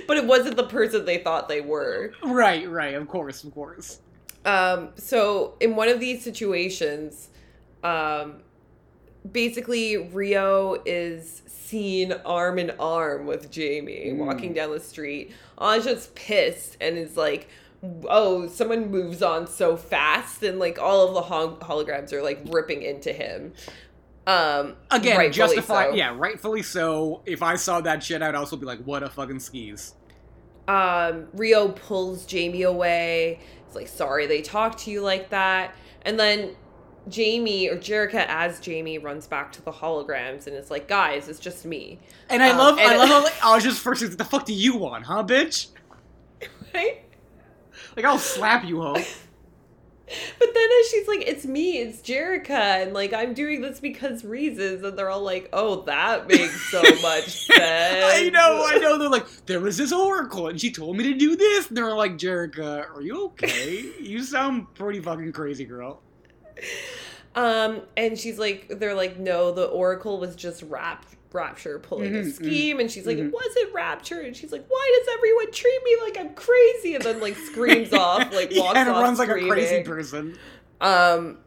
but 0.06 0.16
it 0.16 0.26
wasn't 0.26 0.56
the 0.56 0.64
person 0.64 1.04
they 1.04 1.18
thought 1.18 1.48
they 1.48 1.60
were. 1.60 2.12
right, 2.22 2.68
right, 2.68 2.94
of 2.94 3.08
course, 3.08 3.44
of 3.44 3.54
course. 3.54 3.98
Um, 4.44 4.90
so 4.96 5.54
in 5.60 5.76
one 5.76 5.88
of 5.88 6.00
these 6.00 6.22
situations, 6.22 7.28
um, 7.84 8.42
basically 9.30 9.96
Rio 9.96 10.82
is 10.84 11.42
seen 11.46 12.12
arm 12.24 12.58
in 12.58 12.70
arm 12.78 13.26
with 13.26 13.50
Jamie 13.50 14.10
Mm. 14.12 14.16
walking 14.18 14.52
down 14.52 14.70
the 14.72 14.80
street. 14.80 15.32
Aja's 15.60 16.08
pissed 16.14 16.76
and 16.80 16.98
is 16.98 17.16
like, 17.16 17.48
"Oh, 18.08 18.46
someone 18.48 18.90
moves 18.90 19.22
on 19.22 19.46
so 19.46 19.76
fast," 19.76 20.42
and 20.42 20.58
like 20.58 20.78
all 20.78 21.08
of 21.08 21.14
the 21.14 21.22
hol- 21.22 21.56
holograms 21.58 22.12
are 22.12 22.22
like 22.22 22.40
ripping 22.50 22.82
into 22.82 23.12
him. 23.12 23.52
Um, 24.26 24.76
Again, 24.90 25.32
justify. 25.32 25.90
so. 25.90 25.94
Yeah, 25.96 26.14
rightfully 26.16 26.62
so. 26.62 27.22
If 27.26 27.42
I 27.42 27.56
saw 27.56 27.80
that 27.80 28.02
shit, 28.04 28.22
I'd 28.22 28.34
also 28.36 28.56
be 28.56 28.66
like, 28.66 28.80
"What 28.84 29.02
a 29.02 29.08
fucking 29.08 29.40
skis." 29.40 29.94
um, 30.68 31.26
Rio 31.32 31.68
pulls 31.70 32.24
Jamie 32.24 32.62
away. 32.62 33.40
It's 33.66 33.74
like, 33.74 33.88
sorry 33.88 34.26
they 34.26 34.42
talked 34.42 34.78
to 34.84 34.92
you 34.92 35.00
like 35.02 35.30
that. 35.30 35.74
And 36.02 36.20
then 36.20 36.54
Jamie 37.08 37.68
or 37.68 37.76
Jerica 37.76 38.24
as 38.28 38.60
Jamie 38.60 38.98
runs 38.98 39.26
back 39.26 39.50
to 39.52 39.62
the 39.62 39.72
holograms 39.72 40.46
and 40.46 40.54
it's 40.56 40.70
like, 40.70 40.86
guys, 40.88 41.28
it's 41.28 41.40
just 41.40 41.64
me. 41.64 41.98
And 42.28 42.42
I 42.42 42.50
Um, 42.50 42.58
love, 42.58 42.78
I 42.78 42.96
love 42.96 43.08
how 43.08 43.22
like, 43.24 43.44
I 43.44 43.54
was 43.54 43.64
just 43.64 43.80
first. 43.80 44.02
What 44.02 44.16
the 44.16 44.24
fuck 44.24 44.44
do 44.46 44.52
you 44.52 44.76
want, 44.76 45.04
huh, 45.06 45.24
bitch? 45.24 45.68
Right? 46.74 47.02
Like 47.96 48.04
I'll 48.04 48.18
slap 48.18 48.64
you, 48.64 48.80
ho. 48.82 48.96
But 50.38 50.48
then 50.52 50.68
as 50.80 50.90
she's 50.90 51.08
like, 51.08 51.22
it's 51.26 51.46
me, 51.46 51.78
it's 51.78 52.02
Jerica, 52.02 52.50
and 52.82 52.92
like 52.92 53.14
I'm 53.14 53.32
doing 53.32 53.62
this 53.62 53.80
because 53.80 54.24
reasons, 54.26 54.84
and 54.84 54.98
they're 54.98 55.08
all 55.08 55.22
like, 55.22 55.48
oh, 55.54 55.82
that 55.84 56.28
makes 56.28 56.70
so 56.70 56.82
much 57.02 57.46
sense. 57.46 57.58
I 57.60 58.28
know, 58.30 58.62
I 58.68 58.76
know. 58.78 58.98
They're 58.98 59.08
like, 59.08 59.26
there 59.46 59.60
was 59.60 59.78
this 59.78 59.90
oracle, 59.90 60.48
and 60.48 60.60
she 60.60 60.70
told 60.70 60.98
me 60.98 61.04
to 61.04 61.14
do 61.14 61.34
this. 61.34 61.68
And 61.68 61.76
they're 61.78 61.94
like, 61.94 62.18
Jerica, 62.18 62.94
are 62.94 63.00
you 63.00 63.24
okay? 63.26 63.90
you 64.00 64.22
sound 64.22 64.74
pretty 64.74 65.00
fucking 65.00 65.32
crazy, 65.32 65.64
girl. 65.64 66.02
Um, 67.34 67.82
and 67.96 68.18
she's 68.18 68.38
like, 68.38 68.68
they're 68.78 68.94
like, 68.94 69.18
no, 69.18 69.52
the 69.52 69.64
Oracle 69.64 70.18
was 70.18 70.36
just 70.36 70.62
rap- 70.64 71.06
Rapture 71.32 71.78
pulling 71.78 72.18
a 72.18 72.22
Mhm, 72.22 72.32
scheme, 72.34 72.78
and 72.78 72.90
she's 72.90 73.06
like, 73.06 73.16
mhm. 73.16 73.28
it 73.28 73.32
wasn't 73.32 73.72
Rapture, 73.72 74.20
and 74.20 74.36
she's 74.36 74.52
like, 74.52 74.66
why 74.68 74.98
does 74.98 75.14
everyone 75.16 75.50
treat 75.50 75.80
me 75.82 75.96
like 76.02 76.18
I'm 76.20 76.34
crazy? 76.34 76.94
And 76.94 77.02
then 77.02 77.20
like 77.20 77.36
screams 77.36 77.92
off, 77.94 78.30
like 78.32 78.50
walks 78.54 78.74
yeah, 78.74 78.82
and 78.82 78.90
off 78.90 79.02
runs 79.02 79.18
like 79.18 79.30
a 79.30 79.38
crazy 79.38 79.82
person. 79.82 80.38
Um, 80.80 81.38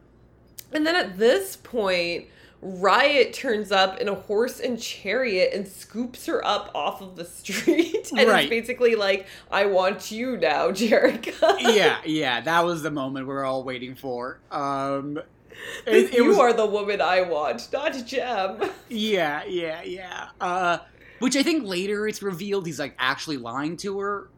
and 0.72 0.86
then 0.86 0.96
at 0.96 1.18
this 1.18 1.56
point, 1.56 2.26
Riot 2.62 3.32
turns 3.34 3.70
up 3.70 4.00
in 4.00 4.08
a 4.08 4.14
horse 4.14 4.60
and 4.60 4.80
chariot 4.80 5.52
and 5.54 5.68
scoops 5.68 6.26
her 6.26 6.44
up 6.44 6.70
off 6.74 7.00
of 7.02 7.14
the 7.16 7.24
street, 7.24 8.10
and 8.16 8.28
Right. 8.28 8.44
it's 8.44 8.50
basically 8.50 8.94
like, 8.94 9.26
I 9.50 9.66
want 9.66 10.10
you 10.10 10.36
now, 10.36 10.70
Jerica. 10.72 11.56
yeah, 11.60 11.98
yeah, 12.04 12.40
that 12.40 12.64
was 12.64 12.82
the 12.82 12.90
moment 12.90 13.26
we 13.28 13.34
were 13.34 13.44
all 13.44 13.62
waiting 13.62 13.94
for. 13.94 14.40
Um, 14.50 15.18
it, 15.86 16.06
it 16.10 16.14
you 16.14 16.24
was, 16.28 16.38
are 16.38 16.52
the 16.54 16.66
woman 16.66 17.00
I 17.00 17.20
want, 17.22 17.70
not 17.72 17.92
Jem. 18.06 18.58
yeah, 18.88 19.44
yeah, 19.44 19.82
yeah. 19.82 20.28
Uh, 20.40 20.78
which 21.18 21.36
I 21.36 21.42
think 21.42 21.64
later 21.66 22.08
it's 22.08 22.22
revealed 22.22 22.66
he's 22.66 22.78
like 22.80 22.94
actually 22.98 23.36
lying 23.36 23.76
to 23.78 23.98
her. 24.00 24.28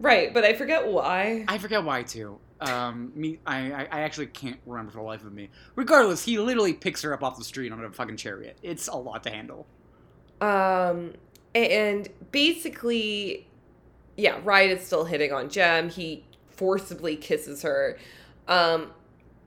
Right, 0.00 0.32
but 0.32 0.44
I 0.44 0.54
forget 0.54 0.86
why. 0.86 1.44
I 1.48 1.58
forget 1.58 1.82
why 1.82 2.04
too. 2.04 2.38
Um, 2.60 3.12
me, 3.14 3.38
I, 3.46 3.72
I, 3.84 4.00
actually 4.00 4.26
can't 4.26 4.58
remember 4.66 4.90
for 4.90 4.98
the 4.98 5.04
life 5.04 5.22
of 5.24 5.32
me. 5.32 5.48
Regardless, 5.76 6.24
he 6.24 6.40
literally 6.40 6.72
picks 6.72 7.02
her 7.02 7.14
up 7.14 7.22
off 7.22 7.38
the 7.38 7.44
street 7.44 7.70
on 7.70 7.84
a 7.84 7.90
fucking 7.92 8.16
chariot. 8.16 8.58
It's 8.64 8.88
a 8.88 8.96
lot 8.96 9.22
to 9.24 9.30
handle. 9.30 9.66
Um, 10.40 11.12
and 11.54 12.08
basically, 12.32 13.46
yeah, 14.16 14.40
Riot 14.42 14.76
is 14.78 14.86
still 14.86 15.04
hitting 15.04 15.32
on 15.32 15.50
Jem. 15.50 15.88
He 15.88 16.24
forcibly 16.50 17.14
kisses 17.14 17.62
her. 17.62 17.96
Um, 18.48 18.90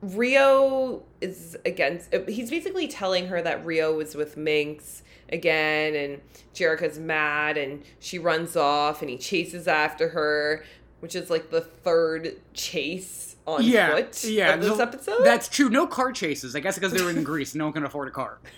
Rio 0.00 1.04
is 1.20 1.56
against. 1.64 2.12
He's 2.28 2.50
basically 2.50 2.88
telling 2.88 3.28
her 3.28 3.40
that 3.42 3.64
Rio 3.64 3.94
was 3.94 4.14
with 4.14 4.36
Minx 4.36 5.02
again, 5.28 5.94
and 5.94 6.20
Jerica's 6.54 6.98
mad, 6.98 7.56
and 7.56 7.82
she 8.00 8.18
runs 8.18 8.56
off, 8.56 9.00
and 9.00 9.10
he 9.10 9.16
chases 9.16 9.68
after 9.68 10.08
her, 10.08 10.64
which 11.02 11.14
is 11.16 11.28
like 11.28 11.50
the 11.50 11.60
third 11.60 12.36
chase 12.54 13.34
on 13.46 13.62
Yeah, 13.64 13.96
foot 13.96 14.24
yeah, 14.24 14.54
of 14.54 14.60
this 14.62 14.76
the- 14.76 14.82
episode. 14.82 15.24
That's 15.24 15.48
true. 15.48 15.68
No 15.68 15.86
car 15.86 16.12
chases. 16.12 16.54
I 16.54 16.60
guess 16.60 16.76
because 16.76 16.92
they 16.92 17.02
were 17.02 17.10
in 17.10 17.22
Greece. 17.24 17.54
No 17.56 17.64
one 17.64 17.72
can 17.72 17.84
afford 17.84 18.06
a 18.08 18.12
car. 18.12 18.38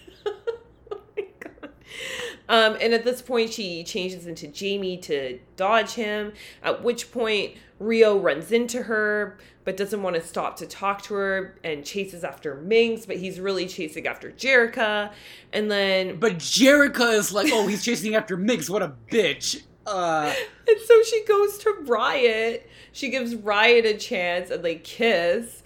Um, 2.46 2.76
and 2.78 2.92
at 2.92 3.04
this 3.04 3.22
point, 3.22 3.52
she 3.54 3.84
changes 3.84 4.26
into 4.26 4.46
Jamie 4.46 4.98
to 4.98 5.38
dodge 5.56 5.92
him. 5.92 6.34
At 6.62 6.82
which 6.82 7.10
point, 7.10 7.52
Rio 7.78 8.18
runs 8.18 8.52
into 8.52 8.82
her, 8.82 9.38
but 9.64 9.78
doesn't 9.78 10.02
want 10.02 10.16
to 10.16 10.22
stop 10.22 10.56
to 10.58 10.66
talk 10.66 11.00
to 11.04 11.14
her 11.14 11.56
and 11.64 11.86
chases 11.86 12.22
after 12.22 12.54
Minx, 12.56 13.06
but 13.06 13.16
he's 13.16 13.40
really 13.40 13.66
chasing 13.66 14.06
after 14.06 14.30
Jerica. 14.30 15.10
And 15.54 15.70
then, 15.70 16.16
But 16.18 16.34
Jerica 16.36 17.14
is 17.14 17.32
like, 17.32 17.50
oh, 17.50 17.66
he's 17.66 17.82
chasing 17.82 18.14
after 18.14 18.36
Minx. 18.36 18.68
What 18.68 18.82
a 18.82 18.92
bitch. 19.10 19.62
Uh, 19.86 20.32
and 20.68 20.80
so 20.84 21.02
she 21.02 21.24
goes 21.24 21.58
to 21.58 21.74
Riot. 21.82 22.68
She 22.92 23.10
gives 23.10 23.34
Riot 23.34 23.84
a 23.84 23.96
chance 23.96 24.50
and 24.50 24.64
they 24.64 24.76
kiss. 24.76 25.62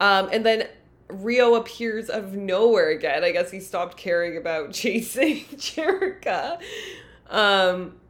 Um, 0.00 0.28
and 0.32 0.44
then 0.46 0.68
Rio 1.08 1.54
appears 1.54 2.08
out 2.08 2.24
of 2.24 2.34
nowhere 2.34 2.90
again. 2.90 3.24
I 3.24 3.32
guess 3.32 3.50
he 3.50 3.60
stopped 3.60 3.96
caring 3.96 4.36
about 4.36 4.72
chasing 4.72 5.44
Jerica. 5.56 6.60
Um, 7.28 8.00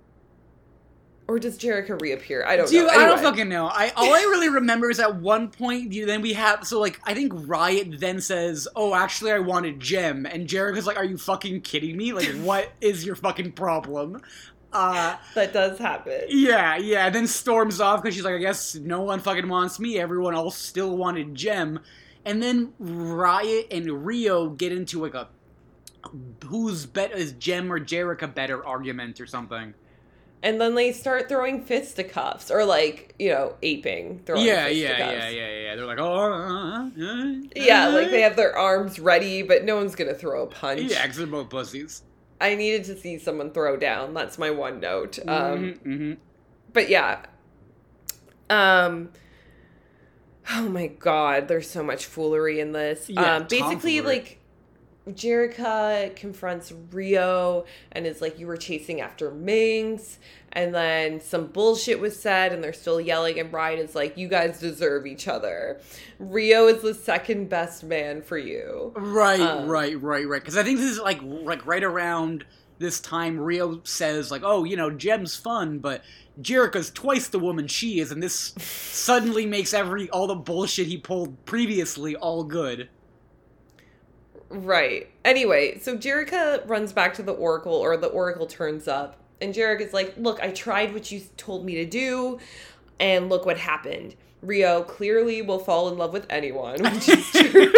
or 1.30 1.38
does 1.38 1.56
Jerica 1.58 2.00
reappear? 2.00 2.44
I 2.44 2.56
don't 2.56 2.72
know. 2.72 2.88
I 2.88 3.06
don't 3.06 3.20
fucking 3.20 3.48
know. 3.48 3.68
I 3.68 3.92
all 3.94 4.12
I 4.12 4.20
really 4.22 4.48
remember 4.48 4.90
is 4.90 4.98
at 4.98 5.14
one 5.14 5.48
point. 5.48 5.92
You, 5.92 6.04
then 6.04 6.22
we 6.22 6.32
have 6.32 6.66
so 6.66 6.80
like 6.80 7.00
I 7.04 7.14
think 7.14 7.32
Riot 7.46 8.00
then 8.00 8.20
says, 8.20 8.66
"Oh, 8.74 8.96
actually, 8.96 9.30
I 9.30 9.38
wanted 9.38 9.78
Jem," 9.78 10.26
and 10.26 10.48
Jerica's 10.48 10.88
like, 10.88 10.96
"Are 10.96 11.04
you 11.04 11.16
fucking 11.16 11.60
kidding 11.60 11.96
me? 11.96 12.12
Like, 12.12 12.26
what 12.42 12.72
is 12.80 13.04
your 13.04 13.14
fucking 13.14 13.52
problem?" 13.52 14.20
Uh, 14.72 15.16
That 15.34 15.52
does 15.52 15.78
happen. 15.78 16.22
yeah, 16.28 16.76
yeah. 16.76 17.06
And 17.06 17.14
then 17.14 17.26
storms 17.26 17.80
off 17.80 18.02
because 18.02 18.14
she's 18.14 18.24
like, 18.24 18.34
"I 18.34 18.38
guess 18.38 18.74
no 18.76 19.00
one 19.02 19.18
fucking 19.20 19.48
wants 19.48 19.80
me. 19.80 19.98
Everyone 19.98 20.34
else 20.34 20.56
still 20.56 20.96
wanted 20.96 21.34
Jem." 21.34 21.80
And 22.24 22.42
then 22.42 22.72
Riot 22.78 23.66
and 23.70 24.04
Rio 24.06 24.50
get 24.50 24.72
into 24.72 25.00
like 25.02 25.14
a 25.14 25.28
who's 26.46 26.86
better 26.86 27.14
is 27.14 27.32
Jem 27.32 27.72
or 27.72 27.78
Jerica 27.80 28.32
better 28.32 28.64
argument 28.64 29.20
or 29.20 29.26
something. 29.26 29.74
And 30.42 30.58
then 30.58 30.74
they 30.74 30.92
start 30.92 31.28
throwing 31.28 31.62
fisticuffs 31.62 32.50
or 32.50 32.64
like, 32.64 33.14
you 33.18 33.28
know, 33.30 33.56
aping. 33.62 34.22
Throwing 34.24 34.46
Yeah, 34.46 34.68
yeah, 34.68 34.88
fisticuffs. 34.88 35.12
yeah, 35.12 35.28
yeah, 35.28 35.60
yeah. 35.60 35.76
They're 35.76 35.84
like, 35.86 35.98
oh, 36.00 36.14
uh, 36.32 36.86
uh, 36.86 37.34
Yeah, 37.54 37.88
uh." 37.88 37.92
like 37.92 38.10
they 38.10 38.22
have 38.22 38.36
their 38.36 38.56
arms 38.56 38.98
ready, 38.98 39.42
but 39.42 39.64
no 39.64 39.76
one's 39.76 39.94
gonna 39.94 40.14
throw 40.14 40.42
a 40.44 40.46
punch. 40.46 40.80
Yeah, 40.82 41.02
because 41.02 41.18
they're 41.18 41.26
both 41.26 41.50
pussies. 41.50 42.02
I 42.40 42.54
needed 42.54 42.84
to 42.84 42.96
see 42.96 43.18
someone 43.18 43.52
throw 43.52 43.76
down. 43.76 44.14
That's 44.14 44.38
my 44.38 44.50
one 44.50 44.80
note. 44.80 45.18
Um, 45.28 45.28
Mhm, 45.28 45.78
mhm. 45.86 46.16
but 46.72 46.88
yeah. 46.88 47.24
Um. 48.48 49.10
Oh 50.52 50.68
my 50.68 50.88
god, 50.88 51.46
there's 51.46 51.70
so 51.70 51.82
much 51.84 52.06
foolery 52.06 52.58
in 52.58 52.72
this. 52.72 53.08
Yeah, 53.08 53.36
um, 53.36 53.46
basically, 53.48 54.00
like 54.00 54.39
Jerica 55.08 56.14
confronts 56.14 56.72
Rio 56.92 57.64
and 57.92 58.06
is 58.06 58.20
like, 58.20 58.38
"You 58.38 58.46
were 58.46 58.56
chasing 58.56 59.00
after 59.00 59.30
Minx," 59.30 60.18
and 60.52 60.74
then 60.74 61.20
some 61.20 61.46
bullshit 61.46 62.00
was 62.00 62.18
said, 62.18 62.52
and 62.52 62.62
they're 62.62 62.72
still 62.72 63.00
yelling. 63.00 63.38
And 63.40 63.50
Brian 63.50 63.78
is 63.78 63.94
like, 63.94 64.16
"You 64.18 64.28
guys 64.28 64.60
deserve 64.60 65.06
each 65.06 65.26
other. 65.26 65.80
Rio 66.18 66.66
is 66.66 66.82
the 66.82 66.94
second 66.94 67.48
best 67.48 67.82
man 67.82 68.22
for 68.22 68.38
you." 68.38 68.92
Right, 68.96 69.40
Um, 69.40 69.68
right, 69.68 70.00
right, 70.00 70.28
right. 70.28 70.40
Because 70.40 70.56
I 70.56 70.62
think 70.62 70.78
this 70.78 70.90
is 70.90 70.98
like 71.00 71.20
like 71.22 71.64
right 71.66 71.84
around 71.84 72.44
this 72.78 73.00
time. 73.00 73.40
Rio 73.40 73.80
says 73.84 74.30
like, 74.30 74.42
"Oh, 74.44 74.64
you 74.64 74.76
know, 74.76 74.90
Jem's 74.90 75.34
fun, 75.36 75.78
but 75.78 76.02
Jerica's 76.40 76.90
twice 76.90 77.28
the 77.28 77.38
woman 77.38 77.66
she 77.68 78.00
is," 78.00 78.12
and 78.12 78.22
this 78.22 78.54
suddenly 78.58 79.46
makes 79.46 79.72
every 79.72 80.10
all 80.10 80.26
the 80.26 80.34
bullshit 80.34 80.86
he 80.88 80.98
pulled 80.98 81.44
previously 81.46 82.14
all 82.16 82.44
good. 82.44 82.88
Right. 84.50 85.08
Anyway, 85.24 85.78
so 85.78 85.96
Jerica 85.96 86.68
runs 86.68 86.92
back 86.92 87.14
to 87.14 87.22
the 87.22 87.32
Oracle, 87.32 87.72
or 87.72 87.96
the 87.96 88.08
Oracle 88.08 88.46
turns 88.46 88.88
up, 88.88 89.16
and 89.40 89.54
Jerica's 89.54 89.92
like, 89.92 90.14
Look, 90.16 90.40
I 90.40 90.50
tried 90.50 90.92
what 90.92 91.12
you 91.12 91.22
told 91.36 91.64
me 91.64 91.76
to 91.76 91.86
do, 91.86 92.40
and 92.98 93.28
look 93.28 93.46
what 93.46 93.58
happened. 93.58 94.16
Rio 94.42 94.82
clearly 94.82 95.42
will 95.42 95.58
fall 95.58 95.88
in 95.88 95.98
love 95.98 96.12
with 96.12 96.26
anyone, 96.30 96.82
which 96.82 97.08
is 97.08 97.26
true. 97.30 97.72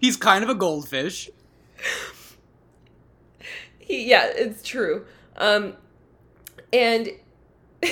He's 0.00 0.16
kind 0.16 0.42
of 0.42 0.48
a 0.48 0.54
goldfish. 0.54 1.28
he, 3.78 4.08
yeah, 4.08 4.30
it's 4.34 4.62
true. 4.62 5.04
Um, 5.36 5.74
and 6.72 7.10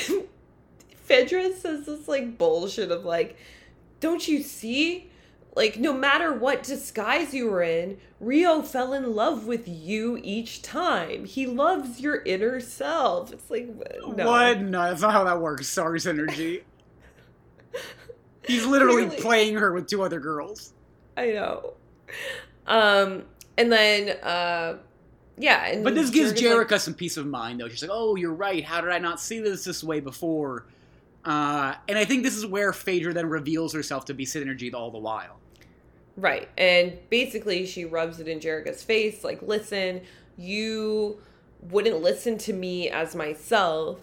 Phaedra 1.03 1.55
says 1.55 1.87
this 1.87 2.09
like 2.09 2.39
bullshit 2.39 2.91
of 2.91 3.05
like, 3.05 3.37
don't 4.01 4.27
you 4.27 4.43
see? 4.43 5.08
Like, 5.59 5.77
no 5.77 5.93
matter 5.93 6.33
what 6.33 6.63
disguise 6.63 7.35
you 7.35 7.51
were 7.51 7.65
in, 7.65 7.99
Rio 8.21 8.63
fell 8.63 8.93
in 8.93 9.17
love 9.17 9.45
with 9.49 9.67
you 9.67 10.17
each 10.23 10.63
time. 10.63 11.25
He 11.25 11.47
loves 11.47 11.99
your 12.01 12.23
inner 12.23 12.61
self. 12.61 13.33
It's 13.33 13.51
like, 13.51 13.67
no. 14.17 14.25
What? 14.25 14.61
No, 14.61 14.85
that's 14.85 15.01
not 15.03 15.11
how 15.13 15.25
that 15.25 15.41
works. 15.41 15.67
Sorry, 15.67 15.99
synergy. 15.99 16.63
He's 18.47 18.65
literally 18.65 19.07
Clearly. 19.07 19.21
playing 19.23 19.55
her 19.57 19.73
with 19.73 19.89
two 19.89 20.01
other 20.03 20.21
girls. 20.21 20.75
I 21.17 21.31
know. 21.33 21.75
Um, 22.69 23.25
and 23.57 23.73
then, 23.73 24.11
uh, 24.23 24.79
yeah. 25.39 25.67
And 25.67 25.83
But 25.83 25.97
this 25.97 26.11
gives 26.11 26.35
Jerica's 26.35 26.43
like- 26.43 26.69
Jerica 26.69 26.81
some 26.81 26.95
peace 26.95 27.17
of 27.17 27.27
mind, 27.27 27.61
though. 27.61 27.69
She's 27.69 27.83
like, 27.83 27.91
"Oh, 27.93 28.15
you're 28.15 28.33
right. 28.33 28.65
How 28.65 28.81
did 28.81 28.91
I 28.91 28.99
not 28.99 29.21
see 29.21 29.41
this 29.41 29.65
this 29.65 29.83
way 29.83 29.99
before?" 29.99 30.67
Uh, 31.25 31.75
and 31.89 31.99
I 31.99 32.05
think 32.05 32.23
this 32.23 32.37
is 32.37 32.47
where 32.47 32.73
Phaedra 32.73 33.13
then 33.13 33.29
reveals 33.29 33.73
herself 33.73 34.05
to 34.07 34.15
be 34.15 34.25
Synergy 34.25 34.73
all 34.73 34.91
the 34.93 34.99
while. 34.99 35.41
Right. 36.19 36.49
And 36.59 36.99
basically, 37.11 37.65
she 37.65 37.85
rubs 37.85 38.19
it 38.19 38.27
in 38.27 38.41
Jerica's 38.41 38.83
face 38.83 39.23
like, 39.23 39.41
listen, 39.41 40.01
you 40.37 41.21
wouldn't 41.61 42.03
listen 42.03 42.39
to 42.39 42.53
me 42.53 42.91
as 42.91 43.15
myself. 43.15 44.01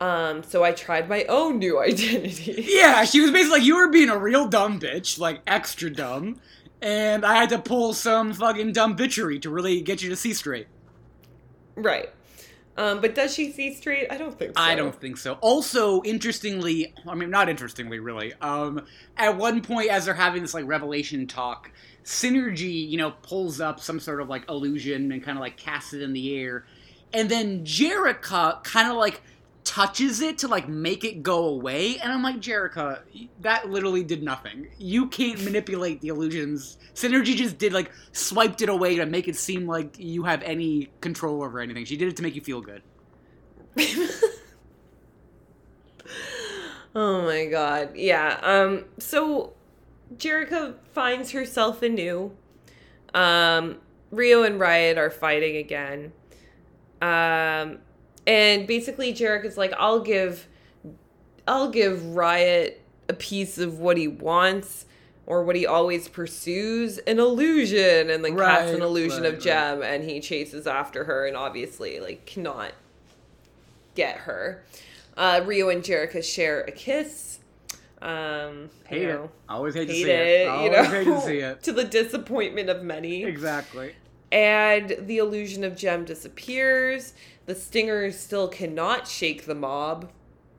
Um, 0.00 0.44
so 0.44 0.62
I 0.62 0.70
tried 0.72 1.08
my 1.08 1.24
own 1.24 1.58
new 1.58 1.80
identity. 1.82 2.64
Yeah, 2.68 3.04
she 3.04 3.20
was 3.20 3.32
basically 3.32 3.58
like, 3.58 3.66
"You 3.66 3.76
were 3.76 3.88
being 3.88 4.10
a 4.10 4.18
real 4.18 4.46
dumb 4.46 4.78
bitch, 4.78 5.18
like 5.18 5.40
extra 5.46 5.90
dumb," 5.90 6.38
and 6.82 7.24
I 7.24 7.34
had 7.34 7.48
to 7.48 7.58
pull 7.58 7.94
some 7.94 8.32
fucking 8.32 8.72
dumb 8.72 8.96
bitchery 8.96 9.40
to 9.42 9.50
really 9.50 9.80
get 9.80 10.02
you 10.02 10.10
to 10.10 10.16
see 10.16 10.34
straight. 10.34 10.66
right. 11.74 12.10
Um, 12.76 13.00
but 13.00 13.14
does 13.14 13.34
she 13.34 13.52
see 13.52 13.72
straight? 13.72 14.06
I 14.10 14.18
don't 14.18 14.38
think 14.38 14.56
so. 14.56 14.62
I 14.62 14.74
don't 14.74 14.94
think 14.94 15.16
so. 15.16 15.34
Also, 15.40 16.02
interestingly, 16.02 16.92
I 17.08 17.14
mean, 17.14 17.30
not 17.30 17.48
interestingly, 17.48 17.98
really. 17.98 18.34
Um, 18.40 18.84
at 19.16 19.36
one 19.36 19.62
point, 19.62 19.88
as 19.90 20.04
they're 20.04 20.14
having 20.14 20.42
this 20.42 20.52
like 20.52 20.66
revelation 20.66 21.26
talk, 21.26 21.70
Synergy, 22.04 22.88
you 22.88 22.98
know, 22.98 23.12
pulls 23.22 23.60
up 23.60 23.80
some 23.80 23.98
sort 23.98 24.20
of 24.20 24.28
like 24.28 24.48
illusion 24.48 25.10
and 25.10 25.22
kind 25.22 25.38
of 25.38 25.40
like 25.40 25.56
casts 25.56 25.94
it 25.94 26.02
in 26.02 26.12
the 26.12 26.38
air, 26.38 26.66
and 27.12 27.28
then 27.30 27.64
Jerica 27.64 28.62
kind 28.62 28.88
of 28.90 28.96
like 28.96 29.22
touches 29.66 30.20
it 30.20 30.38
to 30.38 30.48
like 30.48 30.68
make 30.68 31.04
it 31.04 31.22
go 31.22 31.46
away, 31.48 31.98
and 31.98 32.12
I'm 32.12 32.22
like, 32.22 32.36
Jerica, 32.36 33.00
that 33.40 33.68
literally 33.68 34.04
did 34.04 34.22
nothing. 34.22 34.68
You 34.78 35.08
can't 35.08 35.42
manipulate 35.44 36.00
the 36.00 36.08
illusions. 36.08 36.78
Synergy 36.94 37.36
just 37.36 37.58
did 37.58 37.72
like 37.72 37.90
swiped 38.12 38.62
it 38.62 38.68
away 38.68 38.96
to 38.96 39.04
make 39.06 39.28
it 39.28 39.36
seem 39.36 39.66
like 39.66 39.98
you 39.98 40.22
have 40.22 40.42
any 40.44 40.90
control 41.00 41.42
over 41.42 41.60
anything. 41.60 41.84
She 41.84 41.96
did 41.96 42.08
it 42.08 42.16
to 42.16 42.22
make 42.22 42.36
you 42.36 42.40
feel 42.40 42.62
good. 42.62 42.82
Oh 46.94 47.22
my 47.22 47.46
god. 47.46 47.94
Yeah. 47.94 48.38
Um 48.42 48.84
so 48.98 49.52
Jerica 50.16 50.74
finds 50.92 51.32
herself 51.32 51.82
anew. 51.82 52.32
Um 53.14 53.78
Rio 54.10 54.42
and 54.42 54.58
Riot 54.58 54.98
are 54.98 55.10
fighting 55.10 55.56
again. 55.56 56.12
Um 57.02 57.78
and 58.26 58.66
basically 58.66 59.12
Jarek 59.12 59.44
is 59.44 59.56
like 59.56 59.72
I'll 59.78 60.00
give 60.00 60.46
I'll 61.46 61.70
give 61.70 62.04
Riot 62.14 62.82
a 63.08 63.14
piece 63.14 63.58
of 63.58 63.78
what 63.78 63.96
he 63.96 64.08
wants 64.08 64.86
or 65.26 65.42
what 65.42 65.56
he 65.56 65.66
always 65.66 66.08
pursues, 66.08 66.98
an 66.98 67.18
illusion 67.18 68.10
and 68.10 68.24
then 68.24 68.36
casts 68.36 68.72
an 68.72 68.82
illusion 68.82 69.24
right, 69.24 69.34
of 69.34 69.40
Jem 69.40 69.82
and 69.82 70.04
he 70.04 70.20
chases 70.20 70.66
after 70.66 71.04
her 71.04 71.26
and 71.26 71.36
obviously 71.36 72.00
like 72.00 72.26
cannot 72.26 72.72
get 73.94 74.18
her. 74.18 74.62
Uh, 75.16 75.42
Rio 75.44 75.68
and 75.70 75.82
Jerica 75.82 76.22
share 76.22 76.62
a 76.62 76.70
kiss. 76.70 77.38
Um, 78.02 78.68
Hate 78.86 79.02
you 79.02 79.08
it. 79.08 79.30
Always 79.48 79.74
hate, 79.74 79.86
to 79.86 79.94
see 79.94 80.02
it, 80.02 80.08
it. 80.08 80.44
you 80.44 80.50
Always 80.50 80.72
know, 80.72 80.84
hate 80.84 81.04
to 81.04 81.20
see 81.22 81.38
it. 81.38 81.62
to 81.64 81.72
the 81.72 81.84
disappointment 81.84 82.68
of 82.68 82.82
many. 82.82 83.24
Exactly. 83.24 83.94
And 84.30 84.94
the 85.00 85.18
illusion 85.18 85.64
of 85.64 85.76
Jem 85.76 86.04
disappears. 86.04 87.14
The 87.46 87.54
Stingers 87.54 88.18
still 88.18 88.48
cannot 88.48 89.06
shake 89.06 89.46
the 89.46 89.54
mob. 89.54 90.10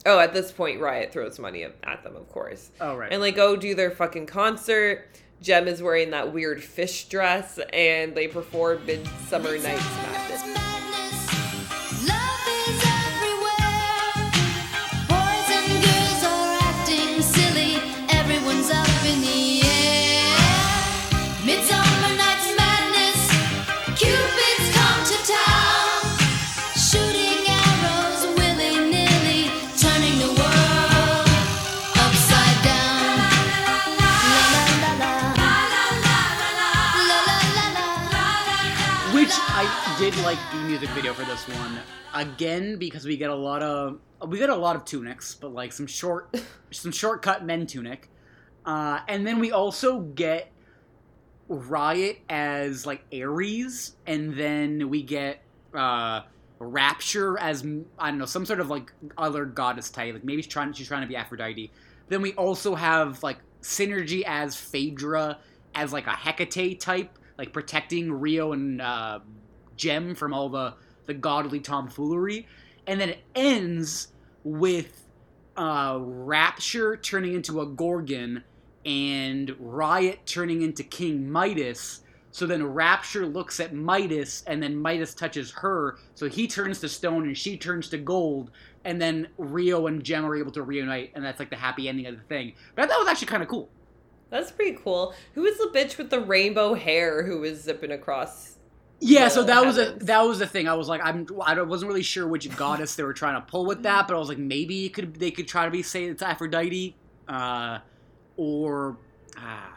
Oh, 0.05 0.19
at 0.19 0.33
this 0.33 0.51
point, 0.51 0.79
Riot 0.79 1.11
throws 1.11 1.37
money 1.37 1.63
at 1.63 2.03
them, 2.03 2.15
of 2.15 2.29
course. 2.29 2.71
Oh 2.79 2.95
right. 2.95 3.11
And 3.11 3.21
like 3.21 3.35
go 3.35 3.55
do 3.55 3.75
their 3.75 3.91
fucking 3.91 4.27
concert. 4.27 5.05
Jem 5.41 5.67
is 5.67 5.83
wearing 5.83 6.11
that 6.11 6.33
weird 6.33 6.63
fish 6.63 7.09
dress, 7.09 7.59
and 7.71 8.15
they 8.15 8.27
perform 8.27 8.85
Midsummer 8.85 9.57
Night's 9.57 9.85
Madness. 9.97 10.66
Like 40.27 40.51
the 40.51 40.57
music 40.57 40.89
video 40.89 41.13
for 41.13 41.23
this 41.23 41.47
one 41.47 41.79
again 42.13 42.75
because 42.77 43.05
we 43.05 43.15
get 43.15 43.29
a 43.29 43.33
lot 43.33 43.63
of 43.63 43.97
we 44.27 44.37
get 44.37 44.49
a 44.49 44.55
lot 44.55 44.75
of 44.75 44.83
tunics, 44.83 45.33
but 45.33 45.53
like 45.53 45.71
some 45.71 45.87
short 45.87 46.35
some 46.71 46.91
shortcut 46.91 47.45
men 47.45 47.65
tunic, 47.65 48.09
uh, 48.65 48.99
and 49.07 49.25
then 49.25 49.39
we 49.39 49.53
also 49.53 50.01
get 50.01 50.51
Riot 51.47 52.19
as 52.27 52.85
like 52.85 53.05
Ares, 53.13 53.95
and 54.05 54.35
then 54.35 54.89
we 54.89 55.01
get 55.01 55.39
uh, 55.73 56.23
Rapture 56.59 57.39
as 57.39 57.65
I 57.97 58.09
don't 58.09 58.17
know 58.17 58.25
some 58.25 58.45
sort 58.45 58.59
of 58.59 58.69
like 58.69 58.91
other 59.17 59.45
goddess 59.45 59.89
type. 59.89 60.13
Like 60.13 60.25
maybe 60.25 60.41
she's 60.41 60.51
trying 60.51 60.73
she's 60.73 60.89
trying 60.89 61.03
to 61.03 61.07
be 61.07 61.15
Aphrodite. 61.15 61.71
Then 62.09 62.21
we 62.21 62.33
also 62.33 62.75
have 62.75 63.23
like 63.23 63.37
Synergy 63.61 64.23
as 64.27 64.57
Phaedra 64.57 65.37
as 65.73 65.93
like 65.93 66.07
a 66.07 66.11
Hecate 66.11 66.81
type, 66.81 67.17
like 67.37 67.53
protecting 67.53 68.11
Rio 68.11 68.51
and 68.51 68.81
uh, 68.81 69.19
Jem 69.77 70.15
from 70.15 70.33
all 70.33 70.49
the 70.49 70.73
the 71.05 71.13
godly 71.13 71.59
tomfoolery, 71.59 72.47
and 72.85 72.99
then 72.99 73.09
it 73.09 73.23
ends 73.33 74.09
with 74.43 75.05
uh, 75.55 75.97
Rapture 75.99 76.97
turning 76.97 77.33
into 77.33 77.61
a 77.61 77.65
Gorgon 77.65 78.43
and 78.85 79.55
Riot 79.59 80.25
turning 80.25 80.61
into 80.61 80.83
King 80.83 81.29
Midas. 81.29 82.01
So 82.31 82.45
then 82.45 82.63
Rapture 82.63 83.25
looks 83.25 83.59
at 83.59 83.73
Midas, 83.73 84.43
and 84.45 84.61
then 84.61 84.75
Midas 84.75 85.13
touches 85.13 85.51
her. 85.51 85.97
So 86.13 86.29
he 86.29 86.47
turns 86.47 86.79
to 86.81 86.89
stone, 86.89 87.25
and 87.25 87.37
she 87.37 87.57
turns 87.57 87.89
to 87.89 87.97
gold. 87.97 88.51
And 88.85 89.01
then 89.01 89.29
Rio 89.37 89.87
and 89.87 90.03
Jem 90.03 90.25
are 90.25 90.35
able 90.35 90.51
to 90.51 90.61
reunite, 90.61 91.11
and 91.15 91.25
that's 91.25 91.39
like 91.39 91.49
the 91.49 91.55
happy 91.55 91.89
ending 91.89 92.05
of 92.05 92.15
the 92.15 92.23
thing. 92.23 92.53
But 92.75 92.83
I 92.83 92.87
thought 92.87 92.97
it 92.97 93.03
was 93.03 93.09
actually 93.09 93.27
kind 93.27 93.43
of 93.43 93.49
cool. 93.49 93.69
That's 94.29 94.51
pretty 94.51 94.77
cool. 94.83 95.13
Who 95.33 95.45
is 95.45 95.57
the 95.57 95.71
bitch 95.73 95.97
with 95.97 96.09
the 96.09 96.19
rainbow 96.19 96.73
hair 96.73 97.23
who 97.23 97.39
was 97.39 97.61
zipping 97.61 97.91
across? 97.91 98.56
Yeah, 98.99 99.27
so 99.27 99.43
that 99.43 99.63
was 99.65 99.77
a 99.77 99.91
that 100.01 100.21
was 100.21 100.39
the 100.39 100.47
thing. 100.47 100.67
I 100.67 100.73
was 100.73 100.87
like, 100.87 101.01
I'm 101.03 101.27
I 101.45 101.61
wasn't 101.61 101.89
really 101.89 102.03
sure 102.03 102.27
which 102.27 102.53
goddess 102.55 102.95
they 102.95 103.03
were 103.03 103.13
trying 103.13 103.35
to 103.35 103.41
pull 103.41 103.65
with 103.65 103.83
that, 103.83 104.07
but 104.07 104.15
I 104.15 104.19
was 104.19 104.27
like, 104.27 104.39
maybe 104.39 104.85
it 104.85 104.93
could 104.93 105.15
they 105.15 105.29
could 105.29 105.47
try 105.47 105.65
to 105.65 105.71
be 105.71 105.83
say 105.83 106.05
it's 106.05 106.23
Aphrodite, 106.23 106.95
uh, 107.27 107.79
or 108.37 108.97
ah, 109.37 109.75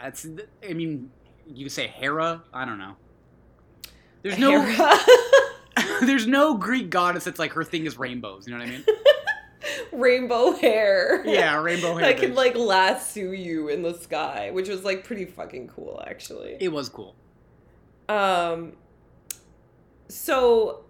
that's 0.00 0.26
I 0.68 0.72
mean, 0.72 1.10
you 1.46 1.66
could 1.66 1.72
say 1.72 1.86
Hera. 1.86 2.42
I 2.52 2.64
don't 2.64 2.78
know. 2.78 2.96
There's 4.22 4.38
no 4.38 4.96
there's 6.02 6.26
no 6.26 6.56
Greek 6.56 6.90
goddess 6.90 7.24
that's 7.24 7.38
like 7.38 7.52
her 7.52 7.62
thing 7.64 7.86
is 7.86 7.96
rainbows. 7.96 8.46
You 8.46 8.54
know 8.54 8.58
what 8.58 8.68
I 8.68 8.70
mean? 8.72 8.84
rainbow 9.92 10.52
hair. 10.56 11.24
Yeah, 11.24 11.60
rainbow 11.60 11.96
hair. 11.96 12.12
That 12.12 12.18
could 12.18 12.34
like 12.34 12.56
lasso 12.56 13.20
you 13.20 13.68
in 13.68 13.82
the 13.82 13.94
sky, 13.94 14.50
which 14.50 14.68
was 14.68 14.84
like 14.84 15.04
pretty 15.04 15.26
fucking 15.26 15.68
cool 15.68 16.02
actually. 16.04 16.56
it 16.60 16.72
was 16.72 16.88
cool. 16.88 17.14
Um 18.08 18.72
so 20.08 20.84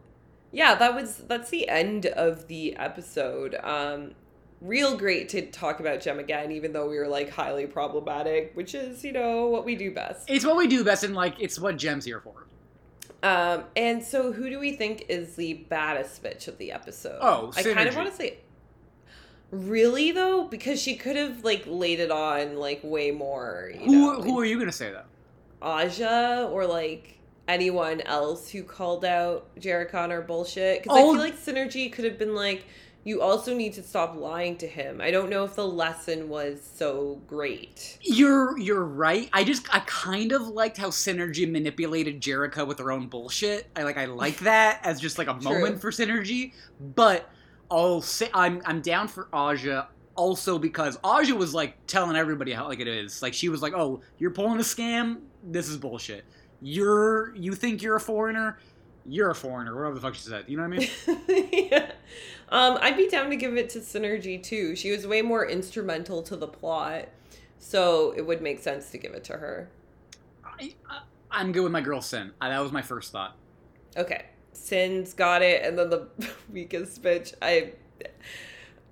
yeah, 0.52 0.74
that 0.76 0.94
was 0.94 1.18
that's 1.28 1.50
the 1.50 1.68
end 1.68 2.06
of 2.06 2.48
the 2.48 2.76
episode. 2.76 3.56
Um 3.62 4.12
real 4.60 4.96
great 4.96 5.28
to 5.30 5.46
talk 5.50 5.80
about 5.80 6.00
Jem 6.00 6.18
again, 6.18 6.50
even 6.52 6.72
though 6.72 6.88
we 6.88 6.98
were 6.98 7.08
like 7.08 7.30
highly 7.30 7.66
problematic, 7.66 8.52
which 8.54 8.74
is, 8.74 9.04
you 9.04 9.12
know, 9.12 9.46
what 9.46 9.64
we 9.64 9.76
do 9.76 9.92
best. 9.92 10.28
It's 10.28 10.44
what 10.44 10.56
we 10.56 10.66
do 10.66 10.84
best, 10.84 11.04
and 11.04 11.14
like 11.14 11.36
it's 11.38 11.58
what 11.58 11.76
Jem's 11.76 12.04
here 12.04 12.20
for. 12.20 12.46
Um, 13.22 13.64
and 13.74 14.02
so 14.02 14.32
who 14.32 14.48
do 14.48 14.60
we 14.60 14.72
think 14.72 15.06
is 15.08 15.34
the 15.34 15.54
baddest 15.54 16.22
bitch 16.22 16.46
of 16.46 16.56
the 16.58 16.70
episode? 16.70 17.18
Oh, 17.20 17.52
I 17.56 17.62
kind 17.62 17.88
of 17.88 17.96
want 17.96 18.10
to 18.10 18.14
say 18.14 18.38
Really 19.50 20.12
though? 20.12 20.44
Because 20.44 20.80
she 20.80 20.94
could 20.96 21.16
have 21.16 21.42
like 21.42 21.64
laid 21.66 22.00
it 22.00 22.10
on 22.10 22.56
like 22.56 22.80
way 22.82 23.10
more. 23.10 23.72
You 23.74 23.86
Who 23.86 23.92
know, 23.92 24.22
who 24.22 24.38
are 24.38 24.44
you 24.44 24.58
gonna 24.58 24.72
say 24.72 24.90
though? 24.90 25.04
Aja 25.62 26.48
or 26.50 26.66
like 26.66 27.18
anyone 27.46 28.00
else 28.02 28.50
who 28.50 28.62
called 28.62 29.04
out 29.04 29.54
Jerica 29.58 29.94
on 29.94 30.10
her 30.10 30.20
bullshit. 30.22 30.82
Because 30.82 30.96
I 30.98 31.02
Oh. 31.02 31.12
feel 31.12 31.22
like 31.22 31.36
Synergy 31.38 31.90
could 31.92 32.04
have 32.04 32.18
been 32.18 32.34
like, 32.34 32.64
you 33.04 33.22
also 33.22 33.54
need 33.54 33.72
to 33.72 33.82
stop 33.82 34.14
lying 34.16 34.56
to 34.58 34.66
him. 34.66 35.00
I 35.00 35.10
don't 35.10 35.30
know 35.30 35.44
if 35.44 35.54
the 35.54 35.66
lesson 35.66 36.28
was 36.28 36.60
so 36.76 37.22
great. 37.26 37.96
You're 38.02 38.58
you're 38.58 38.84
right. 38.84 39.30
I 39.32 39.44
just 39.44 39.72
I 39.74 39.80
kind 39.86 40.32
of 40.32 40.46
liked 40.48 40.76
how 40.76 40.88
Synergy 40.88 41.50
manipulated 41.50 42.20
Jerica 42.20 42.66
with 42.66 42.78
her 42.80 42.92
own 42.92 43.06
bullshit. 43.06 43.68
I 43.74 43.84
like 43.84 43.96
I 43.96 44.04
like 44.04 44.40
that 44.40 44.80
as 44.84 45.00
just 45.00 45.16
like 45.16 45.28
a 45.28 45.32
True. 45.40 45.42
moment 45.52 45.80
for 45.80 45.90
Synergy. 45.90 46.52
But 46.80 47.30
I'll 47.70 48.02
say 48.02 48.28
I'm 48.34 48.60
I'm 48.66 48.82
down 48.82 49.08
for 49.08 49.28
Aja 49.32 49.88
also 50.18 50.58
because 50.58 50.98
Aja 51.04 51.34
was 51.34 51.54
like 51.54 51.86
telling 51.86 52.16
everybody 52.16 52.52
how 52.52 52.66
like 52.66 52.80
it 52.80 52.88
is. 52.88 53.22
Like 53.22 53.32
she 53.32 53.48
was 53.48 53.62
like, 53.62 53.72
"Oh, 53.72 54.00
you're 54.18 54.32
pulling 54.32 54.58
a 54.58 54.62
scam. 54.62 55.20
This 55.42 55.68
is 55.68 55.78
bullshit. 55.78 56.24
You're 56.60 57.34
you 57.36 57.54
think 57.54 57.80
you're 57.80 57.96
a 57.96 58.00
foreigner? 58.00 58.58
You're 59.06 59.30
a 59.30 59.34
foreigner." 59.34 59.74
Whatever 59.74 59.94
the 59.94 60.00
fuck 60.00 60.14
she 60.14 60.22
said. 60.22 60.44
You 60.48 60.56
know 60.56 60.68
what 60.68 60.74
I 60.74 61.16
mean? 61.28 61.48
yeah. 61.70 61.92
Um, 62.50 62.78
I'd 62.80 62.96
be 62.96 63.08
down 63.08 63.30
to 63.30 63.36
give 63.36 63.56
it 63.56 63.70
to 63.70 63.78
Synergy 63.78 64.42
too. 64.42 64.74
She 64.74 64.90
was 64.90 65.06
way 65.06 65.22
more 65.22 65.46
instrumental 65.46 66.22
to 66.24 66.36
the 66.36 66.48
plot. 66.48 67.08
So 67.60 68.12
it 68.16 68.26
would 68.26 68.42
make 68.42 68.60
sense 68.60 68.90
to 68.90 68.98
give 68.98 69.14
it 69.14 69.24
to 69.24 69.34
her. 69.34 69.70
I, 70.44 70.74
I, 70.88 71.00
I'm 71.30 71.52
good 71.52 71.62
with 71.62 71.72
my 71.72 71.80
girl 71.80 72.00
Sin. 72.00 72.32
I, 72.40 72.48
that 72.50 72.60
was 72.60 72.72
my 72.72 72.82
first 72.82 73.12
thought. 73.12 73.36
Okay. 73.96 74.26
Sin's 74.52 75.14
got 75.14 75.42
it, 75.42 75.64
and 75.64 75.78
then 75.78 75.90
the 75.90 76.08
weakest 76.52 77.02
bitch. 77.02 77.34
I 77.40 77.72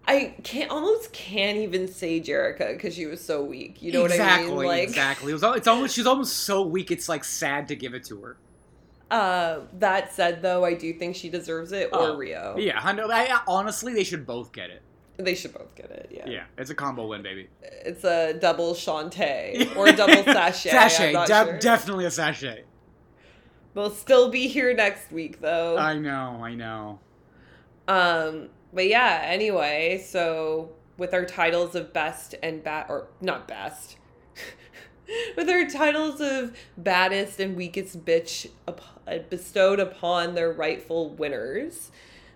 I 0.09 0.35
can't 0.45 0.71
almost 0.71 1.13
can't 1.13 1.59
even 1.59 1.89
say 1.89 2.21
Jerica 2.21 2.73
because 2.73 2.95
she 2.95 3.07
was 3.07 3.21
so 3.21 3.43
weak. 3.43 3.83
You 3.83 3.93
know 3.93 4.05
exactly, 4.05 4.51
what 4.51 4.59
I 4.59 4.59
mean? 4.59 4.69
Like 4.69 4.89
exactly. 4.89 5.33
It 5.33 5.35
was, 5.35 5.43
it's 5.57 5.67
almost 5.67 5.95
she's 5.95 6.07
almost 6.07 6.37
so 6.39 6.63
weak. 6.63 6.91
It's 6.91 7.09
like 7.09 7.25
sad 7.25 7.69
to 7.69 7.77
give 7.77 7.93
it 7.95 8.05
to 8.05 8.21
her. 8.21 8.37
uh 9.11 9.61
that 9.79 10.15
said 10.15 10.43
though, 10.43 10.65
I 10.65 10.75
do 10.75 10.93
think 10.93 11.17
she 11.17 11.29
deserves 11.29 11.73
it 11.73 11.91
or 11.93 12.01
Oh, 12.01 12.17
Rio. 12.17 12.57
Yeah, 12.57 12.81
I 12.83 12.93
know. 12.93 13.11
I, 13.11 13.41
honestly, 13.49 13.95
they 13.95 14.05
should 14.05 14.27
both 14.27 14.53
get 14.53 14.71
it. 14.71 14.83
They 15.19 15.35
should 15.35 15.55
both 15.55 15.75
get 15.75 15.91
it, 15.91 16.11
yeah. 16.13 16.29
Yeah, 16.29 16.45
it's 16.59 16.71
a 16.71 16.75
combo 16.75 17.07
win, 17.07 17.23
baby. 17.23 17.49
It's 17.63 18.05
a 18.05 18.35
double 18.35 18.75
Shantae 18.75 19.75
or 19.77 19.89
a 19.89 19.97
double 19.97 20.23
sachet. 20.25 20.71
sachet, 20.71 21.13
de- 21.13 21.27
sure. 21.27 21.59
definitely 21.59 22.05
a 22.05 22.11
sachet. 22.11 22.65
They'll 23.75 23.91
still 23.91 24.31
be 24.31 24.47
here 24.47 24.73
next 24.75 25.11
week 25.11 25.41
though. 25.41 25.77
I 25.79 25.99
know, 25.99 26.41
I 26.43 26.55
know. 26.55 26.99
Um, 27.89 28.49
but 28.73 28.87
yeah, 28.89 29.21
anyway, 29.25 30.03
so 30.05 30.71
with 30.99 31.13
our 31.15 31.25
titles 31.25 31.75
of 31.75 31.93
best 31.93 32.35
and 32.43 32.63
bad, 32.65 32.87
or 32.89 33.09
not 33.21 33.47
best, 33.49 33.97
with 35.37 35.49
our 35.49 35.67
titles 35.67 36.21
of 36.21 36.57
baddest 36.77 37.41
and 37.41 37.57
weakest 37.57 38.05
bitch 38.05 38.49
up- 38.67 38.81
uh, 39.07 39.19
bestowed 39.31 39.79
upon 39.81 40.35
their 40.35 40.53
rightful 40.53 41.11
winners, 41.11 41.91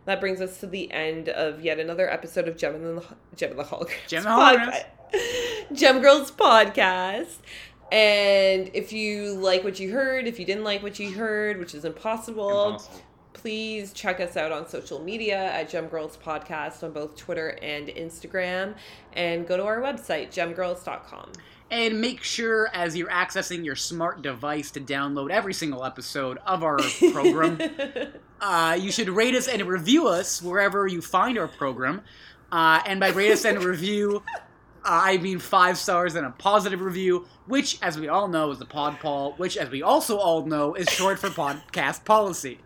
that 0.04 0.20
brings 0.20 0.40
us 0.40 0.58
to 0.60 0.66
the 0.66 0.90
end 0.92 1.28
of 1.28 1.62
yet 1.62 1.78
another 1.78 2.10
episode 2.10 2.48
of 2.48 2.56
Jem 2.56 2.74
and 2.76 2.98
the 2.98 3.04
Jem 3.36 3.50
and 3.50 3.58
the 3.60 3.64
Holograms. 3.64 4.06
Jem 4.08 4.24
podcast- 4.24 4.84
Jem 5.72 6.00
Girls 6.00 6.30
podcast. 6.30 7.36
And 7.92 8.70
if 8.72 8.92
you 8.92 9.34
like 9.34 9.64
what 9.64 9.80
you 9.80 9.90
heard, 9.92 10.28
if 10.28 10.38
you 10.38 10.44
didn't 10.46 10.62
like 10.62 10.80
what 10.82 11.00
you 11.00 11.10
heard, 11.12 11.58
which 11.58 11.74
is 11.74 11.84
impossible, 11.84 12.66
Impossible. 12.66 13.00
Please 13.40 13.94
check 13.94 14.20
us 14.20 14.36
out 14.36 14.52
on 14.52 14.68
social 14.68 14.98
media 14.98 15.38
at 15.38 15.70
Jem 15.70 15.86
Girls 15.86 16.18
Podcast 16.22 16.82
on 16.82 16.92
both 16.92 17.16
Twitter 17.16 17.56
and 17.62 17.88
Instagram. 17.88 18.74
And 19.14 19.48
go 19.48 19.56
to 19.56 19.64
our 19.64 19.80
website, 19.80 20.28
gemgirls.com. 20.28 21.32
And 21.70 22.02
make 22.02 22.22
sure 22.22 22.68
as 22.74 22.94
you're 22.98 23.08
accessing 23.08 23.64
your 23.64 23.76
smart 23.76 24.20
device 24.20 24.70
to 24.72 24.80
download 24.80 25.30
every 25.30 25.54
single 25.54 25.86
episode 25.86 26.36
of 26.44 26.62
our 26.62 26.80
program, 27.12 27.58
uh, 28.42 28.76
you 28.78 28.92
should 28.92 29.08
rate 29.08 29.34
us 29.34 29.48
and 29.48 29.62
review 29.62 30.06
us 30.06 30.42
wherever 30.42 30.86
you 30.86 31.00
find 31.00 31.38
our 31.38 31.48
program. 31.48 32.02
Uh, 32.52 32.82
and 32.84 33.00
by 33.00 33.08
rate 33.08 33.32
us 33.32 33.46
and 33.46 33.64
review, 33.64 34.22
uh, 34.36 34.40
I 34.84 35.16
mean 35.16 35.38
five 35.38 35.78
stars 35.78 36.14
and 36.14 36.26
a 36.26 36.30
positive 36.30 36.82
review, 36.82 37.26
which, 37.46 37.78
as 37.80 37.98
we 37.98 38.06
all 38.06 38.28
know, 38.28 38.50
is 38.50 38.58
the 38.58 38.66
pod 38.66 39.00
Paul, 39.00 39.32
which, 39.38 39.56
as 39.56 39.70
we 39.70 39.80
also 39.82 40.18
all 40.18 40.44
know, 40.44 40.74
is 40.74 40.90
short 40.90 41.18
for 41.18 41.30
podcast 41.30 42.04
policy. 42.04 42.58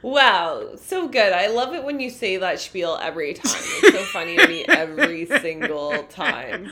Wow, 0.00 0.76
so 0.76 1.08
good. 1.08 1.32
I 1.32 1.48
love 1.48 1.74
it 1.74 1.82
when 1.82 1.98
you 1.98 2.08
say 2.08 2.36
that 2.36 2.60
spiel 2.60 2.98
every 3.02 3.34
time. 3.34 3.60
It's 3.82 3.96
so 3.96 4.04
funny 4.04 4.36
to 4.36 4.46
me 4.46 4.64
every 4.68 5.26
single 5.40 6.04
time. 6.04 6.70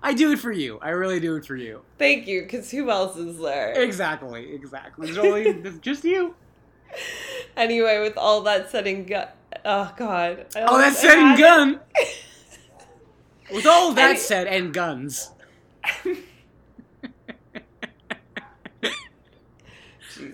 I 0.00 0.14
do 0.14 0.30
it 0.30 0.38
for 0.38 0.52
you. 0.52 0.78
I 0.80 0.90
really 0.90 1.18
do 1.18 1.34
it 1.34 1.44
for 1.44 1.56
you. 1.56 1.82
Thank 1.98 2.28
you, 2.28 2.42
because 2.42 2.70
who 2.70 2.88
else 2.88 3.16
is 3.16 3.38
there? 3.38 3.72
Exactly, 3.72 4.52
exactly. 4.54 5.08
It's 5.10 5.18
only 5.18 5.60
just 5.80 6.04
you. 6.04 6.36
Anyway, 7.56 7.98
with 8.00 8.16
all 8.16 8.42
that 8.42 8.70
said 8.70 8.86
and 8.86 9.06
gu- 9.06 9.24
oh 9.64 9.92
god. 9.96 10.46
Oh, 10.56 10.78
that's 10.78 10.98
said 11.00 11.18
and 11.18 11.38
gun. 11.38 11.80
With 13.50 13.66
all 13.66 13.94
that 13.94 14.18
said, 14.18 14.46
and 14.46 14.74
guns. 14.74 15.30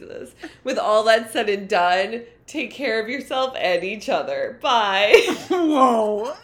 Jesus. 0.04 0.34
With 0.62 0.78
all 0.78 1.04
that 1.04 1.32
said 1.32 1.48
and 1.48 1.68
done, 1.68 2.22
take 2.46 2.70
care 2.70 3.02
of 3.02 3.08
yourself 3.08 3.54
and 3.56 3.84
each 3.84 4.08
other. 4.08 4.58
Bye. 4.60 5.14
Whoa. 5.48 6.34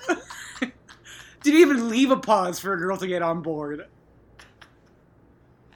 Didn't 1.42 1.60
even 1.60 1.88
leave 1.88 2.10
a 2.10 2.16
pause 2.16 2.60
for 2.60 2.74
a 2.74 2.78
girl 2.78 2.96
to 2.98 3.06
get 3.06 3.22
on 3.22 3.40
board. 3.40 3.86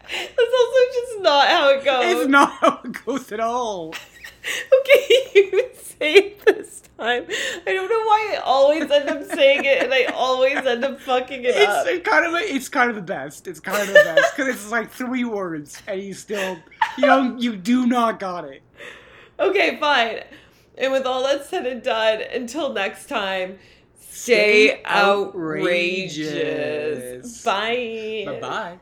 That's 0.03 0.39
also 0.39 0.79
just 0.93 1.23
not 1.23 1.49
how 1.49 1.71
it 1.71 1.85
goes. 1.85 2.05
It's 2.05 2.29
not 2.29 2.51
how 2.51 2.81
it 2.85 3.05
goes 3.05 3.33
at 3.33 3.41
all. 3.41 3.95
Okay, 4.81 5.31
you 5.35 5.71
say 5.75 6.13
it 6.15 6.45
this 6.45 6.83
time. 6.99 7.25
I 7.67 7.73
don't 7.73 7.89
know 7.89 8.05
why 8.07 8.35
I 8.37 8.41
always 8.45 8.91
end 8.91 9.09
up 9.09 9.25
saying 9.25 9.65
it 9.65 9.83
and 9.83 9.93
I 9.93 10.05
always 10.15 10.59
end 10.59 10.85
up 10.85 11.01
fucking 11.01 11.45
it 11.45 11.57
up. 11.69 11.87
It's 11.87 12.07
kind 12.09 12.27
of 12.27 12.35
it's 12.35 12.69
kind 12.69 12.91
of 12.91 12.97
the 12.97 13.03
best. 13.03 13.47
It's 13.49 13.61
kind 13.61 13.81
of 13.81 13.89
the 13.89 13.95
best 13.95 14.37
because 14.37 14.55
it's 14.55 14.71
like 14.71 14.91
three 14.91 15.25
words 15.25 15.83
and 15.87 16.03
you 16.03 16.13
still 16.15 16.59
you 16.99 17.07
don't 17.07 17.41
you 17.41 17.57
do 17.57 17.87
not 17.87 18.21
got 18.21 18.45
it. 18.45 18.63
Okay, 19.41 19.79
fine. 19.81 20.21
And 20.77 20.93
with 20.93 21.07
all 21.07 21.23
that 21.25 21.47
said 21.47 21.67
and 21.67 21.83
done, 21.83 22.21
until 22.21 22.73
next 22.73 23.07
time, 23.09 23.59
stay, 23.99 24.69
Stay 24.69 24.83
outrageous. 24.85 26.29
outrageous. 26.29 27.43
Bye. 27.43 28.25
Bye 28.27 28.41
bye. 28.41 28.79